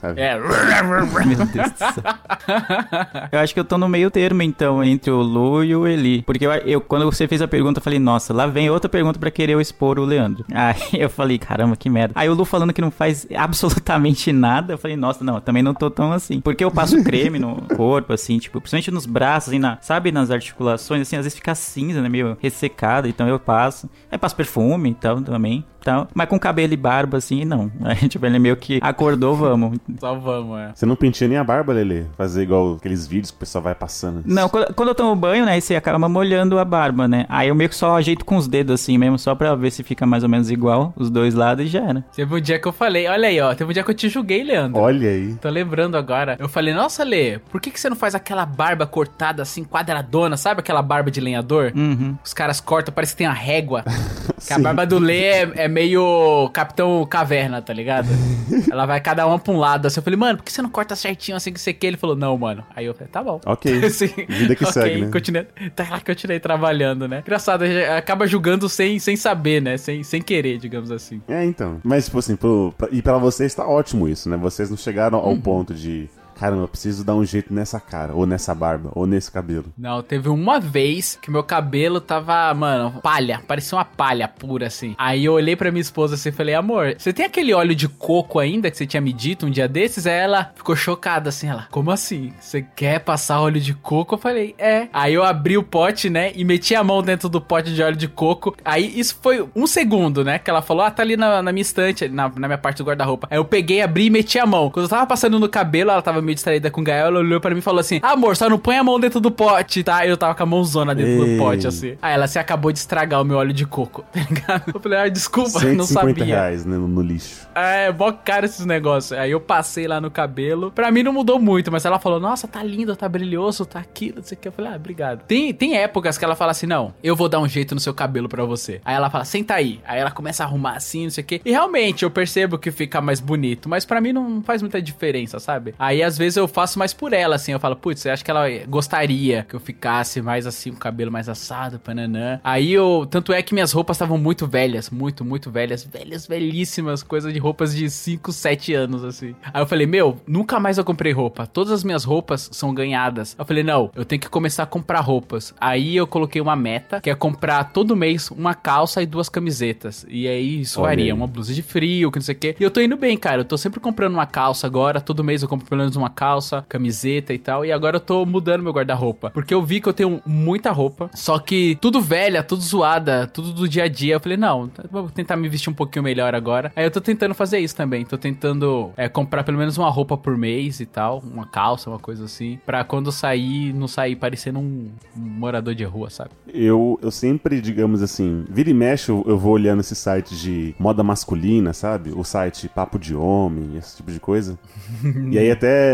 sabe? 0.00 0.20
É. 0.20 0.38
Meu 0.38 1.46
Deus 1.46 1.70
do 1.72 1.78
céu. 1.78 2.04
Eu 3.32 3.38
acho 3.40 3.52
que 3.54 3.60
eu 3.60 3.64
tô 3.64 3.76
no 3.76 3.88
meio 3.88 4.10
termo, 4.10 4.42
então, 4.42 4.82
entre 4.82 5.10
o 5.10 5.20
Lu 5.20 5.64
e 5.64 5.73
e 5.74 5.76
o 5.76 5.86
Eli. 5.86 6.22
Porque 6.22 6.46
eu, 6.46 6.52
eu- 6.52 6.80
quando 6.80 7.04
você 7.04 7.26
fez 7.28 7.42
a 7.42 7.48
pergunta, 7.48 7.78
eu 7.78 7.82
falei, 7.82 7.98
nossa, 7.98 8.32
lá 8.32 8.46
vem 8.46 8.70
outra 8.70 8.88
pergunta 8.88 9.18
pra 9.18 9.30
querer 9.30 9.52
eu 9.54 9.60
expor 9.60 9.98
o 9.98 10.04
Leandro. 10.04 10.44
Aí 10.54 10.76
eu 11.00 11.10
falei, 11.10 11.38
caramba, 11.38 11.76
que 11.76 11.88
merda. 11.90 12.12
Aí 12.16 12.28
o 12.28 12.34
Lu 12.34 12.44
falando 12.44 12.72
que 12.72 12.80
não 12.80 12.90
faz 12.90 13.26
absolutamente 13.36 14.32
nada, 14.32 14.74
eu 14.74 14.78
falei, 14.78 14.96
nossa, 14.96 15.24
não, 15.24 15.36
eu 15.36 15.40
também 15.40 15.62
não 15.62 15.74
tô 15.74 15.90
tão 15.90 16.12
assim. 16.12 16.40
Porque 16.40 16.64
eu 16.64 16.70
passo 16.70 17.02
creme 17.02 17.38
no 17.38 17.62
corpo, 17.76 18.12
assim, 18.12 18.38
tipo, 18.38 18.60
principalmente 18.60 18.90
nos 18.90 19.06
braços, 19.06 19.50
assim, 19.50 19.58
na, 19.58 19.78
sabe, 19.80 20.12
nas 20.12 20.30
articulações, 20.30 21.02
assim, 21.02 21.16
às 21.16 21.24
vezes 21.24 21.36
fica 21.36 21.54
cinza, 21.54 22.00
né, 22.00 22.08
meio 22.08 22.36
ressecado, 22.40 23.08
então 23.08 23.26
eu 23.28 23.38
passo. 23.38 23.88
Aí 24.10 24.18
passo 24.18 24.36
perfume 24.36 24.90
e 24.90 24.94
tal 24.94 25.20
também. 25.20 25.64
Tal. 25.84 26.08
Mas 26.14 26.30
com 26.30 26.38
cabelo 26.38 26.72
e 26.72 26.78
barba, 26.78 27.18
assim, 27.18 27.44
não. 27.44 27.70
Aí, 27.82 28.08
tipo, 28.08 28.24
ele 28.24 28.38
meio 28.38 28.56
que 28.56 28.78
acordou, 28.82 29.36
vamos. 29.36 29.76
Só 30.00 30.14
vamos, 30.14 30.58
é. 30.58 30.72
Você 30.74 30.86
não 30.86 30.96
penteia 30.96 31.28
nem 31.28 31.36
a 31.36 31.44
barba, 31.44 31.74
Lele? 31.74 32.06
Fazer 32.16 32.42
igual 32.42 32.76
aqueles 32.76 33.06
vídeos 33.06 33.30
que 33.30 33.36
o 33.36 33.40
pessoal 33.40 33.62
vai 33.62 33.74
passando. 33.74 34.22
Não, 34.24 34.48
quando, 34.48 34.72
quando 34.72 34.88
eu 34.88 34.94
tomo 34.94 35.14
banho, 35.14 35.44
né, 35.44 35.58
aí 35.64 35.68
você 35.68 35.76
acaba 35.76 36.08
molhando 36.08 36.58
a 36.58 36.64
barba, 36.64 37.08
né? 37.08 37.24
Aí 37.28 37.48
eu 37.48 37.54
meio 37.54 37.70
que 37.70 37.76
só 37.76 37.96
ajeito 37.96 38.24
com 38.24 38.36
os 38.36 38.46
dedos 38.46 38.80
assim 38.80 38.98
mesmo, 38.98 39.18
só 39.18 39.34
pra 39.34 39.54
ver 39.54 39.70
se 39.70 39.82
fica 39.82 40.04
mais 40.04 40.22
ou 40.22 40.28
menos 40.28 40.50
igual 40.50 40.92
os 40.96 41.10
dois 41.10 41.34
lados 41.34 41.64
e 41.64 41.68
já 41.68 41.80
era. 41.80 42.04
Teve 42.14 42.34
um 42.34 42.40
dia 42.40 42.58
que 42.58 42.68
eu 42.68 42.72
falei, 42.72 43.06
olha 43.08 43.28
aí, 43.28 43.40
ó. 43.40 43.54
Teve 43.54 43.70
um 43.70 43.72
dia 43.72 43.82
que 43.82 43.90
eu 43.90 43.94
te 43.94 44.08
julguei, 44.08 44.44
Leandro. 44.44 44.80
Olha 44.80 45.08
aí. 45.08 45.34
Tô 45.40 45.48
lembrando 45.48 45.96
agora. 45.96 46.36
Eu 46.38 46.48
falei, 46.48 46.74
nossa, 46.74 47.02
Lê, 47.02 47.38
por 47.50 47.60
que, 47.60 47.70
que 47.70 47.80
você 47.80 47.88
não 47.88 47.96
faz 47.96 48.14
aquela 48.14 48.44
barba 48.44 48.86
cortada 48.86 49.42
assim, 49.42 49.64
quadradona? 49.64 50.36
Sabe 50.36 50.60
aquela 50.60 50.82
barba 50.82 51.10
de 51.10 51.20
lenhador? 51.20 51.72
Uhum. 51.74 52.16
Os 52.22 52.34
caras 52.34 52.60
cortam, 52.60 52.92
parece 52.92 53.12
que 53.12 53.18
tem 53.18 53.26
uma 53.26 53.32
régua. 53.32 53.84
que 54.46 54.52
a 54.52 54.56
Sim. 54.56 54.62
barba 54.62 54.84
do 54.84 54.98
Lê 54.98 55.24
é, 55.24 55.52
é 55.56 55.68
meio 55.68 56.50
Capitão 56.52 57.04
Caverna, 57.06 57.62
tá 57.62 57.72
ligado? 57.72 58.08
Ela 58.70 58.86
vai 58.86 59.00
cada 59.00 59.26
uma 59.26 59.38
pra 59.38 59.52
um 59.52 59.58
lado. 59.58 59.86
Assim, 59.86 60.00
eu 60.00 60.04
falei, 60.04 60.18
mano, 60.18 60.38
por 60.38 60.44
que 60.44 60.52
você 60.52 60.62
não 60.62 60.70
corta 60.70 60.94
certinho 60.96 61.36
assim 61.36 61.52
que 61.52 61.60
você 61.60 61.72
quer? 61.72 61.88
Ele 61.88 61.96
falou, 61.96 62.16
não, 62.16 62.36
mano. 62.36 62.64
Aí 62.74 62.84
eu 62.86 62.94
falei, 62.94 63.08
tá 63.08 63.22
bom. 63.22 63.40
Ok. 63.46 63.84
Assim, 63.84 64.08
Vida 64.28 64.56
que 64.56 64.64
ok, 64.64 64.72
segue, 64.72 65.00
né? 65.02 65.10
Continuei, 65.10 65.46
tá 65.74 65.86
lá, 65.90 66.00
continuei 66.00 66.40
trabalhando, 66.40 67.06
né? 67.08 67.20
Engraçado, 67.20 67.64
acaba 67.96 68.26
julgando 68.26 68.68
sem, 68.68 68.98
sem 68.98 69.16
saber, 69.16 69.60
né? 69.62 69.76
Sem, 69.76 70.02
sem 70.02 70.20
querer, 70.22 70.58
digamos 70.58 70.90
assim. 70.90 71.20
É, 71.28 71.44
então. 71.44 71.80
Mas, 71.84 72.06
tipo 72.06 72.18
assim, 72.18 72.36
pro, 72.36 72.74
pra- 72.76 72.88
e 72.90 73.00
pra 73.02 73.18
vocês 73.18 73.54
tá 73.54 73.66
ótimo 73.66 74.08
isso, 74.08 74.28
né? 74.28 74.36
Vocês 74.36 74.70
não 74.70 74.76
chegaram 74.76 75.18
ao 75.18 75.36
ponto 75.36 75.72
de. 75.74 76.08
Caramba, 76.38 76.62
eu 76.62 76.68
preciso 76.68 77.04
dar 77.04 77.14
um 77.14 77.24
jeito 77.24 77.52
nessa 77.52 77.80
cara, 77.80 78.14
ou 78.14 78.26
nessa 78.26 78.54
barba, 78.54 78.90
ou 78.94 79.06
nesse 79.06 79.30
cabelo. 79.30 79.66
Não, 79.76 80.02
teve 80.02 80.28
uma 80.28 80.58
vez 80.60 81.18
que 81.20 81.30
meu 81.30 81.42
cabelo 81.42 82.00
tava, 82.00 82.52
mano, 82.54 83.00
palha. 83.02 83.40
Parecia 83.46 83.78
uma 83.78 83.84
palha 83.84 84.28
pura, 84.28 84.66
assim. 84.66 84.94
Aí 84.98 85.24
eu 85.24 85.34
olhei 85.34 85.56
pra 85.56 85.70
minha 85.70 85.80
esposa 85.80 86.14
assim 86.14 86.28
e 86.28 86.32
falei, 86.32 86.54
amor, 86.54 86.94
você 86.98 87.12
tem 87.12 87.26
aquele 87.26 87.52
óleo 87.52 87.74
de 87.74 87.88
coco 87.88 88.38
ainda 88.38 88.70
que 88.70 88.76
você 88.76 88.86
tinha 88.86 89.00
me 89.00 89.12
dito 89.12 89.46
um 89.46 89.50
dia 89.50 89.68
desses? 89.68 90.06
Aí 90.06 90.14
ela 90.14 90.52
ficou 90.54 90.74
chocada, 90.76 91.28
assim, 91.28 91.48
ela, 91.48 91.68
como 91.70 91.90
assim? 91.90 92.32
Você 92.40 92.62
quer 92.62 93.00
passar 93.00 93.40
óleo 93.40 93.60
de 93.60 93.74
coco? 93.74 94.14
Eu 94.14 94.18
falei, 94.18 94.54
é. 94.58 94.88
Aí 94.92 95.14
eu 95.14 95.22
abri 95.22 95.56
o 95.56 95.62
pote, 95.62 96.10
né, 96.10 96.32
e 96.34 96.44
meti 96.44 96.74
a 96.74 96.82
mão 96.84 97.02
dentro 97.02 97.28
do 97.28 97.40
pote 97.40 97.74
de 97.74 97.82
óleo 97.82 97.96
de 97.96 98.08
coco. 98.08 98.54
Aí 98.64 98.98
isso 98.98 99.18
foi 99.22 99.46
um 99.54 99.66
segundo, 99.66 100.24
né, 100.24 100.38
que 100.38 100.50
ela 100.50 100.62
falou, 100.62 100.84
ah, 100.84 100.90
tá 100.90 101.02
ali 101.02 101.16
na, 101.16 101.42
na 101.42 101.52
minha 101.52 101.62
estante, 101.62 102.08
na, 102.08 102.28
na 102.28 102.48
minha 102.48 102.58
parte 102.58 102.78
do 102.78 102.84
guarda-roupa. 102.84 103.28
Aí 103.30 103.38
eu 103.38 103.44
peguei, 103.44 103.82
abri 103.82 104.06
e 104.06 104.10
meti 104.10 104.38
a 104.38 104.46
mão. 104.46 104.70
Quando 104.70 104.84
eu 104.84 104.90
tava 104.90 105.06
passando 105.06 105.38
no 105.38 105.48
cabelo, 105.48 105.90
ela 105.90 106.02
tava 106.02 106.20
meio 106.24 106.34
distraída 106.34 106.70
com 106.70 106.80
o 106.80 106.84
Gael, 106.84 107.06
ela 107.06 107.18
olhou 107.20 107.40
pra 107.40 107.50
mim 107.50 107.58
e 107.58 107.62
falou 107.62 107.80
assim, 107.80 108.00
amor, 108.02 108.36
só 108.36 108.48
não 108.48 108.58
põe 108.58 108.76
a 108.76 108.84
mão 108.84 108.98
dentro 108.98 109.20
do 109.20 109.30
pote, 109.30 109.82
tá? 109.82 110.06
Eu 110.06 110.16
tava 110.16 110.34
com 110.34 110.42
a 110.42 110.46
mãozona 110.46 110.94
dentro 110.94 111.24
Ei. 111.24 111.36
do 111.36 111.42
pote, 111.42 111.66
assim. 111.66 111.96
Aí 112.00 112.14
ela, 112.14 112.26
você 112.26 112.38
acabou 112.38 112.72
de 112.72 112.78
estragar 112.78 113.20
o 113.20 113.24
meu 113.24 113.36
óleo 113.36 113.52
de 113.52 113.66
coco, 113.66 114.04
tá 114.12 114.20
ligado? 114.20 114.72
Eu 114.74 114.80
falei, 114.80 114.98
ah, 114.98 115.08
desculpa, 115.08 115.50
150 115.60 115.76
não 115.76 115.84
sabia. 115.84 116.24
reais 116.24 116.64
né, 116.64 116.76
no, 116.76 116.88
no 116.88 117.02
lixo. 117.02 117.46
É, 117.54 117.92
mó 117.92 118.12
caro 118.12 118.46
esses 118.46 118.64
negócios. 118.66 119.18
Aí 119.18 119.30
eu 119.30 119.40
passei 119.40 119.86
lá 119.86 120.00
no 120.00 120.10
cabelo. 120.10 120.70
Pra 120.70 120.90
mim 120.90 121.02
não 121.02 121.12
mudou 121.12 121.38
muito, 121.38 121.70
mas 121.70 121.84
ela 121.84 121.98
falou: 121.98 122.18
Nossa, 122.18 122.48
tá 122.48 122.62
lindo, 122.62 122.96
tá 122.96 123.08
brilhoso, 123.08 123.64
tá 123.64 123.78
aquilo, 123.78 124.16
não 124.16 124.24
sei 124.24 124.36
o 124.36 124.40
que. 124.40 124.48
Eu 124.48 124.52
falei: 124.52 124.72
Ah, 124.72 124.76
obrigado. 124.76 125.22
Tem, 125.26 125.52
tem 125.52 125.76
épocas 125.76 126.18
que 126.18 126.24
ela 126.24 126.34
fala 126.34 126.50
assim: 126.50 126.66
Não, 126.66 126.94
eu 127.02 127.14
vou 127.14 127.28
dar 127.28 127.40
um 127.40 127.48
jeito 127.48 127.74
no 127.74 127.80
seu 127.80 127.94
cabelo 127.94 128.28
pra 128.28 128.44
você. 128.44 128.80
Aí 128.84 128.94
ela 128.94 129.08
fala: 129.10 129.24
Senta 129.24 129.54
aí. 129.54 129.80
Aí 129.84 130.00
ela 130.00 130.10
começa 130.10 130.42
a 130.42 130.46
arrumar 130.46 130.76
assim, 130.76 131.04
não 131.04 131.10
sei 131.10 131.22
o 131.22 131.26
que. 131.26 131.40
E 131.44 131.50
realmente 131.50 132.04
eu 132.04 132.10
percebo 132.10 132.58
que 132.58 132.70
fica 132.70 133.00
mais 133.00 133.20
bonito, 133.20 133.68
mas 133.68 133.84
pra 133.84 134.00
mim 134.00 134.12
não 134.12 134.42
faz 134.42 134.62
muita 134.62 134.80
diferença, 134.80 135.38
sabe? 135.38 135.74
Aí 135.78 136.02
às 136.02 136.13
vezes 136.18 136.36
eu 136.36 136.48
faço 136.48 136.78
mais 136.78 136.92
por 136.92 137.12
ela, 137.12 137.36
assim. 137.36 137.52
Eu 137.52 137.60
falo: 137.60 137.76
Putz, 137.76 138.00
você 138.00 138.10
acha 138.10 138.24
que 138.24 138.30
ela 138.30 138.46
gostaria 138.68 139.44
que 139.48 139.54
eu 139.54 139.60
ficasse 139.60 140.20
mais 140.20 140.46
assim, 140.46 140.70
com 140.70 140.76
o 140.76 140.80
cabelo 140.80 141.10
mais 141.10 141.28
assado, 141.28 141.78
pananã. 141.78 142.40
Aí 142.42 142.72
eu. 142.72 143.06
Tanto 143.10 143.32
é 143.32 143.42
que 143.42 143.54
minhas 143.54 143.72
roupas 143.72 143.96
estavam 143.96 144.18
muito 144.18 144.46
velhas, 144.46 144.90
muito, 144.90 145.24
muito 145.24 145.50
velhas, 145.50 145.84
velhas, 145.84 146.26
velhíssimas, 146.26 147.02
coisa 147.02 147.32
de 147.32 147.38
roupas 147.38 147.74
de 147.74 147.88
5, 147.90 148.32
7 148.32 148.74
anos, 148.74 149.04
assim. 149.04 149.34
Aí 149.52 149.62
eu 149.62 149.66
falei, 149.66 149.86
meu, 149.86 150.20
nunca 150.26 150.58
mais 150.58 150.78
eu 150.78 150.84
comprei 150.84 151.12
roupa. 151.12 151.46
Todas 151.46 151.72
as 151.72 151.84
minhas 151.84 152.04
roupas 152.04 152.48
são 152.52 152.74
ganhadas. 152.74 153.36
Eu 153.38 153.44
falei, 153.44 153.62
não, 153.62 153.90
eu 153.94 154.04
tenho 154.04 154.20
que 154.20 154.28
começar 154.28 154.62
a 154.62 154.66
comprar 154.66 155.00
roupas. 155.00 155.54
Aí 155.60 155.96
eu 155.96 156.06
coloquei 156.06 156.40
uma 156.40 156.56
meta, 156.56 157.00
que 157.00 157.10
é 157.10 157.14
comprar 157.14 157.64
todo 157.72 157.96
mês 157.96 158.30
uma 158.30 158.54
calça 158.54 159.02
e 159.02 159.06
duas 159.06 159.28
camisetas. 159.28 160.06
E 160.08 160.26
aí 160.26 160.60
isso 160.60 160.80
varia, 160.80 161.14
uma 161.14 161.26
blusa 161.26 161.52
de 161.52 161.62
frio, 161.62 162.10
que 162.10 162.18
não 162.18 162.24
sei 162.24 162.34
o 162.34 162.38
quê. 162.38 162.56
E 162.58 162.62
eu 162.62 162.70
tô 162.70 162.80
indo 162.80 162.96
bem, 162.96 163.16
cara. 163.16 163.40
Eu 163.40 163.44
tô 163.44 163.56
sempre 163.56 163.80
comprando 163.80 164.14
uma 164.14 164.26
calça 164.26 164.66
agora. 164.66 165.00
Todo 165.00 165.24
mês 165.24 165.42
eu 165.42 165.48
compro 165.48 165.66
pelo 165.66 165.80
menos 165.80 165.96
uma 165.96 166.03
calça, 166.10 166.64
camiseta 166.68 167.32
e 167.32 167.38
tal. 167.38 167.64
E 167.64 167.72
agora 167.72 167.96
eu 167.96 168.00
tô 168.00 168.24
mudando 168.26 168.62
meu 168.62 168.72
guarda-roupa. 168.72 169.30
Porque 169.30 169.54
eu 169.54 169.62
vi 169.62 169.80
que 169.80 169.88
eu 169.88 169.92
tenho 169.92 170.20
muita 170.26 170.70
roupa. 170.70 171.10
Só 171.14 171.38
que 171.38 171.76
tudo 171.80 172.00
velha, 172.00 172.42
tudo 172.42 172.62
zoada, 172.62 173.26
tudo 173.26 173.52
do 173.52 173.68
dia 173.68 173.84
a 173.84 173.88
dia. 173.88 174.14
Eu 174.14 174.20
falei, 174.20 174.36
não, 174.36 174.70
vou 174.90 175.10
tentar 175.10 175.36
me 175.36 175.48
vestir 175.48 175.70
um 175.70 175.74
pouquinho 175.74 176.02
melhor 176.02 176.34
agora. 176.34 176.72
Aí 176.74 176.84
eu 176.84 176.90
tô 176.90 177.00
tentando 177.00 177.34
fazer 177.34 177.58
isso 177.58 177.76
também. 177.76 178.04
Tô 178.04 178.18
tentando 178.18 178.92
é, 178.96 179.08
comprar 179.08 179.44
pelo 179.44 179.58
menos 179.58 179.76
uma 179.78 179.90
roupa 179.90 180.16
por 180.16 180.36
mês 180.36 180.80
e 180.80 180.86
tal. 180.86 181.22
Uma 181.24 181.46
calça, 181.46 181.90
uma 181.90 181.98
coisa 181.98 182.24
assim. 182.24 182.58
Pra 182.64 182.84
quando 182.84 183.10
sair, 183.12 183.72
não 183.72 183.88
sair 183.88 184.16
parecendo 184.16 184.58
um, 184.58 184.90
um 185.16 185.20
morador 185.20 185.74
de 185.74 185.84
rua, 185.84 186.10
sabe? 186.10 186.30
Eu, 186.52 186.98
eu 187.02 187.10
sempre, 187.10 187.60
digamos 187.60 188.02
assim, 188.02 188.44
vira 188.48 188.70
e 188.70 188.74
mexe, 188.74 189.10
eu, 189.10 189.24
eu 189.26 189.38
vou 189.38 189.52
olhando 189.52 189.80
esse 189.80 189.94
site 189.94 190.36
de 190.36 190.74
moda 190.78 191.02
masculina, 191.02 191.72
sabe? 191.72 192.10
O 192.10 192.24
site 192.24 192.68
Papo 192.68 192.98
de 192.98 193.14
Homem, 193.14 193.76
esse 193.76 193.96
tipo 193.96 194.10
de 194.10 194.20
coisa. 194.20 194.58
e 195.30 195.38
aí 195.38 195.50
até 195.50 195.93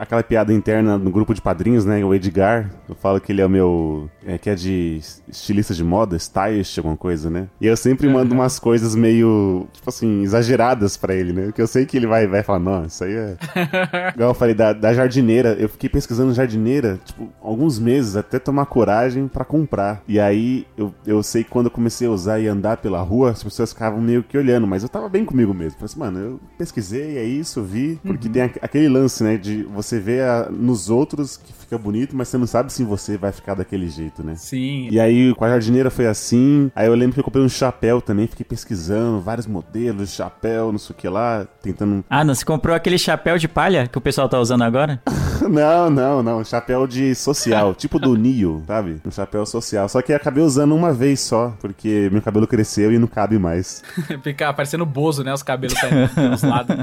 aquela 0.00 0.22
piada 0.22 0.52
interna 0.52 0.96
no 0.98 1.10
grupo 1.10 1.34
de 1.34 1.40
padrinhos, 1.42 1.84
né? 1.84 2.04
O 2.04 2.14
Edgar, 2.14 2.70
eu 2.88 2.94
falo 2.94 3.20
que 3.20 3.30
ele 3.32 3.40
é 3.42 3.46
o 3.46 3.50
meu. 3.50 4.08
É, 4.26 4.38
que 4.38 4.48
é 4.50 4.54
de 4.54 5.00
estilista 5.28 5.74
de 5.74 5.84
moda, 5.84 6.16
stylist, 6.16 6.78
alguma 6.78 6.96
coisa, 6.96 7.28
né? 7.30 7.48
E 7.60 7.66
eu 7.66 7.76
sempre 7.76 8.08
mando 8.08 8.34
umas 8.34 8.58
coisas 8.58 8.94
meio, 8.94 9.66
tipo 9.72 9.88
assim, 9.88 10.22
exageradas 10.22 10.96
pra 10.96 11.14
ele, 11.14 11.32
né? 11.32 11.44
Porque 11.46 11.62
eu 11.62 11.66
sei 11.66 11.86
que 11.86 11.96
ele 11.96 12.06
vai, 12.06 12.26
vai 12.26 12.42
falar, 12.42 12.58
não, 12.58 12.84
isso 12.84 13.04
aí 13.04 13.12
é. 13.14 13.36
Igual 14.14 14.30
eu 14.30 14.34
falei, 14.34 14.54
da, 14.54 14.72
da 14.72 14.92
jardineira, 14.94 15.56
eu 15.58 15.68
fiquei 15.68 15.88
pesquisando 15.88 16.32
jardineira, 16.34 16.98
tipo, 17.04 17.28
alguns 17.42 17.78
meses, 17.78 18.16
até 18.16 18.38
tomar 18.38 18.66
coragem 18.66 19.26
pra 19.28 19.44
comprar. 19.44 20.02
E 20.06 20.18
aí, 20.20 20.66
eu, 20.76 20.94
eu 21.06 21.22
sei 21.22 21.44
que 21.44 21.50
quando 21.50 21.66
eu 21.66 21.70
comecei 21.72 22.06
a 22.06 22.10
usar 22.10 22.38
e 22.40 22.46
andar 22.48 22.76
pela 22.78 23.00
rua, 23.00 23.30
as 23.30 23.42
pessoas 23.42 23.72
ficavam 23.72 24.00
meio 24.00 24.22
que 24.22 24.36
olhando, 24.38 24.66
mas 24.66 24.82
eu 24.82 24.88
tava 24.88 25.08
bem 25.08 25.24
comigo 25.24 25.52
mesmo. 25.52 25.72
Falei 25.72 25.84
assim, 25.86 25.98
mano, 25.98 26.18
eu 26.18 26.40
pesquisei, 26.58 27.18
é 27.18 27.24
isso, 27.24 27.62
vi. 27.62 27.98
Porque 28.04 28.28
tem 28.28 28.42
aqu- 28.42 28.58
aquele 28.62 28.88
lance, 28.88 29.22
né, 29.24 29.36
de 29.36 29.62
você 29.64 29.89
ver 29.98 30.22
a- 30.22 30.48
nos 30.50 30.88
outros 30.90 31.36
que 31.36 31.52
fica 31.70 31.78
bonito, 31.78 32.16
mas 32.16 32.26
você 32.26 32.36
não 32.36 32.48
sabe 32.48 32.72
se 32.72 32.82
você 32.82 33.16
vai 33.16 33.30
ficar 33.30 33.54
daquele 33.54 33.88
jeito, 33.88 34.24
né? 34.24 34.34
Sim. 34.34 34.88
E 34.90 34.98
aí, 34.98 35.32
com 35.36 35.44
a 35.44 35.48
jardineira 35.50 35.88
foi 35.88 36.08
assim. 36.08 36.68
Aí 36.74 36.88
eu 36.88 36.94
lembro 36.94 37.14
que 37.14 37.20
eu 37.20 37.24
comprei 37.24 37.44
um 37.44 37.48
chapéu 37.48 38.00
também, 38.00 38.26
fiquei 38.26 38.44
pesquisando 38.44 39.20
vários 39.20 39.46
modelos 39.46 40.10
de 40.10 40.16
chapéu, 40.16 40.72
não 40.72 40.78
sei 40.80 40.94
o 40.96 40.98
que 40.98 41.08
lá, 41.08 41.46
tentando 41.62 42.04
Ah, 42.10 42.24
não, 42.24 42.34
você 42.34 42.44
comprou 42.44 42.74
aquele 42.74 42.98
chapéu 42.98 43.38
de 43.38 43.46
palha 43.46 43.86
que 43.86 43.96
o 43.96 44.00
pessoal 44.00 44.28
tá 44.28 44.40
usando 44.40 44.62
agora? 44.62 45.00
Não, 45.48 45.88
não, 45.88 46.22
não. 46.22 46.44
Chapéu 46.44 46.86
de 46.86 47.14
social, 47.14 47.72
tipo 47.74 47.98
do 47.98 48.14
Neo, 48.14 48.62
sabe? 48.66 49.00
Um 49.06 49.10
chapéu 49.10 49.46
social. 49.46 49.88
Só 49.88 50.02
que 50.02 50.12
acabei 50.12 50.44
usando 50.44 50.74
uma 50.76 50.92
vez 50.92 51.20
só, 51.20 51.54
porque 51.60 52.10
meu 52.12 52.20
cabelo 52.20 52.46
cresceu 52.46 52.92
e 52.92 52.98
não 52.98 53.06
cabe 53.06 53.38
mais. 53.38 53.82
Fica 54.22 54.52
parecendo 54.52 54.84
bozo, 54.84 55.24
né? 55.24 55.32
Os 55.32 55.42
cabelos 55.42 55.78
saindo 55.78 56.08
pelos 56.14 56.42
lados. 56.42 56.76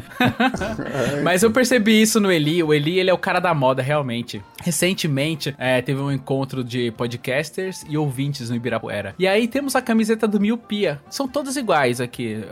Mas 1.24 1.44
eu 1.44 1.52
percebi 1.52 2.02
isso 2.02 2.20
no 2.20 2.32
Eli. 2.32 2.64
O 2.64 2.74
Eli, 2.74 3.00
ele 3.00 3.12
é 3.12 3.14
o 3.14 3.18
cara 3.18 3.40
da 3.40 3.54
moda, 3.54 3.84
realmente. 3.84 4.42
Recentemente, 4.78 5.56
é, 5.58 5.82
teve 5.82 6.00
um 6.00 6.12
encontro 6.12 6.64
de 6.64 6.92
podcasters 6.92 7.84
e 7.90 7.98
ouvintes 7.98 8.52
no 8.52 8.56
Ibirapuera. 8.56 9.16
E 9.18 9.28
aí 9.28 9.48
temos 9.48 9.76
a 9.76 9.82
camiseta 9.82 10.28
do 10.28 10.40
Miopia. 10.40 11.02
São 11.10 11.28
todas 11.28 11.58
iguais 11.58 12.00
aqui. 12.00 12.44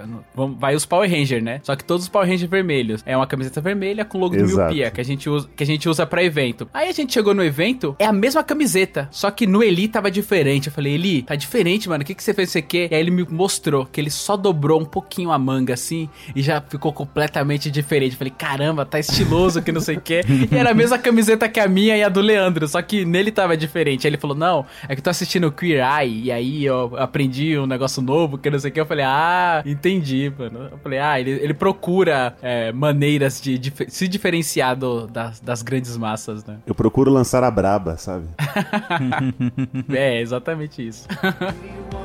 Vai 0.58 0.74
os 0.74 0.88
Power 0.88 1.08
Ranger, 1.08 1.44
né? 1.44 1.60
Só 1.62 1.76
que 1.76 1.84
todos 1.84 2.06
os 2.06 2.10
Power 2.10 2.28
Ranger 2.28 2.50
vermelhos. 2.50 3.04
É 3.06 3.16
uma 3.16 3.28
camiseta 3.28 3.62
vermelha 3.62 4.04
com 4.04 4.18
o 4.18 4.22
logo 4.22 4.36
do 4.36 4.42
Exato. 4.42 4.74
Miopia, 4.74 4.90
que 4.90 5.00
a 5.00 5.06
gente 5.06 5.30
usa, 5.30 5.48
que 5.56 5.62
a 5.62 5.66
gente 5.68 5.88
usa 5.88 6.04
pra 6.04 6.24
evento. 6.24 6.68
Aí 6.74 6.90
a 6.90 6.92
gente 6.92 7.14
chegou 7.14 7.36
no 7.36 7.44
evento, 7.44 7.96
é 8.00 8.08
a 8.08 8.12
mesma 8.12 8.44
camiseta, 8.44 9.08
só 9.12 9.30
que 9.30 9.46
no 9.46 9.62
Eli 9.62 9.88
tava 9.88 10.10
diferente. 10.10 10.66
Eu 10.66 10.74
falei, 10.74 10.96
Eli, 10.96 11.22
tá 11.22 11.36
diferente, 11.36 11.88
mano. 11.88 12.02
O 12.02 12.06
que, 12.08 12.16
que 12.16 12.24
você 12.24 12.34
fez 12.34 12.50
isso 12.50 12.58
aqui? 12.58 12.88
E 12.90 12.96
aí 12.96 13.02
ele 13.02 13.12
me 13.12 13.24
mostrou 13.30 13.86
que 13.86 14.02
ele 14.02 14.10
só 14.10 14.36
dobrou 14.36 14.82
um 14.82 14.86
pouquinho 14.86 15.32
a 15.32 15.38
manga 15.38 15.76
assim 15.76 16.10
e 16.36 16.42
já 16.42 16.60
ficou 16.60 16.92
completamente 16.92 17.70
diferente. 17.70 18.14
Eu 18.14 18.18
falei, 18.18 18.34
caramba, 18.36 18.84
tá 18.84 18.98
estiloso 18.98 19.62
que 19.62 19.72
não 19.72 19.82
sei 19.82 19.98
o 19.98 20.02
que. 20.02 20.22
e 20.52 20.58
era 20.58 20.72
a 20.72 20.74
mesma 20.74 20.98
camiseta 20.98 21.48
que 21.48 21.60
a 21.60 21.68
minha 21.68 21.96
e 21.96 22.02
a 22.02 22.15
do 22.16 22.22
Leandro, 22.22 22.68
só 22.68 22.82
que 22.82 23.06
nele 23.06 23.32
tava 23.32 23.56
diferente. 23.56 24.06
Aí 24.08 24.10
ele 24.10 24.18
falou: 24.18 24.36
Não, 24.36 24.66
é 24.88 24.96
que 24.96 25.00
eu 25.00 25.04
tô 25.04 25.10
assistindo 25.10 25.52
Queer 25.52 25.84
Eye, 25.86 26.24
e 26.26 26.32
aí 26.32 26.66
eu 26.66 26.94
aprendi 26.98 27.58
um 27.58 27.66
negócio 27.68 28.02
novo, 28.02 28.38
que 28.38 28.50
não 28.50 28.58
sei 28.60 28.72
o 28.72 28.74
que. 28.74 28.80
Eu 28.80 28.86
falei: 28.86 29.06
Ah, 29.08 29.62
entendi, 29.66 30.32
mano. 30.38 30.70
Eu 30.72 30.78
falei: 30.80 31.00
Ah, 31.00 31.20
ele, 31.20 31.32
ele 31.32 31.54
procura 31.54 32.36
é, 32.42 32.72
maneiras 32.72 33.40
de, 33.42 33.58
dif- 33.58 33.86
se 33.90 34.08
diferenciar 34.08 34.76
do- 34.76 35.08
das, 35.08 35.40
das 35.40 35.62
grandes 35.62 35.96
massas, 35.98 36.44
né? 36.46 36.58
Eu 36.66 36.74
procuro 36.76 37.12
lançar 37.12 37.44
a 37.44 37.52
braba, 37.52 37.98
sabe? 37.98 38.26
é, 39.94 40.22
exatamente 40.22 40.86
isso. 40.88 41.08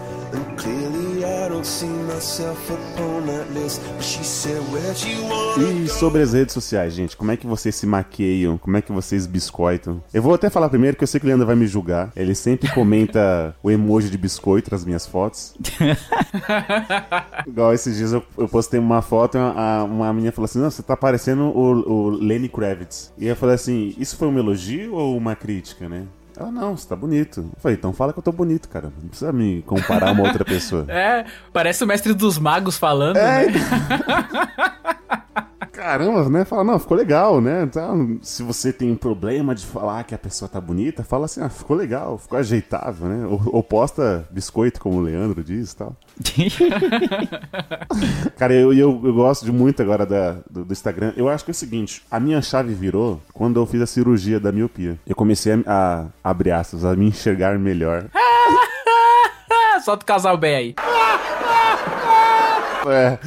And 0.33 0.55
clearly 0.55 1.25
I 1.25 1.49
don't 1.49 1.65
see 1.65 1.87
myself 1.87 2.71
upon 2.71 3.25
that 3.27 3.51
list. 3.53 3.81
But 3.83 4.03
she 4.03 4.23
said, 4.23 4.61
Where'd 4.71 4.99
you 5.05 5.23
wanna 5.23 5.83
E 5.83 5.89
sobre 5.89 6.21
as 6.21 6.33
redes 6.33 6.53
sociais, 6.53 6.93
gente, 6.93 7.17
como 7.17 7.31
é 7.31 7.37
que 7.37 7.45
vocês 7.45 7.75
se 7.75 7.85
maqueiam? 7.85 8.57
Como 8.57 8.77
é 8.77 8.81
que 8.81 8.91
vocês 8.91 9.27
biscoitam? 9.27 10.01
Eu 10.13 10.21
vou 10.21 10.33
até 10.33 10.49
falar 10.49 10.69
primeiro 10.69 10.95
que 10.95 11.03
eu 11.03 11.07
sei 11.07 11.19
que 11.19 11.25
o 11.25 11.27
Leandro 11.27 11.45
vai 11.45 11.55
me 11.55 11.67
julgar. 11.67 12.11
Ele 12.15 12.33
sempre 12.33 12.69
comenta 12.71 13.53
o 13.61 13.69
emoji 13.69 14.09
de 14.09 14.17
biscoito 14.17 14.71
nas 14.71 14.85
minhas 14.85 15.05
fotos. 15.05 15.53
Igual 17.45 17.73
esses 17.73 17.97
dias 17.97 18.13
eu, 18.13 18.23
eu 18.37 18.47
postei 18.47 18.79
uma 18.79 19.01
foto 19.01 19.37
e 19.37 19.41
uma, 19.41 19.83
uma 19.83 20.13
menina 20.13 20.31
falou 20.31 20.45
assim: 20.45 20.59
Não, 20.59 20.71
você 20.71 20.81
tá 20.81 20.95
parecendo 20.95 21.43
o, 21.43 21.91
o 21.91 22.09
Lenny 22.09 22.47
Kravitz. 22.47 23.11
E 23.17 23.27
eu 23.27 23.35
falei 23.35 23.55
assim: 23.55 23.93
Isso 23.97 24.15
foi 24.15 24.27
um 24.29 24.37
elogio 24.37 24.95
ou 24.95 25.17
uma 25.17 25.35
crítica, 25.35 25.89
né? 25.89 26.05
Ela, 26.41 26.51
não, 26.51 26.75
você 26.75 26.87
tá 26.87 26.95
bonito. 26.95 27.41
Eu 27.41 27.59
falei, 27.59 27.77
então 27.77 27.93
fala 27.93 28.11
que 28.13 28.19
eu 28.19 28.23
tô 28.23 28.31
bonito, 28.31 28.67
cara. 28.67 28.91
Não 29.01 29.09
precisa 29.09 29.31
me 29.31 29.61
comparar 29.63 30.09
a 30.09 30.11
uma 30.11 30.23
outra 30.23 30.43
pessoa. 30.45 30.85
É, 30.91 31.25
parece 31.53 31.83
o 31.83 31.87
mestre 31.87 32.13
dos 32.13 32.37
magos 32.37 32.77
falando, 32.77 33.17
É, 33.17 33.45
né? 33.47 33.53
Caramba, 35.71 36.29
né? 36.29 36.45
Fala, 36.45 36.63
não, 36.63 36.77
ficou 36.79 36.97
legal, 36.97 37.39
né? 37.41 37.63
Então, 37.63 38.19
se 38.21 38.43
você 38.43 38.71
tem 38.73 38.91
um 38.91 38.95
problema 38.95 39.55
de 39.55 39.65
falar 39.65 40.03
que 40.03 40.13
a 40.13 40.17
pessoa 40.17 40.47
tá 40.49 40.59
bonita, 40.61 41.03
fala 41.03 41.25
assim, 41.25 41.41
ah, 41.41 41.49
ficou 41.49 41.75
legal, 41.75 42.17
ficou 42.17 42.37
ajeitável, 42.37 43.07
né? 43.07 43.25
Ou, 43.25 43.41
ou 43.55 43.63
posta 43.63 44.27
biscoito, 44.31 44.79
como 44.79 44.97
o 44.97 45.01
Leandro 45.01 45.43
diz 45.43 45.71
e 45.71 45.75
tal. 45.77 45.95
Cara, 48.37 48.53
eu, 48.53 48.73
eu, 48.73 49.01
eu 49.03 49.13
gosto 49.13 49.45
de 49.45 49.51
muito 49.51 49.81
agora 49.81 50.05
da, 50.05 50.37
do, 50.49 50.65
do 50.65 50.71
Instagram. 50.73 51.13
Eu 51.15 51.29
acho 51.29 51.43
que 51.45 51.51
é 51.51 51.53
o 51.53 51.55
seguinte, 51.55 52.01
a 52.09 52.19
minha 52.19 52.41
chave 52.41 52.73
virou 52.73 53.21
quando 53.33 53.59
eu 53.59 53.65
fiz 53.65 53.81
a 53.81 53.85
cirurgia 53.85 54.39
da 54.39 54.51
miopia. 54.51 54.97
Eu 55.07 55.15
comecei 55.15 55.53
a, 55.65 56.07
a 56.23 56.29
abrir 56.29 56.51
aspas, 56.51 56.83
a 56.85 56.95
me 56.95 57.07
enxergar 57.07 57.57
melhor. 57.59 58.05
Solta 59.85 60.03
o 60.03 60.07
casal 60.07 60.37
bem 60.37 60.55
aí. 60.55 60.75
É. 62.83 63.19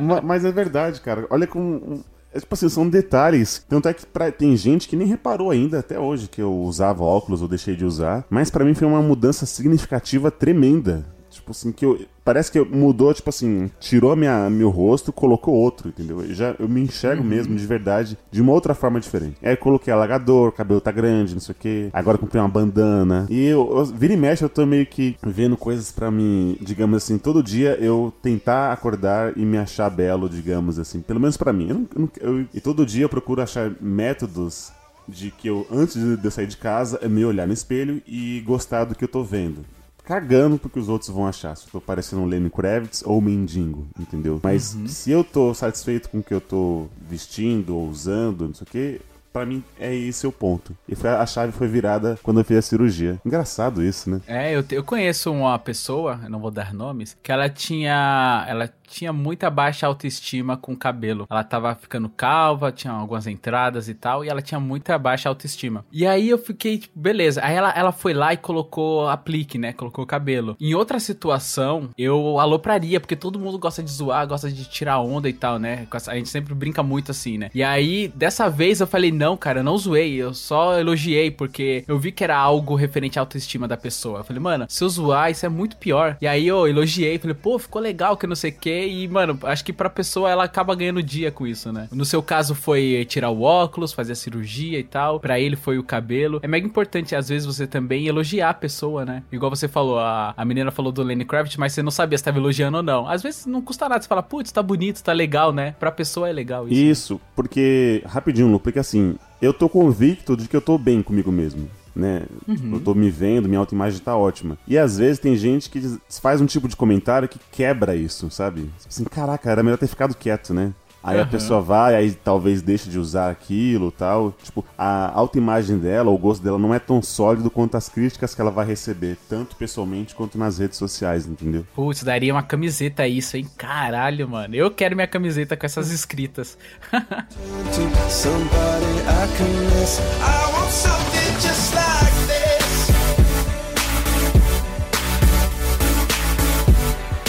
Ma- 0.00 0.22
Mas 0.22 0.46
é 0.46 0.50
verdade, 0.50 1.02
cara. 1.02 1.26
Olha 1.28 1.46
como. 1.46 2.02
É, 2.32 2.40
tipo 2.40 2.54
assim, 2.54 2.70
são 2.70 2.88
detalhes. 2.88 3.62
Tanto 3.68 3.86
é 3.86 3.92
que 3.92 4.06
pra- 4.06 4.32
tem 4.32 4.56
gente 4.56 4.88
que 4.88 4.96
nem 4.96 5.06
reparou 5.06 5.50
ainda 5.50 5.78
até 5.80 5.98
hoje 6.00 6.26
que 6.26 6.40
eu 6.40 6.50
usava 6.54 7.04
óculos 7.04 7.42
ou 7.42 7.48
deixei 7.48 7.76
de 7.76 7.84
usar. 7.84 8.24
Mas 8.30 8.48
pra 8.50 8.64
mim 8.64 8.72
foi 8.72 8.88
uma 8.88 9.02
mudança 9.02 9.44
significativa 9.44 10.30
tremenda. 10.30 11.04
Tipo 11.48 11.52
assim, 11.52 11.72
que 11.72 11.84
eu. 11.86 11.98
Parece 12.24 12.52
que 12.52 12.60
mudou, 12.60 13.14
tipo 13.14 13.30
assim, 13.30 13.70
tirou 13.80 14.14
minha, 14.14 14.50
meu 14.50 14.68
rosto, 14.68 15.10
colocou 15.10 15.54
outro, 15.54 15.88
entendeu? 15.88 16.20
Eu, 16.20 16.34
já, 16.34 16.54
eu 16.58 16.68
me 16.68 16.82
enxergo 16.82 17.24
mesmo, 17.24 17.56
de 17.56 17.64
verdade, 17.66 18.18
de 18.30 18.42
uma 18.42 18.52
outra 18.52 18.74
forma 18.74 19.00
diferente. 19.00 19.36
Aí 19.42 19.52
eu 19.54 19.56
coloquei 19.56 19.90
alagador, 19.90 20.52
cabelo 20.52 20.78
tá 20.78 20.92
grande, 20.92 21.32
não 21.32 21.40
sei 21.40 21.54
o 21.54 21.56
quê. 21.58 21.88
Agora 21.90 22.18
comprei 22.18 22.38
uma 22.42 22.48
bandana. 22.48 23.26
E 23.30 23.46
eu, 23.46 23.66
eu 23.78 23.86
vira 23.86 24.12
e 24.12 24.16
mexe, 24.18 24.44
eu 24.44 24.48
tô 24.50 24.66
meio 24.66 24.84
que 24.84 25.16
vendo 25.22 25.56
coisas 25.56 25.90
pra 25.90 26.10
mim, 26.10 26.58
digamos 26.60 26.98
assim, 27.02 27.16
todo 27.16 27.42
dia 27.42 27.78
eu 27.80 28.12
tentar 28.20 28.72
acordar 28.74 29.32
e 29.34 29.42
me 29.46 29.56
achar 29.56 29.88
belo, 29.88 30.28
digamos 30.28 30.78
assim. 30.78 31.00
Pelo 31.00 31.18
menos 31.20 31.38
pra 31.38 31.50
mim. 31.50 31.68
Eu 31.70 31.74
não- 31.76 31.88
não- 31.96 32.10
eu- 32.20 32.46
e 32.52 32.60
todo 32.60 32.84
dia 32.84 33.04
eu 33.06 33.08
procuro 33.08 33.40
achar 33.40 33.72
métodos 33.80 34.70
de 35.08 35.30
que 35.30 35.48
eu, 35.48 35.66
antes 35.72 35.94
de 35.96 36.22
eu 36.22 36.30
sair 36.30 36.46
de 36.46 36.58
casa, 36.58 36.98
é 37.00 37.08
me 37.08 37.24
olhar 37.24 37.46
no 37.46 37.54
espelho 37.54 38.02
e 38.06 38.42
gostar 38.44 38.84
do 38.84 38.94
que 38.94 39.02
eu 39.02 39.08
tô 39.08 39.22
vendo. 39.24 39.64
Cagando 40.08 40.58
porque 40.58 40.78
os 40.80 40.88
outros 40.88 41.10
vão 41.10 41.26
achar 41.26 41.54
se 41.54 41.66
eu 41.66 41.70
tô 41.72 41.80
parecendo 41.82 42.22
um 42.22 42.24
Lenny 42.26 42.48
Kravitz 42.48 43.02
ou 43.04 43.18
um 43.18 43.20
mendigo, 43.20 43.86
entendeu? 44.00 44.40
Mas 44.42 44.74
se 44.86 45.10
eu 45.10 45.22
tô 45.22 45.52
satisfeito 45.52 46.08
com 46.08 46.18
o 46.18 46.22
que 46.22 46.32
eu 46.32 46.40
tô 46.40 46.86
vestindo 47.08 47.76
ou 47.76 47.86
usando, 47.88 48.46
não 48.46 48.54
sei 48.54 48.64
o 48.66 48.70
que, 48.70 49.00
pra 49.30 49.44
mim 49.44 49.62
é 49.78 49.94
esse 49.94 50.26
o 50.26 50.32
ponto. 50.32 50.74
E 50.88 50.94
foi, 50.94 51.10
a 51.10 51.26
chave 51.26 51.52
foi 51.52 51.68
virada 51.68 52.18
quando 52.22 52.40
eu 52.40 52.44
fiz 52.44 52.56
a 52.56 52.62
cirurgia. 52.62 53.20
Engraçado 53.24 53.84
isso, 53.84 54.08
né? 54.08 54.20
É, 54.26 54.50
eu, 54.56 54.62
te- 54.62 54.74
eu 54.76 54.82
conheço 54.82 55.30
uma 55.30 55.58
pessoa, 55.58 56.18
eu 56.24 56.30
não 56.30 56.40
vou 56.40 56.50
dar 56.50 56.72
nomes, 56.72 57.14
que 57.22 57.30
ela 57.30 57.48
tinha. 57.50 58.46
Ela 58.48 58.72
tinha 58.88 59.12
muita 59.12 59.50
baixa 59.50 59.86
autoestima 59.86 60.56
com 60.56 60.72
o 60.72 60.76
cabelo. 60.76 61.26
Ela 61.30 61.44
tava 61.44 61.74
ficando 61.74 62.08
calva, 62.08 62.72
tinha 62.72 62.92
algumas 62.92 63.26
entradas 63.26 63.88
e 63.88 63.94
tal, 63.94 64.24
e 64.24 64.28
ela 64.28 64.42
tinha 64.42 64.58
muita 64.58 64.98
baixa 64.98 65.28
autoestima. 65.28 65.84
E 65.92 66.06
aí 66.06 66.28
eu 66.28 66.38
fiquei, 66.38 66.78
tipo, 66.78 66.98
beleza. 66.98 67.40
Aí 67.44 67.54
ela, 67.54 67.72
ela 67.76 67.92
foi 67.92 68.12
lá 68.12 68.32
e 68.32 68.36
colocou 68.36 69.08
aplique, 69.08 69.58
né? 69.58 69.72
Colocou 69.72 70.06
cabelo. 70.06 70.56
Em 70.60 70.74
outra 70.74 70.98
situação, 70.98 71.90
eu 71.96 72.38
alopraria, 72.38 73.00
porque 73.00 73.16
todo 73.16 73.38
mundo 73.38 73.58
gosta 73.58 73.82
de 73.82 73.90
zoar, 73.90 74.26
gosta 74.26 74.50
de 74.50 74.64
tirar 74.64 75.00
onda 75.00 75.28
e 75.28 75.32
tal, 75.32 75.58
né? 75.58 75.86
A 76.06 76.14
gente 76.14 76.28
sempre 76.28 76.54
brinca 76.54 76.82
muito 76.82 77.10
assim, 77.10 77.38
né? 77.38 77.50
E 77.54 77.62
aí, 77.62 78.08
dessa 78.14 78.48
vez 78.48 78.80
eu 78.80 78.86
falei, 78.86 79.12
não, 79.12 79.36
cara, 79.36 79.60
eu 79.60 79.64
não 79.64 79.76
zoei, 79.76 80.14
eu 80.14 80.32
só 80.32 80.78
elogiei, 80.78 81.30
porque 81.30 81.84
eu 81.86 81.98
vi 81.98 82.12
que 82.12 82.24
era 82.24 82.36
algo 82.36 82.74
referente 82.74 83.18
à 83.18 83.22
autoestima 83.22 83.68
da 83.68 83.76
pessoa. 83.76 84.20
Eu 84.20 84.24
falei, 84.24 84.42
mano, 84.42 84.66
se 84.68 84.82
eu 84.82 84.88
zoar, 84.88 85.30
isso 85.30 85.44
é 85.44 85.48
muito 85.48 85.76
pior. 85.76 86.16
E 86.20 86.26
aí 86.26 86.46
eu 86.46 86.66
elogiei, 86.66 87.18
falei, 87.18 87.34
pô, 87.34 87.58
ficou 87.58 87.80
legal, 87.80 88.16
que 88.16 88.26
não 88.26 88.36
sei 88.36 88.50
o 88.50 88.54
E, 88.86 89.08
mano, 89.08 89.38
acho 89.42 89.64
que 89.64 89.72
pra 89.72 89.88
pessoa 89.88 90.30
ela 90.30 90.44
acaba 90.44 90.74
ganhando 90.74 91.02
dia 91.02 91.30
com 91.30 91.46
isso, 91.46 91.72
né? 91.72 91.88
No 91.90 92.04
seu 92.04 92.22
caso 92.22 92.54
foi 92.54 93.06
tirar 93.08 93.30
o 93.30 93.42
óculos, 93.42 93.92
fazer 93.92 94.12
a 94.12 94.16
cirurgia 94.16 94.78
e 94.78 94.84
tal. 94.84 95.18
Pra 95.20 95.40
ele 95.40 95.56
foi 95.56 95.78
o 95.78 95.82
cabelo. 95.82 96.40
É 96.42 96.48
mega 96.48 96.66
importante, 96.66 97.14
às 97.14 97.28
vezes, 97.28 97.46
você 97.46 97.66
também 97.66 98.06
elogiar 98.06 98.50
a 98.50 98.54
pessoa, 98.54 99.04
né? 99.04 99.22
Igual 99.32 99.50
você 99.50 99.68
falou, 99.68 99.98
a, 99.98 100.34
a 100.36 100.44
menina 100.44 100.70
falou 100.70 100.92
do 100.92 101.02
Lenny 101.02 101.24
Kravitz, 101.24 101.56
mas 101.56 101.72
você 101.72 101.82
não 101.82 101.90
sabia 101.90 102.18
se 102.18 102.24
tava 102.24 102.38
elogiando 102.38 102.76
ou 102.76 102.82
não. 102.82 103.08
Às 103.08 103.22
vezes 103.22 103.46
não 103.46 103.62
custa 103.62 103.88
nada, 103.88 104.02
você 104.02 104.08
fala, 104.08 104.22
putz, 104.22 104.52
tá 104.52 104.62
bonito, 104.62 105.02
tá 105.02 105.12
legal, 105.12 105.52
né? 105.52 105.74
Pra 105.78 105.90
pessoa 105.90 106.28
é 106.28 106.32
legal 106.32 106.68
isso. 106.68 106.74
Isso, 106.74 107.20
porque. 107.34 108.02
Rapidinho, 108.06 108.58
porque 108.58 108.78
assim, 108.78 109.16
eu 109.40 109.52
tô 109.52 109.68
convicto 109.68 110.36
de 110.36 110.48
que 110.48 110.56
eu 110.56 110.60
tô 110.60 110.76
bem 110.76 111.02
comigo 111.02 111.30
mesmo. 111.30 111.68
Né? 111.98 112.26
Eu 112.46 112.80
tô 112.80 112.94
me 112.94 113.10
vendo, 113.10 113.48
minha 113.48 113.58
autoimagem 113.58 113.98
tá 113.98 114.16
ótima. 114.16 114.56
E 114.68 114.78
às 114.78 114.98
vezes 114.98 115.18
tem 115.18 115.34
gente 115.34 115.68
que 115.68 115.98
faz 116.22 116.40
um 116.40 116.46
tipo 116.46 116.68
de 116.68 116.76
comentário 116.76 117.28
que 117.28 117.40
quebra 117.50 117.96
isso, 117.96 118.30
sabe? 118.30 118.70
Assim, 118.88 119.02
caraca, 119.04 119.50
era 119.50 119.64
melhor 119.64 119.78
ter 119.78 119.88
ficado 119.88 120.14
quieto, 120.14 120.54
né? 120.54 120.72
Aí 121.02 121.20
a 121.20 121.26
pessoa 121.26 121.60
vai, 121.60 121.94
aí 121.94 122.12
talvez 122.12 122.60
deixe 122.60 122.90
de 122.90 122.98
usar 122.98 123.30
aquilo 123.30 123.90
tal. 123.90 124.34
Tipo, 124.42 124.64
a 124.76 125.10
autoimagem 125.14 125.78
dela, 125.78 126.10
o 126.10 126.18
gosto 126.18 126.42
dela 126.42 126.58
não 126.58 126.74
é 126.74 126.78
tão 126.78 127.00
sólido 127.00 127.50
quanto 127.50 127.76
as 127.76 127.88
críticas 127.88 128.34
que 128.34 128.40
ela 128.40 128.50
vai 128.50 128.66
receber, 128.66 129.16
tanto 129.28 129.56
pessoalmente 129.56 130.14
quanto 130.14 130.36
nas 130.36 130.58
redes 130.58 130.76
sociais, 130.76 131.26
entendeu? 131.26 131.64
Putz, 131.74 132.02
daria 132.02 132.34
uma 132.34 132.42
camiseta 132.42 133.06
isso, 133.06 133.36
hein? 133.36 133.48
Caralho, 133.56 134.28
mano. 134.28 134.54
Eu 134.54 134.70
quero 134.70 134.96
minha 134.96 135.08
camiseta 135.08 135.56
com 135.56 135.66
essas 135.66 135.90
escritas. 135.90 136.58
to 136.90 137.00
somebody 138.10 138.98
I 139.06 139.26
can 139.36 139.80
miss? 139.80 140.00
I 140.20 140.52
want 140.52 140.70
something 140.70 141.34
just 141.40 141.74
like 141.74 141.87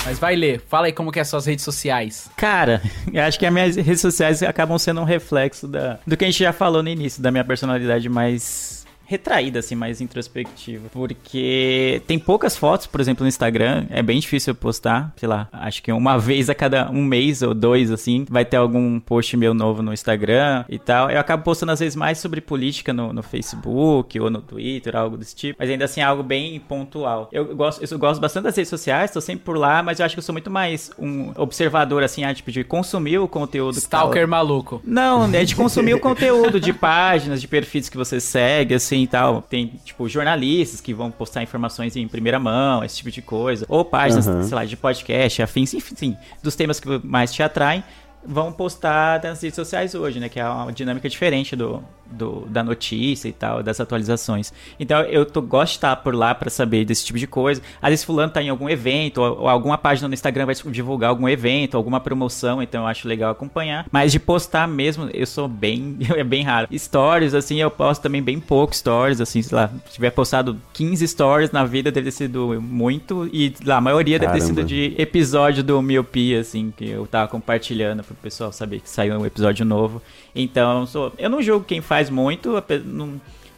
Mas 0.10 0.18
vai 0.18 0.36
ler, 0.36 0.60
fala 0.68 0.88
aí 0.88 0.92
como 0.92 1.12
que 1.12 1.20
é 1.20 1.24
suas 1.24 1.46
redes 1.46 1.64
sociais. 1.64 2.32
Cara, 2.36 2.82
eu 3.14 3.22
acho 3.22 3.38
que 3.38 3.46
as 3.46 3.54
minhas 3.54 3.76
redes 3.76 4.02
sociais 4.02 4.42
acabam 4.42 4.76
sendo 4.80 5.02
um 5.02 5.04
reflexo 5.04 5.68
da, 5.68 6.00
do 6.06 6.18
que 6.18 6.26
a 6.26 6.28
gente 6.28 6.40
já 6.40 6.52
falou 6.52 6.82
no 6.82 6.90
início, 6.90 7.22
da 7.22 7.30
minha 7.30 7.44
personalidade 7.46 8.10
mais 8.10 8.79
retraída, 9.10 9.58
assim, 9.58 9.74
mais 9.74 10.02
introspectiva. 10.02 10.88
Porque 10.92 12.00
tem 12.06 12.20
poucas 12.20 12.56
fotos, 12.56 12.86
por 12.86 13.02
exemplo, 13.02 13.24
no 13.24 13.28
Instagram. 13.28 13.88
É 13.90 14.04
bem 14.04 14.20
difícil 14.20 14.52
eu 14.52 14.56
postar, 14.56 15.12
sei 15.18 15.28
lá, 15.28 15.50
acho 15.52 15.82
que 15.82 15.92
uma 15.92 16.16
vez 16.20 16.48
a 16.48 16.54
cada 16.54 16.92
um 16.92 17.04
mês 17.04 17.42
ou 17.42 17.56
dois, 17.56 17.90
assim, 17.90 18.24
vai 18.30 18.46
ter 18.46 18.58
algum 18.58 19.00
post 19.00 19.36
meu 19.36 19.52
novo 19.56 19.82
no 19.82 19.92
Instagram 19.92 20.64
e 20.70 20.78
tal. 20.78 21.10
Eu 21.10 21.20
acabo 21.20 21.44
postando 21.44 21.72
às 21.72 21.80
vezes 21.80 21.96
mais 21.96 22.20
sobre 22.20 22.40
política 22.40 22.94
no, 22.94 23.12
no 23.12 23.24
Facebook 23.24 24.20
ou 24.20 24.30
no 24.30 24.42
Twitter, 24.42 24.96
algo 24.96 25.18
desse 25.18 25.36
tipo. 25.36 25.58
Mas 25.60 25.72
ainda 25.72 25.86
assim 25.86 26.02
é 26.02 26.04
algo 26.04 26.22
bem 26.22 26.60
pontual. 26.60 27.30
Eu 27.32 27.56
gosto, 27.56 27.84
eu 27.84 27.98
gosto 27.98 28.22
bastante 28.22 28.44
das 28.44 28.56
redes 28.56 28.70
sociais, 28.70 29.10
tô 29.10 29.20
sempre 29.20 29.44
por 29.44 29.58
lá, 29.58 29.82
mas 29.82 30.00
eu 30.00 30.06
acho 30.06 30.14
que 30.14 30.20
eu 30.20 30.24
sou 30.24 30.34
muito 30.34 30.52
mais 30.52 30.92
um 31.00 31.32
observador, 31.36 32.04
assim, 32.04 32.24
ah, 32.24 32.34
tipo, 32.34 32.52
de 32.52 32.64
consumir 32.64 33.18
o 33.18 33.28
conteúdo. 33.28 33.74
que 33.74 33.82
tá. 33.82 33.98
Stalker 33.98 34.28
maluco. 34.28 34.80
Não, 34.86 35.28
né? 35.28 35.44
De 35.44 35.56
consumir 35.56 35.96
o 35.96 36.00
conteúdo 36.00 36.60
de 36.60 36.72
páginas, 36.72 37.42
de 37.42 37.48
perfis 37.48 37.90
que 37.90 37.98
você 37.98 38.20
segue, 38.20 38.76
assim 38.76 38.99
e 39.04 39.08
tal. 39.08 39.42
Tem, 39.42 39.68
tipo, 39.84 40.08
jornalistas 40.08 40.82
que 40.82 40.94
vão 40.94 41.12
postar 41.12 41.44
informações 41.44 41.96
em 41.96 42.08
primeira 42.08 42.40
mão, 42.40 42.84
esse 42.84 42.98
tipo 42.98 43.12
de 43.12 43.22
coisa. 43.22 43.66
Ou 43.70 43.84
páginas, 43.86 44.28
Aham. 44.28 44.44
sei 44.44 44.56
lá, 44.56 44.66
de 44.66 44.78
podcast, 44.78 45.42
afins, 45.42 45.74
enfim, 45.74 46.18
dos 46.42 46.56
temas 46.56 46.80
que 46.80 46.88
mais 47.06 47.34
te 47.34 47.44
atraem. 47.44 47.84
Vão 48.26 48.52
postar 48.52 49.24
nas 49.24 49.42
redes 49.42 49.56
sociais 49.56 49.96
hoje, 49.96 50.20
né? 50.20 50.28
Que 50.28 50.40
é 50.40 50.48
uma 50.48 50.74
dinâmica 50.74 51.08
diferente 51.08 51.56
do, 51.56 51.84
do- 52.12 52.46
da 52.50 52.64
notícia 52.64 53.28
e 53.28 53.34
tal, 53.34 53.62
das 53.64 53.80
atualizações. 53.80 54.52
Então 54.80 55.02
eu 55.02 55.26
tô, 55.26 55.42
gosto 55.42 55.72
de 55.74 55.78
estar 55.78 55.96
por 55.98 56.14
lá 56.16 56.34
pra 56.34 56.50
saber 56.50 56.86
desse 56.86 57.06
tipo 57.06 57.18
de 57.20 57.28
coisa. 57.28 57.62
Às 57.82 57.90
vezes 57.90 58.06
fulano 58.06 58.32
tá 58.32 58.42
em 58.42 58.50
algum 58.50 58.70
evento, 58.70 59.22
ou, 59.22 59.42
ou 59.42 59.48
alguma 59.50 59.78
página 59.78 60.08
no 60.08 60.14
Instagram 60.14 60.46
vai 60.46 60.56
divulgar 60.56 61.10
algum 61.10 61.28
evento, 61.28 61.78
alguma 61.78 62.00
promoção, 62.00 62.62
então 62.62 62.82
eu 62.84 62.88
acho 62.88 63.08
legal 63.08 63.32
acompanhar. 63.32 63.86
Mas 63.92 64.12
de 64.12 64.20
postar 64.20 64.68
mesmo, 64.68 65.10
eu 65.14 65.26
sou 65.26 65.48
bem, 65.48 65.98
é 66.16 66.24
bem 66.24 66.44
raro. 66.44 66.68
Stories, 66.78 67.34
assim, 67.34 67.60
eu 67.62 67.70
posto 67.72 68.02
também 68.02 68.22
bem 68.22 68.40
pouco 68.40 68.76
stories, 68.76 69.22
assim, 69.22 69.42
sei 69.42 69.56
lá, 69.56 69.70
se 69.88 69.94
tiver 69.94 70.12
postado 70.12 70.58
15 70.74 71.08
stories 71.08 71.52
na 71.52 71.64
vida, 71.66 71.92
deve 71.92 72.06
ter 72.06 72.12
sido 72.12 72.62
muito, 72.62 73.30
e 73.34 73.54
lá, 73.66 73.78
a 73.78 73.82
maioria 73.82 74.18
deve 74.20 74.32
ter 74.34 74.40
Caramba. 74.40 74.62
sido 74.62 74.68
de 74.68 74.96
episódio 74.98 75.64
do 75.64 75.82
Miopia, 75.82 76.40
assim, 76.40 76.74
que 76.76 76.90
eu 76.90 77.06
tava 77.08 77.28
compartilhando 77.28 78.04
pro 78.04 78.16
pessoal 78.16 78.52
saber 78.52 78.80
que 78.80 78.90
saiu 78.90 79.18
um 79.20 79.26
episódio 79.26 79.66
novo. 79.66 80.02
Então, 80.36 80.86
sou, 80.86 81.12
eu 81.18 81.30
não 81.30 81.42
julgo 81.42 81.66
quem 81.66 81.82
faz 81.82 81.99
muito, 82.08 82.56
ape- 82.56 82.78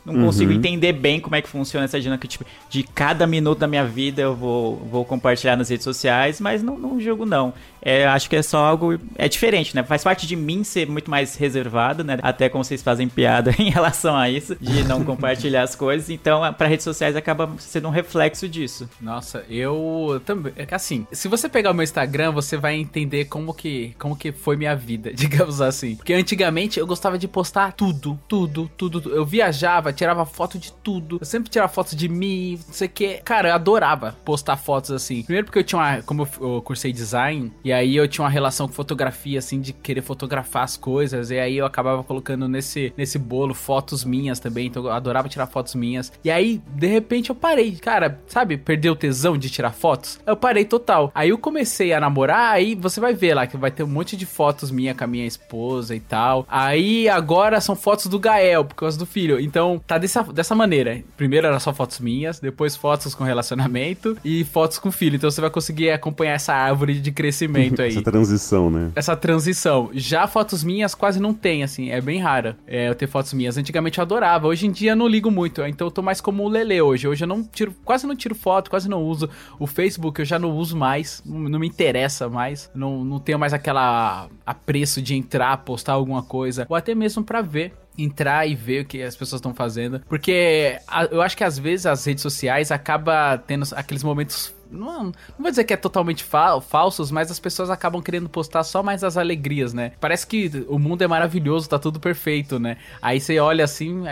não, 0.06 0.14
não 0.14 0.26
consigo 0.26 0.52
entender 0.52 0.94
bem 0.94 1.20
como 1.20 1.36
é 1.36 1.42
que 1.42 1.50
funciona 1.50 1.86
essa 1.86 2.00
dinâmica, 2.00 2.28
tipo, 2.28 2.46
de 2.70 2.84
cada 2.84 3.28
minuto 3.28 3.60
da 3.60 3.68
minha 3.68 3.86
vida 3.86 4.22
eu 4.22 4.36
vou, 4.36 4.78
vou 4.78 5.06
compartilhar 5.06 5.56
nas 5.56 5.70
redes 5.70 5.84
sociais, 5.84 6.40
mas 6.40 6.64
não, 6.64 6.78
não 6.78 7.00
julgo 7.00 7.26
não. 7.26 7.54
É, 7.82 8.06
acho 8.06 8.30
que 8.30 8.36
é 8.36 8.44
só 8.44 8.64
algo, 8.64 9.00
é 9.16 9.28
diferente, 9.28 9.76
né? 9.76 9.84
Faz 9.84 10.04
parte 10.04 10.28
de 10.28 10.36
mim 10.36 10.64
ser 10.64 10.88
muito 10.88 11.10
mais 11.10 11.36
reservado, 11.36 12.04
né? 12.04 12.20
Até 12.22 12.48
como 12.48 12.64
vocês 12.64 12.82
fazem 12.82 13.10
piada 13.10 13.54
em 13.58 13.72
relação 13.72 14.16
a 14.16 14.30
isso, 14.30 14.56
de 14.60 14.84
não 14.84 15.04
compartilhar 15.06 15.64
as 15.64 15.76
coisas, 15.76 16.10
então 16.10 16.42
para 16.54 16.68
redes 16.68 16.84
sociais 16.84 17.16
acaba 17.16 17.50
sendo 17.58 17.88
um 17.88 17.92
reflexo 17.92 18.48
disso. 18.48 18.88
Nossa, 19.00 19.44
eu 19.50 20.22
também. 20.26 20.54
É 20.56 20.68
assim, 20.72 21.08
se 21.12 21.28
você 21.28 21.50
pegar 21.50 21.72
o 21.72 21.74
meu 21.74 21.84
Instagram, 21.84 22.32
você 22.32 22.56
vai 22.56 22.76
entender 22.76 23.26
como 23.26 23.54
que, 23.54 23.96
como 23.98 24.16
que 24.16 24.32
foi 24.32 24.56
minha 24.56 24.76
vida, 24.76 25.12
digamos 25.16 25.60
assim. 25.62 25.96
Porque 25.96 26.14
antigamente 26.14 26.80
eu 26.80 26.86
gostava 26.86 27.18
de 27.18 27.28
postar 27.28 27.74
tudo, 27.74 28.20
tudo, 28.28 28.70
tudo. 28.78 29.02
tudo. 29.02 29.16
Eu 29.16 29.26
viajava, 29.26 29.91
tirava 29.94 30.26
foto 30.26 30.58
de 30.58 30.72
tudo. 30.72 31.18
Eu 31.20 31.26
sempre 31.26 31.50
tirava 31.50 31.72
foto 31.72 31.96
de 31.96 32.08
mim, 32.10 32.60
não 32.66 32.74
sei 32.74 32.88
o 32.88 32.92
que. 32.92 33.18
Cara, 33.18 33.50
eu 33.50 33.56
adorava 33.56 34.16
postar 34.24 34.58
fotos 34.58 34.92
assim. 34.92 35.24
Primeiro 35.24 35.46
porque 35.46 35.60
eu 35.60 35.64
tinha 35.64 35.80
uma. 35.80 36.02
Como 36.02 36.24
eu, 36.24 36.56
eu 36.56 36.62
cursei 36.62 36.92
design, 36.92 37.52
e 37.64 37.72
aí 37.72 37.96
eu 37.96 38.08
tinha 38.08 38.24
uma 38.24 38.30
relação 38.30 38.68
com 38.68 38.74
fotografia, 38.74 39.40
assim, 39.40 39.60
de 39.60 39.74
querer 39.74 40.02
fotografar 40.02 40.64
as 40.64 40.78
coisas. 40.78 41.32
E 41.32 41.40
aí 41.40 41.58
eu 41.58 41.66
acabava 41.66 42.04
colocando 42.04 42.48
nesse, 42.48 42.94
nesse 42.98 43.18
bolo 43.18 43.54
fotos 43.54 44.04
minhas 44.04 44.40
também. 44.40 44.68
Então 44.68 44.84
eu 44.84 44.92
adorava 44.92 45.30
tirar 45.30 45.48
fotos 45.48 45.76
minhas. 45.76 46.12
E 46.24 46.32
aí, 46.32 46.62
de 46.76 46.88
repente, 46.88 47.30
eu 47.30 47.36
parei. 47.36 47.76
Cara, 47.76 48.20
sabe, 48.28 48.58
perdeu 48.58 48.94
o 48.94 48.96
tesão 48.96 49.38
de 49.38 49.50
tirar 49.50 49.72
fotos? 49.72 50.20
Eu 50.26 50.36
parei 50.36 50.66
total. 50.66 51.12
Aí 51.14 51.30
eu 51.30 51.38
comecei 51.38 51.94
a 51.94 52.00
namorar, 52.00 52.54
aí 52.54 52.76
você 52.76 53.00
vai 53.00 53.14
ver 53.14 53.34
lá 53.34 53.48
que 53.48 53.58
vai 53.58 53.72
ter 53.72 53.84
um 53.84 53.88
monte 53.88 54.16
de 54.16 54.26
fotos 54.26 54.72
minha 54.72 54.94
com 54.94 55.04
a 55.04 55.08
minha 55.08 55.26
esposa 55.26 55.96
e 55.96 56.00
tal. 56.00 56.46
Aí 56.50 57.10
agora 57.10 57.60
são 57.62 57.76
fotos 57.76 58.08
do 58.08 58.20
Gael, 58.20 58.66
por 58.66 58.76
causa 58.76 58.98
do 58.98 59.06
filho. 59.06 59.40
Então 59.40 59.81
tá 59.86 59.98
dessa, 59.98 60.24
dessa 60.24 60.56
maneira. 60.56 61.02
Primeiro 61.18 61.48
era 61.48 61.60
só 61.60 61.74
fotos 61.74 62.00
minhas, 62.00 62.40
depois 62.40 62.76
fotos 62.76 63.14
com 63.16 63.24
relacionamento 63.24 64.18
e 64.24 64.44
fotos 64.46 64.78
com 64.78 64.92
filho. 64.92 65.16
Então 65.16 65.30
você 65.30 65.42
vai 65.42 65.50
conseguir 65.50 65.92
acompanhar 65.92 66.34
essa 66.34 66.54
árvore 66.54 67.00
de 67.00 67.12
crescimento 67.12 67.82
aí 67.82 67.90
Essa 67.90 68.02
transição, 68.02 68.70
né? 68.70 68.92
essa 68.96 69.16
transição. 69.16 69.90
Já 69.94 70.28
fotos 70.28 70.64
minhas 70.64 70.96
quase 70.96 71.20
não 71.20 71.34
tem, 71.34 71.64
assim, 71.64 71.90
é 71.90 72.02
bem 72.02 72.20
rara 72.20 72.58
é, 72.68 72.90
eu 72.90 72.96
ter 72.96 73.08
fotos 73.08 73.34
minhas. 73.34 73.58
Antigamente 73.58 74.00
eu 74.00 74.02
adorava, 74.04 74.48
hoje 74.48 74.66
em 74.66 74.72
dia 74.72 74.92
eu 74.92 74.96
não 74.96 75.08
ligo 75.08 75.30
muito, 75.30 75.62
então 75.64 75.88
eu 75.88 75.92
tô 75.92 76.02
mais 76.02 76.22
como 76.22 76.44
o 76.44 76.50
Lele 76.50 76.82
hoje. 76.82 77.08
Hoje 77.08 77.24
eu 77.24 77.28
não 77.28 77.44
tiro, 77.44 77.74
quase 77.84 78.08
não 78.08 78.16
tiro 78.16 78.36
foto, 78.36 78.70
quase 78.70 78.90
não 78.90 79.04
uso. 79.04 79.30
O 79.60 79.68
Facebook 79.68 80.20
eu 80.20 80.26
já 80.26 80.40
não 80.40 80.52
uso 80.52 80.76
mais, 80.76 81.22
não, 81.26 81.60
me 81.60 81.68
interessa 81.68 82.30
mais, 82.30 82.70
não, 82.74 83.04
não 83.04 83.20
tenho 83.20 83.40
mais 83.40 83.54
aquela 83.54 84.28
apreço 84.46 85.02
de 85.02 85.16
entrar, 85.16 85.58
postar 85.58 85.94
alguma 85.94 86.24
coisa, 86.24 86.66
ou 86.70 86.76
até 86.76 86.94
mesmo 86.96 87.24
pra 87.24 87.42
ver 87.42 87.74
entrar 87.98 88.48
e 88.48 88.56
ver 88.56 88.82
o 88.84 88.86
que 88.86 89.02
as 89.02 89.16
pessoas 89.16 89.40
estão 89.40 89.54
fazendo. 89.54 90.00
Porque 90.08 90.80
a- 90.88 91.06
eu 91.06 91.22
acho 91.22 91.36
que 91.38 91.44
às 91.44 91.58
vezes 91.60 91.86
as 91.86 92.04
redes 92.06 92.22
sociais 92.22 92.72
acaba 92.72 93.38
tendo 93.38 93.66
aqueles 93.76 94.04
momentos. 94.04 94.54
Não, 94.72 95.04
não 95.06 95.14
vou 95.38 95.50
dizer 95.50 95.66
que 95.66 95.74
é 95.74 95.78
totalmente 95.78 96.24
fa- 96.24 96.62
falsos, 96.62 97.12
mas 97.12 97.30
as 97.30 97.40
pessoas 97.40 97.70
acabam 97.70 98.02
querendo 98.02 98.30
postar 98.30 98.64
só 98.64 98.82
mais 98.82 99.04
as 99.04 99.18
alegrias, 99.18 99.74
né? 99.74 99.92
Parece 100.00 100.26
que 100.26 100.50
o 100.70 100.80
mundo 100.80 101.02
é 101.04 101.08
maravilhoso, 101.08 101.68
tá 101.68 101.78
tudo 101.78 102.00
perfeito, 102.00 102.58
né? 102.58 102.78
Aí 103.02 103.20
você 103.20 103.38
olha 103.40 103.66
assim, 103.66 104.08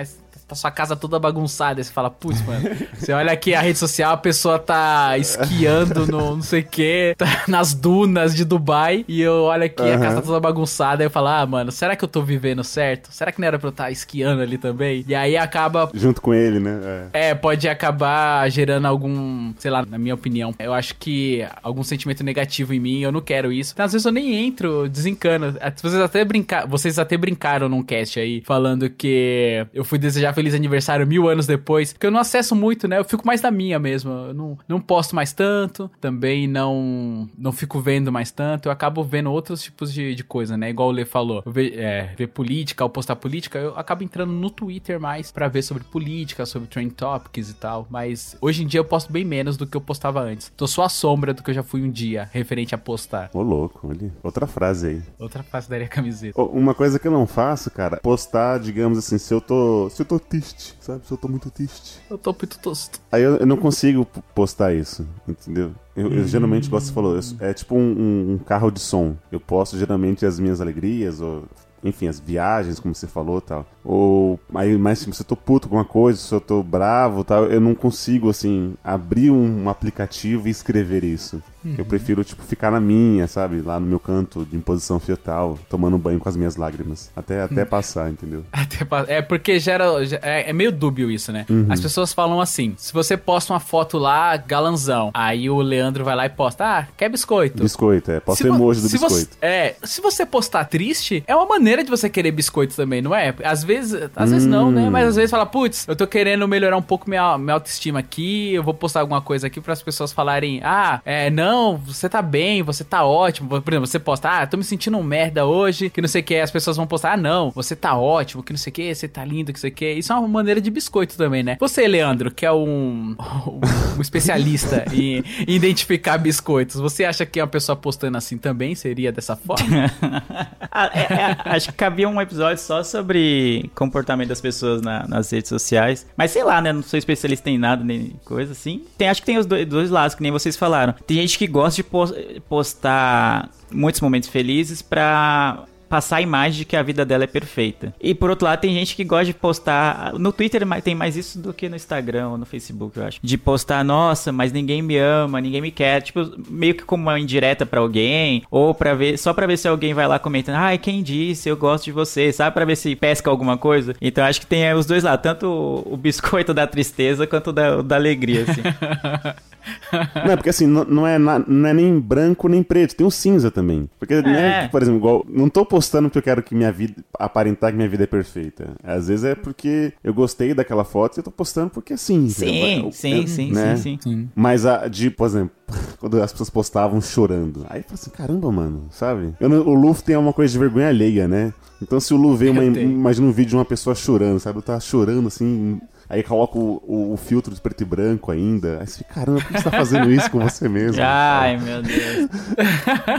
tá 0.47 0.55
sua 0.55 0.71
casa 0.71 0.95
toda 0.95 1.19
bagunçada, 1.19 1.79
aí 1.79 1.83
você 1.83 1.91
fala, 1.91 2.09
putz, 2.09 2.41
mano, 2.45 2.69
você 2.97 3.11
olha 3.13 3.31
aqui 3.31 3.53
a 3.53 3.61
rede 3.61 3.77
social, 3.79 4.13
a 4.13 4.17
pessoa 4.17 4.59
tá 4.59 5.17
esquiando 5.17 6.05
no 6.07 6.35
não 6.35 6.41
sei 6.41 6.61
o 6.61 6.65
que, 6.65 7.15
tá 7.17 7.43
nas 7.47 7.73
dunas 7.73 8.35
de 8.35 8.45
Dubai, 8.45 9.05
e 9.07 9.21
eu 9.21 9.43
olho 9.43 9.63
aqui, 9.63 9.81
a 9.81 9.95
Aham. 9.95 9.99
casa 9.99 10.15
tá 10.17 10.21
toda 10.21 10.39
bagunçada, 10.39 11.03
aí 11.03 11.07
eu 11.07 11.11
falo, 11.11 11.27
ah, 11.27 11.45
mano, 11.45 11.71
será 11.71 11.95
que 11.95 12.03
eu 12.03 12.07
tô 12.07 12.21
vivendo 12.21 12.63
certo? 12.63 13.09
Será 13.11 13.31
que 13.31 13.39
não 13.39 13.47
era 13.47 13.57
pra 13.57 13.67
eu 13.67 13.71
estar 13.71 13.91
esquiando 13.91 14.41
ali 14.41 14.57
também? 14.57 15.03
E 15.07 15.15
aí 15.15 15.37
acaba 15.37 15.89
Junto 15.93 16.21
com 16.21 16.33
ele, 16.33 16.59
né? 16.59 17.09
É. 17.13 17.29
é, 17.29 17.35
pode 17.35 17.67
acabar 17.67 18.49
gerando 18.49 18.85
algum, 18.85 19.53
sei 19.57 19.71
lá, 19.71 19.85
na 19.85 19.97
minha 19.97 20.13
opinião, 20.13 20.53
eu 20.59 20.73
acho 20.73 20.95
que 20.95 21.45
algum 21.63 21.83
sentimento 21.83 22.23
negativo 22.23 22.73
em 22.73 22.79
mim, 22.79 22.99
eu 23.01 23.11
não 23.11 23.21
quero 23.21 23.51
isso. 23.51 23.73
Então, 23.73 23.85
às 23.85 23.91
vezes 23.91 24.05
eu 24.05 24.11
nem 24.11 24.47
entro, 24.47 24.87
desencano. 24.89 25.55
Vocês 25.81 26.01
até 26.01 26.23
brincar, 26.23 26.67
vocês 26.67 26.99
até 26.99 27.17
brincaram 27.17 27.69
num 27.69 27.83
cast 27.83 28.19
aí, 28.19 28.41
falando 28.45 28.89
que 28.89 29.65
eu 29.73 29.83
fui 29.83 29.97
desejar 29.97 30.28
feliz 30.33 30.53
aniversário 30.53 31.05
mil 31.05 31.27
anos 31.27 31.47
depois, 31.47 31.93
porque 31.93 32.05
eu 32.07 32.11
não 32.11 32.19
acesso 32.19 32.55
muito, 32.55 32.87
né? 32.87 32.99
Eu 32.99 33.03
fico 33.03 33.25
mais 33.25 33.41
na 33.41 33.51
minha 33.51 33.79
mesmo. 33.79 34.11
Eu 34.11 34.33
não, 34.33 34.57
não 34.67 34.79
posto 34.81 35.15
mais 35.15 35.33
tanto, 35.33 35.89
também 35.99 36.47
não 36.47 37.29
não 37.37 37.51
fico 37.51 37.79
vendo 37.79 38.11
mais 38.11 38.31
tanto. 38.31 38.67
Eu 38.67 38.71
acabo 38.71 39.03
vendo 39.03 39.31
outros 39.31 39.61
tipos 39.61 39.93
de, 39.93 40.15
de 40.15 40.23
coisa, 40.23 40.57
né? 40.57 40.69
Igual 40.69 40.89
o 40.89 40.91
Lê 40.91 41.05
falou, 41.05 41.43
ver, 41.45 41.77
é, 41.77 42.13
ver 42.17 42.27
política 42.27 42.83
ou 42.83 42.89
postar 42.89 43.15
política, 43.15 43.59
eu 43.59 43.77
acabo 43.77 44.03
entrando 44.03 44.31
no 44.31 44.49
Twitter 44.49 44.99
mais 44.99 45.31
pra 45.31 45.47
ver 45.47 45.61
sobre 45.61 45.83
política, 45.83 46.45
sobre 46.45 46.67
trend 46.67 46.93
topics 46.93 47.49
e 47.49 47.53
tal. 47.53 47.87
Mas 47.89 48.37
hoje 48.41 48.63
em 48.63 48.67
dia 48.67 48.79
eu 48.79 48.85
posto 48.85 49.11
bem 49.11 49.25
menos 49.25 49.57
do 49.57 49.65
que 49.65 49.75
eu 49.75 49.81
postava 49.81 50.21
antes. 50.21 50.51
Tô 50.55 50.67
só 50.67 50.83
a 50.83 50.89
sombra 50.89 51.33
do 51.33 51.43
que 51.43 51.49
eu 51.49 51.53
já 51.53 51.63
fui 51.63 51.81
um 51.81 51.89
dia, 51.89 52.29
referente 52.31 52.73
a 52.75 52.77
postar. 52.77 53.29
Ô, 53.33 53.41
louco, 53.41 53.87
olha. 53.87 54.11
Outra 54.23 54.47
frase 54.47 54.87
aí. 54.87 55.01
Outra 55.17 55.43
face 55.43 55.69
daria 55.69 55.87
camiseta. 55.87 56.39
Ô, 56.39 56.45
Uma 56.45 56.73
coisa 56.73 56.99
que 56.99 57.07
eu 57.07 57.11
não 57.11 57.25
faço, 57.27 57.69
cara, 57.71 57.97
postar, 57.97 58.59
digamos 58.59 58.97
assim, 58.97 59.17
se 59.17 59.33
eu 59.33 59.41
tô. 59.41 59.89
Se 59.89 60.01
eu 60.01 60.05
tô 60.09 60.19
triste, 60.19 60.75
sabe? 60.81 61.05
Se 61.05 61.11
eu 61.13 61.17
tô 61.17 61.27
muito 61.27 61.49
triste. 61.51 61.99
Eu 62.09 62.17
tô 62.17 62.31
muito 62.33 62.57
tosto. 62.59 62.99
Aí 63.11 63.21
eu, 63.21 63.37
eu 63.37 63.45
não 63.45 63.55
consigo 63.57 64.05
postar 64.33 64.73
isso, 64.73 65.07
entendeu? 65.27 65.71
Eu, 65.95 66.11
eu 66.11 66.27
geralmente, 66.27 66.65
igual 66.65 66.81
você 66.81 66.91
falou, 66.91 67.15
eu- 67.15 67.21
é 67.39 67.53
tipo 67.53 67.75
um, 67.75 67.79
um- 67.79 68.33
um 68.33 68.37
carro 68.39 68.71
de 68.71 68.79
som. 68.79 69.15
Eu 69.31 69.39
posto 69.39 69.77
geralmente 69.77 70.25
as 70.25 70.39
minhas 70.39 70.59
alegrias, 70.59 71.21
ou 71.21 71.43
enfim, 71.83 72.07
as 72.07 72.19
viagens, 72.19 72.79
como 72.79 72.93
você 72.95 73.07
falou 73.07 73.39
tal. 73.39 73.65
Ou 73.91 74.39
aí, 74.53 74.77
mas 74.77 74.99
tipo, 74.99 75.13
se 75.15 75.23
eu 75.23 75.25
tô 75.25 75.35
puto 75.35 75.67
com 75.67 75.75
uma 75.75 75.83
coisa, 75.85 76.19
se 76.19 76.31
eu 76.31 76.39
tô 76.39 76.61
bravo 76.61 77.23
tal, 77.23 77.45
eu 77.45 77.59
não 77.59 77.73
consigo, 77.73 78.29
assim, 78.29 78.75
abrir 78.83 79.31
um, 79.31 79.67
aplicativo 79.67 80.47
e 80.47 80.51
escrever 80.51 81.03
isso. 81.03 81.41
Eu 81.77 81.83
prefiro, 81.83 82.23
tipo, 82.23 82.41
ficar 82.43 82.71
na 82.71 82.79
minha, 82.79 83.27
sabe? 83.27 83.61
Lá 83.61 83.77
no 83.81 83.85
meu 83.85 83.99
canto, 83.99 84.45
de 84.49 84.55
imposição 84.55 84.97
fetal, 84.97 85.59
tomando 85.69 85.97
banho 85.97 86.17
com 86.17 86.29
as 86.29 86.37
minhas 86.37 86.55
lágrimas. 86.55 87.11
Até, 87.13 87.41
até 87.41 87.65
passar, 87.65 88.09
entendeu? 88.09 88.45
Até 88.53 88.87
É 89.13 89.21
porque 89.21 89.59
gera. 89.59 90.05
ge- 90.05 90.19
É, 90.21 90.49
é 90.51 90.53
meio 90.53 90.71
dúbio 90.71 91.11
isso, 91.11 91.33
né? 91.33 91.45
As 91.67 91.81
pessoas 91.81 92.13
falam 92.13 92.39
assim: 92.39 92.75
se 92.77 92.93
você 92.93 93.17
posta 93.17 93.51
uma 93.51 93.59
foto 93.59 93.97
lá, 93.97 94.37
galanzão, 94.37 95.11
aí 95.13 95.49
o 95.49 95.57
Leandro 95.61 96.05
vai 96.05 96.15
lá 96.15 96.25
e 96.27 96.29
posta, 96.29 96.63
ah, 96.63 96.87
quer 96.95 97.09
biscoito? 97.09 97.61
Biscoito, 97.61 98.09
é. 98.09 98.21
Posta 98.21 98.41
Se 98.43 98.47
emoji 98.49 98.79
do 98.81 98.87
você- 98.87 98.97
biscoito. 98.97 99.37
é, 99.41 99.75
se 99.83 99.99
você 99.99 100.25
postar 100.25 100.63
triste, 100.63 101.23
é 101.27 101.35
uma 101.35 101.45
maneira 101.45 101.83
de 101.83 101.89
você 101.89 102.09
querer 102.09 102.31
biscoito 102.31 102.73
também, 102.73 103.01
não 103.01 103.13
é? 103.13 103.35
Às 103.43 103.65
vezes, 103.65 103.78
às 104.15 104.31
vezes 104.31 104.47
não, 104.47 104.71
né? 104.71 104.89
Mas 104.89 105.07
às 105.09 105.15
vezes 105.15 105.31
fala, 105.31 105.45
putz, 105.45 105.87
eu 105.87 105.95
tô 105.95 106.05
querendo 106.07 106.47
melhorar 106.47 106.77
um 106.77 106.81
pouco 106.81 107.09
minha, 107.09 107.37
minha 107.37 107.53
autoestima 107.53 107.99
aqui, 107.99 108.53
eu 108.53 108.63
vou 108.63 108.73
postar 108.73 109.01
alguma 109.01 109.21
coisa 109.21 109.47
aqui 109.47 109.59
para 109.61 109.73
as 109.73 109.81
pessoas 109.81 110.11
falarem, 110.11 110.61
ah, 110.63 111.01
é, 111.05 111.29
não, 111.29 111.77
você 111.77 112.07
tá 112.09 112.21
bem, 112.21 112.61
você 112.63 112.83
tá 112.83 113.03
ótimo. 113.05 113.49
Por 113.61 113.73
exemplo, 113.73 113.87
você 113.87 113.99
posta, 113.99 114.29
ah, 114.29 114.47
tô 114.47 114.57
me 114.57 114.63
sentindo 114.63 114.97
um 114.97 115.03
merda 115.03 115.45
hoje, 115.45 115.89
que 115.89 116.01
não 116.01 116.07
sei 116.07 116.21
o 116.21 116.23
que, 116.23 116.35
as 116.35 116.51
pessoas 116.51 116.77
vão 116.77 116.87
postar, 116.87 117.13
ah, 117.13 117.17
não, 117.17 117.49
você 117.51 117.75
tá 117.75 117.97
ótimo, 117.97 118.43
que 118.43 118.53
não 118.53 118.57
sei 118.57 118.71
o 118.71 118.73
que, 118.73 118.95
você 118.95 119.07
tá 119.07 119.23
lindo, 119.25 119.47
que 119.47 119.53
não 119.53 119.61
sei 119.61 119.69
o 119.69 119.73
que. 119.73 119.91
Isso 119.93 120.11
é 120.11 120.15
uma 120.15 120.27
maneira 120.27 120.59
de 120.61 120.69
biscoito 120.69 121.15
também, 121.17 121.43
né? 121.43 121.57
Você, 121.59 121.87
Leandro, 121.87 122.31
que 122.31 122.45
é 122.45 122.51
um, 122.51 123.15
um 123.97 124.01
especialista 124.01 124.85
em 124.93 125.23
identificar 125.47 126.17
biscoitos, 126.17 126.75
você 126.79 127.05
acha 127.05 127.25
que 127.25 127.41
uma 127.41 127.47
pessoa 127.47 127.75
postando 127.75 128.17
assim 128.17 128.37
também 128.37 128.75
seria 128.75 129.11
dessa 129.11 129.35
forma? 129.35 129.91
Ah, 130.71 130.89
é- 130.93 131.13
é, 131.13 131.55
acho 131.55 131.69
que 131.69 131.73
cabia 131.73 132.07
um 132.07 132.21
episódio 132.21 132.61
só 132.61 132.83
sobre 132.83 133.58
comportamento 133.75 134.29
das 134.29 134.41
pessoas 134.41 134.81
na- 134.81 135.07
nas 135.07 135.29
redes 135.31 135.49
sociais. 135.49 136.05
Mas 136.17 136.31
sei 136.31 136.43
lá, 136.43 136.61
né? 136.61 136.71
Não 136.73 136.81
sou 136.83 136.97
especialista 136.97 137.49
em 137.49 137.57
nada, 137.57 137.83
nem 137.83 138.13
coisa 138.25 138.51
assim. 138.53 138.83
Tem, 138.97 139.09
acho 139.09 139.21
que 139.21 139.25
tem 139.25 139.37
os 139.37 139.45
dois, 139.45 139.67
dois 139.67 139.89
lados, 139.89 140.15
que 140.15 140.21
nem 140.23 140.31
vocês 140.31 140.55
falaram. 140.57 140.93
Tem 141.05 141.17
gente 141.17 141.37
que 141.37 141.47
gosta 141.47 141.77
de 141.77 141.83
pos- 141.83 142.13
postar 142.47 143.49
muitos 143.71 144.01
momentos 144.01 144.29
felizes 144.29 144.81
pra 144.81 145.63
passar 145.89 146.17
a 146.17 146.21
imagem 146.21 146.59
de 146.59 146.65
que 146.65 146.75
a 146.75 146.83
vida 146.83 147.03
dela 147.03 147.23
é 147.23 147.27
perfeita. 147.27 147.93
E 147.99 148.13
por 148.13 148.29
outro 148.29 148.45
lado, 148.45 148.59
tem 148.59 148.73
gente 148.73 148.95
que 148.95 149.03
gosta 149.03 149.25
de 149.25 149.33
postar. 149.33 150.13
No 150.13 150.31
Twitter 150.31 150.65
tem 150.81 150.93
mais 150.95 151.17
isso 151.17 151.39
do 151.39 151.53
que 151.53 151.67
no 151.67 151.75
Instagram 151.75 152.29
ou 152.29 152.37
no 152.37 152.45
Facebook, 152.45 152.97
eu 152.97 153.05
acho. 153.05 153.19
De 153.21 153.37
postar, 153.37 153.83
nossa, 153.83 154.31
mas 154.31 154.51
ninguém 154.51 154.81
me 154.81 154.97
ama, 154.97 155.41
ninguém 155.41 155.61
me 155.61 155.71
quer. 155.71 156.01
Tipo, 156.01 156.31
meio 156.47 156.75
que 156.75 156.83
como 156.83 157.03
uma 157.03 157.19
indireta 157.19 157.65
pra 157.65 157.79
alguém. 157.79 158.43
Ou 158.51 158.73
para 158.73 158.93
ver, 158.93 159.17
só 159.17 159.33
pra 159.33 159.47
ver 159.47 159.57
se 159.57 159.67
alguém 159.67 159.93
vai 159.93 160.07
lá 160.07 160.19
comentando, 160.19 160.55
ai, 160.55 160.77
quem 160.77 161.01
disse, 161.01 161.49
eu 161.49 161.57
gosto 161.57 161.85
de 161.85 161.91
você, 161.91 162.31
sabe? 162.31 162.53
Pra 162.53 162.65
ver 162.65 162.75
se 162.75 162.95
pesca 162.95 163.29
alguma 163.29 163.57
coisa. 163.57 163.95
Então 163.99 164.23
acho 164.23 164.39
que 164.39 164.47
tem 164.47 164.65
é, 164.65 164.75
os 164.75 164.85
dois 164.85 165.03
lados, 165.03 165.23
tanto 165.23 165.47
o, 165.85 165.97
biscoito 165.97 166.53
da 166.53 166.67
tristeza 166.67 167.25
quanto 167.25 167.51
da, 167.51 167.81
da 167.81 167.95
alegria, 167.95 168.43
assim. 168.43 168.61
Não, 170.25 170.35
porque 170.35 170.49
assim, 170.49 170.65
não, 170.67 170.83
não 170.85 171.07
é 171.07 171.17
na- 171.17 171.39
não 171.39 171.67
é 171.69 171.73
nem 171.73 171.99
branco 171.99 172.47
nem 172.47 172.63
preto, 172.63 172.95
tem 172.95 173.05
o 173.05 173.11
cinza 173.11 173.49
também. 173.51 173.89
Porque, 173.99 174.21
né, 174.21 174.65
É. 174.65 174.67
por 174.67 174.81
exemplo, 174.81 174.99
igual, 174.99 175.25
não 175.29 175.49
tô 175.49 175.65
postando 175.65 176.07
porque 176.09 176.19
eu 176.19 176.23
quero 176.23 176.43
que 176.43 176.55
minha 176.55 176.71
vida, 176.71 176.95
aparentar 177.17 177.71
que 177.71 177.77
minha 177.77 177.89
vida 177.89 178.03
é 178.03 178.07
perfeita. 178.07 178.71
Às 178.83 179.07
vezes 179.07 179.25
é 179.25 179.35
porque 179.35 179.93
eu 180.03 180.13
gostei 180.13 180.53
daquela 180.53 180.83
foto 180.83 181.17
e 181.17 181.19
eu 181.19 181.23
tô 181.23 181.31
postando 181.31 181.69
porque 181.69 181.95
sim. 181.97 182.29
Sim, 182.29 182.63
entendeu? 182.63 182.91
sim, 182.91 183.13
Eu- 183.21 183.27
sim, 183.27 183.51
né? 183.51 183.75
sim, 183.75 183.97
sim. 184.01 184.29
Mas, 184.35 184.65
a, 184.65 184.87
de, 184.87 185.09
por 185.09 185.25
exemplo, 185.27 185.51
quando 185.99 186.21
as 186.21 186.31
pessoas 186.31 186.49
postavam 186.49 186.99
chorando. 187.01 187.65
Aí 187.69 187.79
eu 187.79 187.83
falei 187.83 187.93
assim, 187.95 188.09
caramba, 188.11 188.51
mano, 188.51 188.87
sabe? 188.91 189.33
Eu 189.39 189.49
não- 189.49 189.61
o 189.67 189.73
Lu 189.73 189.93
tem 189.95 190.15
uma 190.15 190.33
coisa 190.33 190.51
de 190.53 190.59
vergonha 190.59 190.87
alheia, 190.89 191.27
né? 191.27 191.53
Então 191.81 191.99
se 191.99 192.13
o 192.13 192.17
Lu 192.17 192.35
vê 192.35 192.49
uma, 192.49 192.63
Eu 192.63 192.75
imagina 192.75 193.25
um 193.27 193.31
vídeo 193.31 193.51
de 193.51 193.55
uma 193.55 193.63
pessoa 193.65 193.95
chorando, 193.95 194.39
sabe? 194.39 194.57
Eu 194.57 194.61
tava 194.61 194.79
chorando 194.81 195.27
assim. 195.27 195.79
Aí 196.09 196.23
coloca 196.23 196.57
o, 196.57 196.81
o- 196.87 197.13
o 197.13 197.17
filtro 197.17 197.53
de 197.53 197.61
preto 197.61 197.81
e 197.81 197.85
branco 197.85 198.31
ainda. 198.31 198.79
Aí 198.81 198.87
você 198.87 198.97
fica, 198.99 199.13
caramba, 199.13 199.41
por 199.41 199.47
que 199.47 199.57
você 199.59 199.63
tá 199.63 199.71
fazendo 199.77 200.11
isso 200.11 200.31
com 200.31 200.39
você 200.39 200.67
mesmo? 200.67 200.99
Ai, 201.05 201.57
meu 201.57 201.83
Deus. 201.83 202.29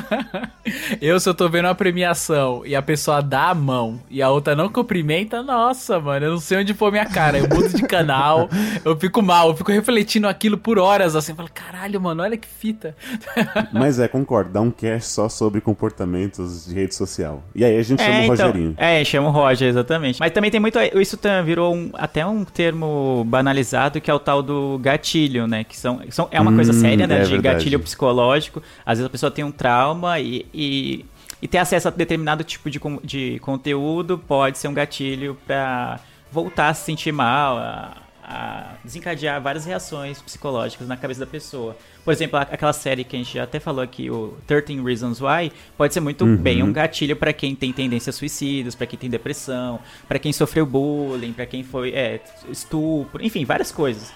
eu, 1.01 1.21
se 1.21 1.29
eu 1.29 1.35
tô 1.35 1.49
vendo 1.49 1.67
uma 1.67 1.75
premiação 1.75 2.63
e 2.67 2.75
a 2.75 2.83
pessoa 2.83 3.23
dá 3.23 3.51
a 3.51 3.55
mão 3.55 4.01
e 4.11 4.21
a 4.23 4.29
outra 4.31 4.57
não 4.57 4.69
cumprimenta, 4.69 5.43
nossa, 5.43 6.01
mano, 6.01 6.27
eu 6.27 6.31
não 6.33 6.41
sei 6.41 6.59
onde 6.59 6.75
pôr 6.75 6.91
minha 6.91 7.07
cara. 7.07 7.39
Eu 7.39 7.49
mudo 7.49 7.69
de 7.69 7.83
canal, 7.87 8.49
eu 8.85 8.97
fico 8.99 9.23
mal, 9.23 9.49
eu 9.51 9.57
fico 9.57 9.71
refletindo 9.71 10.27
aquilo 10.27 10.59
por 10.59 10.79
horas, 10.79 11.15
assim. 11.15 11.35
Falo, 11.35 11.49
caralho, 11.53 12.01
mano, 12.01 12.23
olha 12.23 12.37
que 12.37 12.49
fita. 12.49 12.97
Mas 13.73 13.99
é, 14.01 14.09
concordo, 14.09 14.51
dá 14.51 14.61
um 14.61 14.71
cast 14.71 15.11
só 15.13 15.29
sobre 15.29 15.61
comportamentos 15.61 16.67
de 16.67 16.75
rede 16.75 16.95
social. 16.95 17.43
E 17.55 17.65
aí 17.65 17.79
a 17.79 17.83
gente 17.83 18.03
chama 18.03 18.19
o 18.19 18.23
então, 18.23 18.47
Rogerinho. 18.47 18.75
É, 18.77 19.05
chama 19.05 19.29
o 19.29 19.31
Roger, 19.31 19.69
exatamente. 19.69 20.19
Mas 20.19 20.33
também 20.33 20.51
tem 20.51 20.61
muito. 20.61 20.79
Isso 21.01 21.17
virou 21.45 21.75
um- 21.75 21.91
até 21.95 22.27
um 22.27 22.45
termo 22.45 22.80
banalizado 23.27 24.01
que 24.01 24.11
é 24.11 24.15
o 24.15 24.19
tal 24.19 24.43
do 24.43 24.79
gatilho, 24.83 25.47
né? 25.47 25.65
Que 25.65 25.77
são, 25.77 26.01
são, 26.11 26.29
é 26.31 26.41
uma 26.41 26.53
coisa 26.53 26.73
Hum, 26.73 26.81
séria, 26.81 27.07
né? 27.07 27.21
é 27.21 27.23
de 27.23 27.31
verdade. 27.31 27.57
gatilho 27.57 27.81
psicológico. 27.81 28.63
Às 28.85 28.99
vezes 28.99 29.07
a 29.07 29.11
pessoa 29.11 29.31
tem 29.31 29.45
um 29.45 29.53
trauma 29.53 30.19
e. 30.21 30.47
e 30.55 31.05
e 31.43 31.49
ter 31.49 31.57
acesso 31.57 31.89
a 31.89 31.91
determinado 31.91 32.45
tipo 32.45 32.69
de, 32.69 32.79
de 33.03 33.39
conteúdo 33.39 34.19
pode 34.19 34.59
ser 34.59 34.69
um 34.69 34.75
gatilho 34.75 35.39
pra 35.47 35.99
voltar 36.31 36.69
a 36.69 36.75
se 36.75 36.85
sentir 36.85 37.13
mal, 37.13 37.57
a, 37.57 37.97
a 38.23 38.65
desencadear 38.85 39.41
várias 39.41 39.65
reações 39.65 40.21
psicológicas 40.21 40.87
na 40.87 40.99
cabeça 40.99 41.21
da 41.21 41.27
pessoa. 41.27 41.75
Por 42.11 42.15
exemplo, 42.15 42.41
aquela 42.41 42.73
série 42.73 43.05
que 43.05 43.15
a 43.15 43.19
gente 43.21 43.35
já 43.35 43.45
até 43.45 43.61
falou 43.61 43.81
aqui, 43.81 44.11
o 44.11 44.35
13 44.45 44.83
Reasons 44.83 45.21
Why, 45.21 45.53
pode 45.79 45.95
ser 45.95 46.01
muito 46.01 46.27
bem 46.27 46.61
um 46.61 46.73
gatilho 46.73 47.15
pra 47.15 47.33
quem 47.33 47.55
tem 47.55 47.73
tendências 47.73 48.17
suicidas, 48.17 48.75
pra 48.75 48.85
quem 48.85 48.99
tem 48.99 49.09
depressão, 49.09 49.79
pra 50.09 50.19
quem 50.19 50.33
sofreu 50.33 50.67
bullying, 50.67 51.33
pra 51.33 51.47
quem 51.47 51.63
foi 51.63 51.91
é, 51.91 52.21
estupro, 52.49 53.25
enfim, 53.25 53.45
várias 53.45 53.71
coisas. 53.71 54.13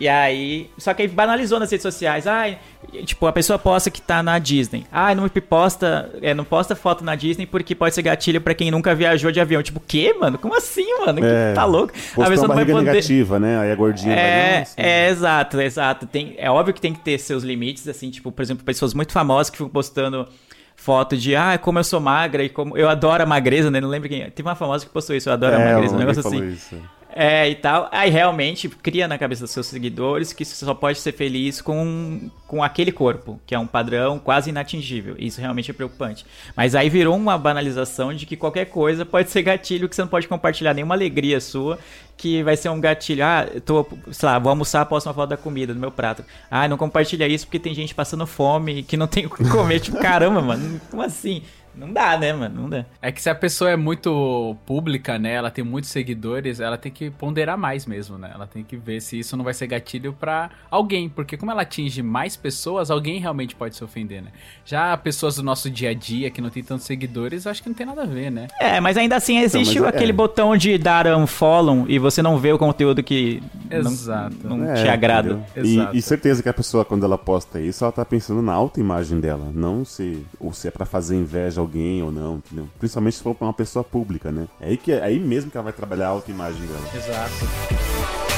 E 0.00 0.08
aí, 0.08 0.70
só 0.78 0.94
que 0.94 1.02
aí 1.02 1.08
banalizou 1.08 1.60
nas 1.60 1.70
redes 1.70 1.82
sociais. 1.82 2.26
Ai, 2.26 2.56
tipo, 3.04 3.26
a 3.26 3.32
pessoa 3.32 3.58
posta 3.58 3.90
que 3.90 4.00
tá 4.00 4.22
na 4.22 4.38
Disney. 4.38 4.86
Ai, 4.90 5.14
não 5.14 5.28
posta, 5.28 6.10
é, 6.22 6.32
não 6.32 6.42
posta 6.42 6.74
foto 6.74 7.04
na 7.04 7.14
Disney 7.14 7.44
porque 7.44 7.74
pode 7.74 7.94
ser 7.94 8.00
gatilho 8.00 8.40
pra 8.40 8.54
quem 8.54 8.70
nunca 8.70 8.94
viajou 8.94 9.30
de 9.30 9.38
avião. 9.38 9.62
Tipo, 9.62 9.78
o 9.78 9.82
quê, 9.86 10.14
mano? 10.18 10.38
Como 10.38 10.56
assim, 10.56 10.86
mano? 11.00 11.18
É, 11.22 11.50
Que 11.50 11.54
tá 11.54 11.66
louco? 11.66 11.92
Postou 12.14 12.44
uma 12.46 12.54
barriga 12.54 12.80
negativa, 12.80 13.38
né? 13.38 13.60
Aí 13.60 13.70
a 13.70 13.74
gordinha 13.74 14.14
vai, 14.14 14.24
É, 14.24 14.66
é, 14.78 15.10
exato, 15.10 15.60
exato. 15.60 16.06
Tem, 16.06 16.34
é 16.38 16.50
óbvio 16.50 16.72
que 16.72 16.80
tem 16.80 16.94
que 16.94 17.00
ter 17.00 17.18
seus 17.18 17.42
limites, 17.44 17.86
assim, 17.86 18.08
tipo, 18.10 18.32
por 18.32 18.40
exemplo, 18.40 18.64
pessoas 18.64 18.94
muito 18.94 19.12
famosas 19.12 19.50
que 19.50 19.58
ficam 19.58 19.68
postando 19.68 20.26
foto 20.74 21.14
de, 21.14 21.36
ah, 21.36 21.58
como 21.58 21.78
eu 21.78 21.84
sou 21.84 22.00
magra 22.00 22.42
e 22.42 22.48
como 22.48 22.74
eu 22.74 22.88
adoro 22.88 23.22
a 23.22 23.26
magreza, 23.26 23.70
né? 23.70 23.82
Não 23.82 23.88
lembro 23.90 24.08
quem. 24.08 24.30
Teve 24.30 24.48
uma 24.48 24.54
famosa 24.54 24.86
que 24.86 24.90
postou 24.90 25.14
isso, 25.14 25.28
eu 25.28 25.34
adoro 25.34 25.56
a 25.56 25.60
É, 25.60 25.72
magreza, 25.74 25.94
um 25.94 25.98
negócio 25.98 26.26
assim. 26.26 26.48
isso. 26.48 26.76
É, 27.14 27.48
e 27.48 27.54
tal. 27.54 27.88
Aí 27.90 28.10
realmente 28.10 28.68
cria 28.68 29.08
na 29.08 29.18
cabeça 29.18 29.42
dos 29.42 29.50
seus 29.50 29.66
seguidores 29.66 30.32
que 30.32 30.44
você 30.44 30.64
só 30.64 30.74
pode 30.74 30.98
ser 30.98 31.12
feliz 31.12 31.60
com, 31.60 32.30
com 32.46 32.62
aquele 32.62 32.92
corpo, 32.92 33.40
que 33.46 33.54
é 33.54 33.58
um 33.58 33.66
padrão 33.66 34.18
quase 34.18 34.50
inatingível. 34.50 35.16
Isso 35.18 35.40
realmente 35.40 35.70
é 35.70 35.74
preocupante. 35.74 36.24
Mas 36.56 36.74
aí 36.74 36.88
virou 36.88 37.16
uma 37.16 37.36
banalização 37.36 38.14
de 38.14 38.26
que 38.26 38.36
qualquer 38.36 38.66
coisa 38.66 39.04
pode 39.04 39.30
ser 39.30 39.42
gatilho, 39.42 39.88
que 39.88 39.96
você 39.96 40.02
não 40.02 40.08
pode 40.08 40.28
compartilhar 40.28 40.72
nenhuma 40.74 40.94
alegria 40.94 41.40
sua, 41.40 41.78
que 42.16 42.42
vai 42.42 42.56
ser 42.56 42.68
um 42.68 42.80
gatilho. 42.80 43.24
Ah, 43.24 43.46
tô, 43.64 43.86
sei 44.12 44.28
lá, 44.28 44.38
vou 44.38 44.50
almoçar, 44.50 44.84
posto 44.86 45.06
uma 45.06 45.14
foto 45.14 45.30
da 45.30 45.36
comida, 45.36 45.72
do 45.72 45.80
meu 45.80 45.90
prato. 45.90 46.24
Ah, 46.50 46.68
não 46.68 46.76
compartilha 46.76 47.26
isso 47.26 47.46
porque 47.46 47.58
tem 47.58 47.74
gente 47.74 47.94
passando 47.94 48.26
fome 48.26 48.82
que 48.82 48.96
não 48.96 49.06
tem 49.06 49.26
o 49.26 49.30
que 49.30 49.48
comer. 49.48 49.80
tipo, 49.80 49.98
caramba, 49.98 50.40
mano, 50.40 50.80
como 50.90 51.02
assim? 51.02 51.42
Não 51.74 51.92
dá, 51.92 52.18
né, 52.18 52.32
mano? 52.32 52.62
Não 52.62 52.68
dá. 52.68 52.84
É 53.00 53.10
que 53.12 53.22
se 53.22 53.30
a 53.30 53.34
pessoa 53.34 53.70
é 53.70 53.76
muito 53.76 54.56
pública, 54.66 55.18
né? 55.18 55.32
Ela 55.34 55.50
tem 55.50 55.64
muitos 55.64 55.90
seguidores, 55.90 56.60
ela 56.60 56.76
tem 56.76 56.90
que 56.92 57.10
ponderar 57.10 57.56
mais 57.56 57.86
mesmo, 57.86 58.18
né? 58.18 58.30
Ela 58.34 58.46
tem 58.46 58.62
que 58.64 58.76
ver 58.76 59.00
se 59.00 59.18
isso 59.18 59.36
não 59.36 59.44
vai 59.44 59.54
ser 59.54 59.66
gatilho 59.66 60.12
pra 60.12 60.50
alguém, 60.70 61.08
porque 61.08 61.36
como 61.36 61.50
ela 61.50 61.62
atinge 61.62 62.02
mais 62.02 62.36
pessoas, 62.36 62.90
alguém 62.90 63.20
realmente 63.20 63.54
pode 63.54 63.76
se 63.76 63.84
ofender, 63.84 64.22
né? 64.22 64.30
Já 64.64 64.96
pessoas 64.96 65.36
do 65.36 65.42
nosso 65.42 65.70
dia 65.70 65.90
a 65.90 65.94
dia 65.94 66.30
que 66.30 66.40
não 66.40 66.50
tem 66.50 66.62
tantos 66.62 66.86
seguidores, 66.86 67.46
acho 67.46 67.62
que 67.62 67.68
não 67.68 67.76
tem 67.76 67.86
nada 67.86 68.02
a 68.02 68.06
ver, 68.06 68.30
né? 68.30 68.48
É, 68.60 68.80
mas 68.80 68.96
ainda 68.96 69.16
assim 69.16 69.38
existe 69.38 69.78
Não, 69.78 69.86
aquele 69.88 70.10
é. 70.10 70.14
botão 70.14 70.56
de 70.56 70.76
dar 70.78 71.06
unfollow 71.06 71.84
e 71.88 71.98
você 71.98 72.20
não 72.22 72.36
vê 72.38 72.52
o 72.52 72.58
conteúdo 72.58 73.02
que 73.02 73.42
não- 73.70 73.78
Exato. 73.90 74.36
não, 74.44 74.64
É, 74.64 74.74
te 74.82 74.88
agrada. 74.88 75.40
E- 75.56 75.60
Exato. 75.60 75.96
E, 75.96 76.02
certeza 76.02 76.42
que 76.42 76.48
a 76.48 76.54
pessoa, 76.54 76.84
quando 76.84 77.04
ela 77.04 77.16
posta 77.18 77.60
isso, 77.60 77.84
ela 77.84 77.92
tá 77.92 78.04
pensando 78.04 78.42
na 78.42 78.52
autoimagem 78.52 79.20
dela, 79.20 79.50
não 79.54 79.84
se, 79.84 80.24
ou 80.38 80.52
se 80.52 80.68
é 80.68 80.70
pra 80.70 80.84
fazer 80.84 81.16
inveja 81.16 81.59
alguém 81.60 82.02
ou 82.02 82.10
não, 82.10 82.36
entendeu? 82.36 82.68
Principalmente 82.78 83.16
se 83.16 83.22
for 83.22 83.34
pra 83.34 83.46
uma 83.46 83.52
pessoa 83.52 83.84
pública, 83.84 84.30
né? 84.32 84.48
É 84.60 84.68
aí, 84.68 84.76
que, 84.76 84.92
é 84.92 85.02
aí 85.02 85.18
mesmo 85.18 85.50
que 85.50 85.56
ela 85.56 85.64
vai 85.64 85.72
trabalhar 85.72 86.08
a 86.08 86.10
autoimagem 86.10 86.66
dela. 86.66 86.88
Exato. 86.94 88.29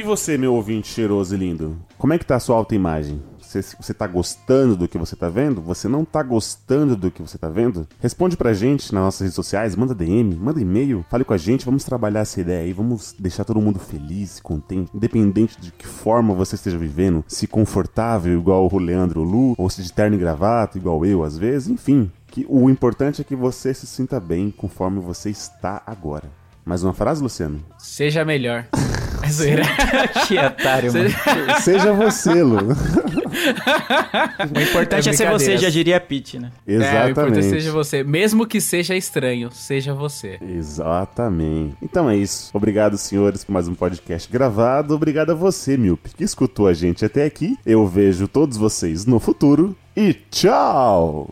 E 0.00 0.02
você, 0.02 0.38
meu 0.38 0.54
ouvinte 0.54 0.88
cheiroso 0.88 1.34
e 1.34 1.36
lindo? 1.36 1.76
Como 1.98 2.14
é 2.14 2.18
que 2.18 2.24
tá 2.24 2.36
a 2.36 2.40
sua 2.40 2.56
autoimagem? 2.56 3.20
Você, 3.38 3.92
tá 3.92 4.06
gostando 4.06 4.74
do 4.74 4.88
que 4.88 4.96
você 4.96 5.14
tá 5.14 5.28
vendo? 5.28 5.60
Você 5.60 5.88
não 5.88 6.06
tá 6.06 6.22
gostando 6.22 6.96
do 6.96 7.10
que 7.10 7.20
você 7.20 7.36
tá 7.36 7.50
vendo? 7.50 7.86
Responde 8.00 8.34
pra 8.34 8.54
gente 8.54 8.94
nas 8.94 9.04
nossas 9.04 9.20
redes 9.20 9.34
sociais, 9.34 9.76
manda 9.76 9.94
DM, 9.94 10.36
manda 10.36 10.58
e-mail, 10.58 11.04
fale 11.10 11.22
com 11.22 11.34
a 11.34 11.36
gente, 11.36 11.66
vamos 11.66 11.84
trabalhar 11.84 12.20
essa 12.20 12.40
ideia 12.40 12.62
aí, 12.62 12.72
vamos 12.72 13.14
deixar 13.18 13.44
todo 13.44 13.60
mundo 13.60 13.78
feliz, 13.78 14.40
contente, 14.40 14.90
independente 14.94 15.60
de 15.60 15.70
que 15.70 15.86
forma 15.86 16.32
você 16.32 16.54
esteja 16.54 16.78
vivendo, 16.78 17.22
se 17.28 17.46
confortável 17.46 18.32
igual 18.38 18.70
o 18.72 18.78
Leandro 18.78 19.22
Lu, 19.22 19.54
ou 19.58 19.68
se 19.68 19.82
de 19.82 19.92
terno 19.92 20.16
e 20.16 20.18
gravata 20.18 20.78
igual 20.78 21.04
eu 21.04 21.22
às 21.22 21.36
vezes, 21.36 21.68
enfim. 21.68 22.10
Que 22.28 22.46
o 22.48 22.70
importante 22.70 23.20
é 23.20 23.24
que 23.24 23.36
você 23.36 23.74
se 23.74 23.86
sinta 23.86 24.18
bem 24.18 24.50
conforme 24.50 24.98
você 24.98 25.28
está 25.28 25.82
agora. 25.86 26.30
Mais 26.64 26.82
uma 26.82 26.94
frase, 26.94 27.22
Luciano? 27.22 27.62
Seja 27.76 28.24
melhor. 28.24 28.66
É 29.22 29.30
zoeira. 29.30 29.62
que 30.26 30.38
otário, 30.38 30.92
mano. 30.92 31.10
Seja 31.62 31.92
você, 31.92 32.42
Lu. 32.42 32.56
O 32.56 34.60
importante 34.60 35.08
é, 35.08 35.12
É 35.12 35.14
ser 35.14 35.30
você, 35.30 35.56
já 35.56 35.70
diria 35.70 35.96
a 35.96 36.00
Pete, 36.00 36.38
né? 36.38 36.50
É, 36.66 36.72
o 36.72 36.76
importante 37.10 37.36
é 37.36 37.40
Exatamente. 37.40 37.50
seja 37.50 37.72
você. 37.72 38.02
Mesmo 38.02 38.46
que 38.46 38.60
seja 38.60 38.96
estranho, 38.96 39.50
seja 39.52 39.94
você. 39.94 40.38
Exatamente. 40.40 41.76
Então 41.82 42.08
é 42.08 42.16
isso. 42.16 42.50
Obrigado, 42.52 42.96
senhores, 42.98 43.44
por 43.44 43.52
mais 43.52 43.68
um 43.68 43.74
podcast 43.74 44.30
gravado. 44.30 44.94
Obrigado 44.94 45.30
a 45.30 45.34
você, 45.34 45.76
Milp, 45.76 46.06
que 46.16 46.24
escutou 46.24 46.66
a 46.66 46.74
gente 46.74 47.04
até 47.04 47.24
aqui. 47.24 47.56
Eu 47.64 47.86
vejo 47.86 48.26
todos 48.26 48.56
vocês 48.56 49.06
no 49.06 49.20
futuro. 49.20 49.76
E 49.96 50.14
tchau! 50.30 51.30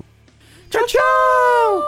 Tchau, 0.70 0.84
tchau! 0.86 1.84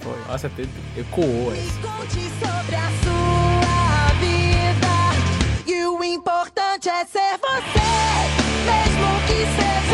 Foi. 0.00 0.14
Nossa, 0.28 0.48
até 0.48 0.64
ecoou 0.98 1.52
essa. 1.52 3.11
O 6.02 6.04
importante 6.04 6.88
é 6.88 7.04
ser 7.04 7.38
você, 7.38 7.78
mesmo 8.66 9.20
que 9.24 9.46
seja. 9.54 9.91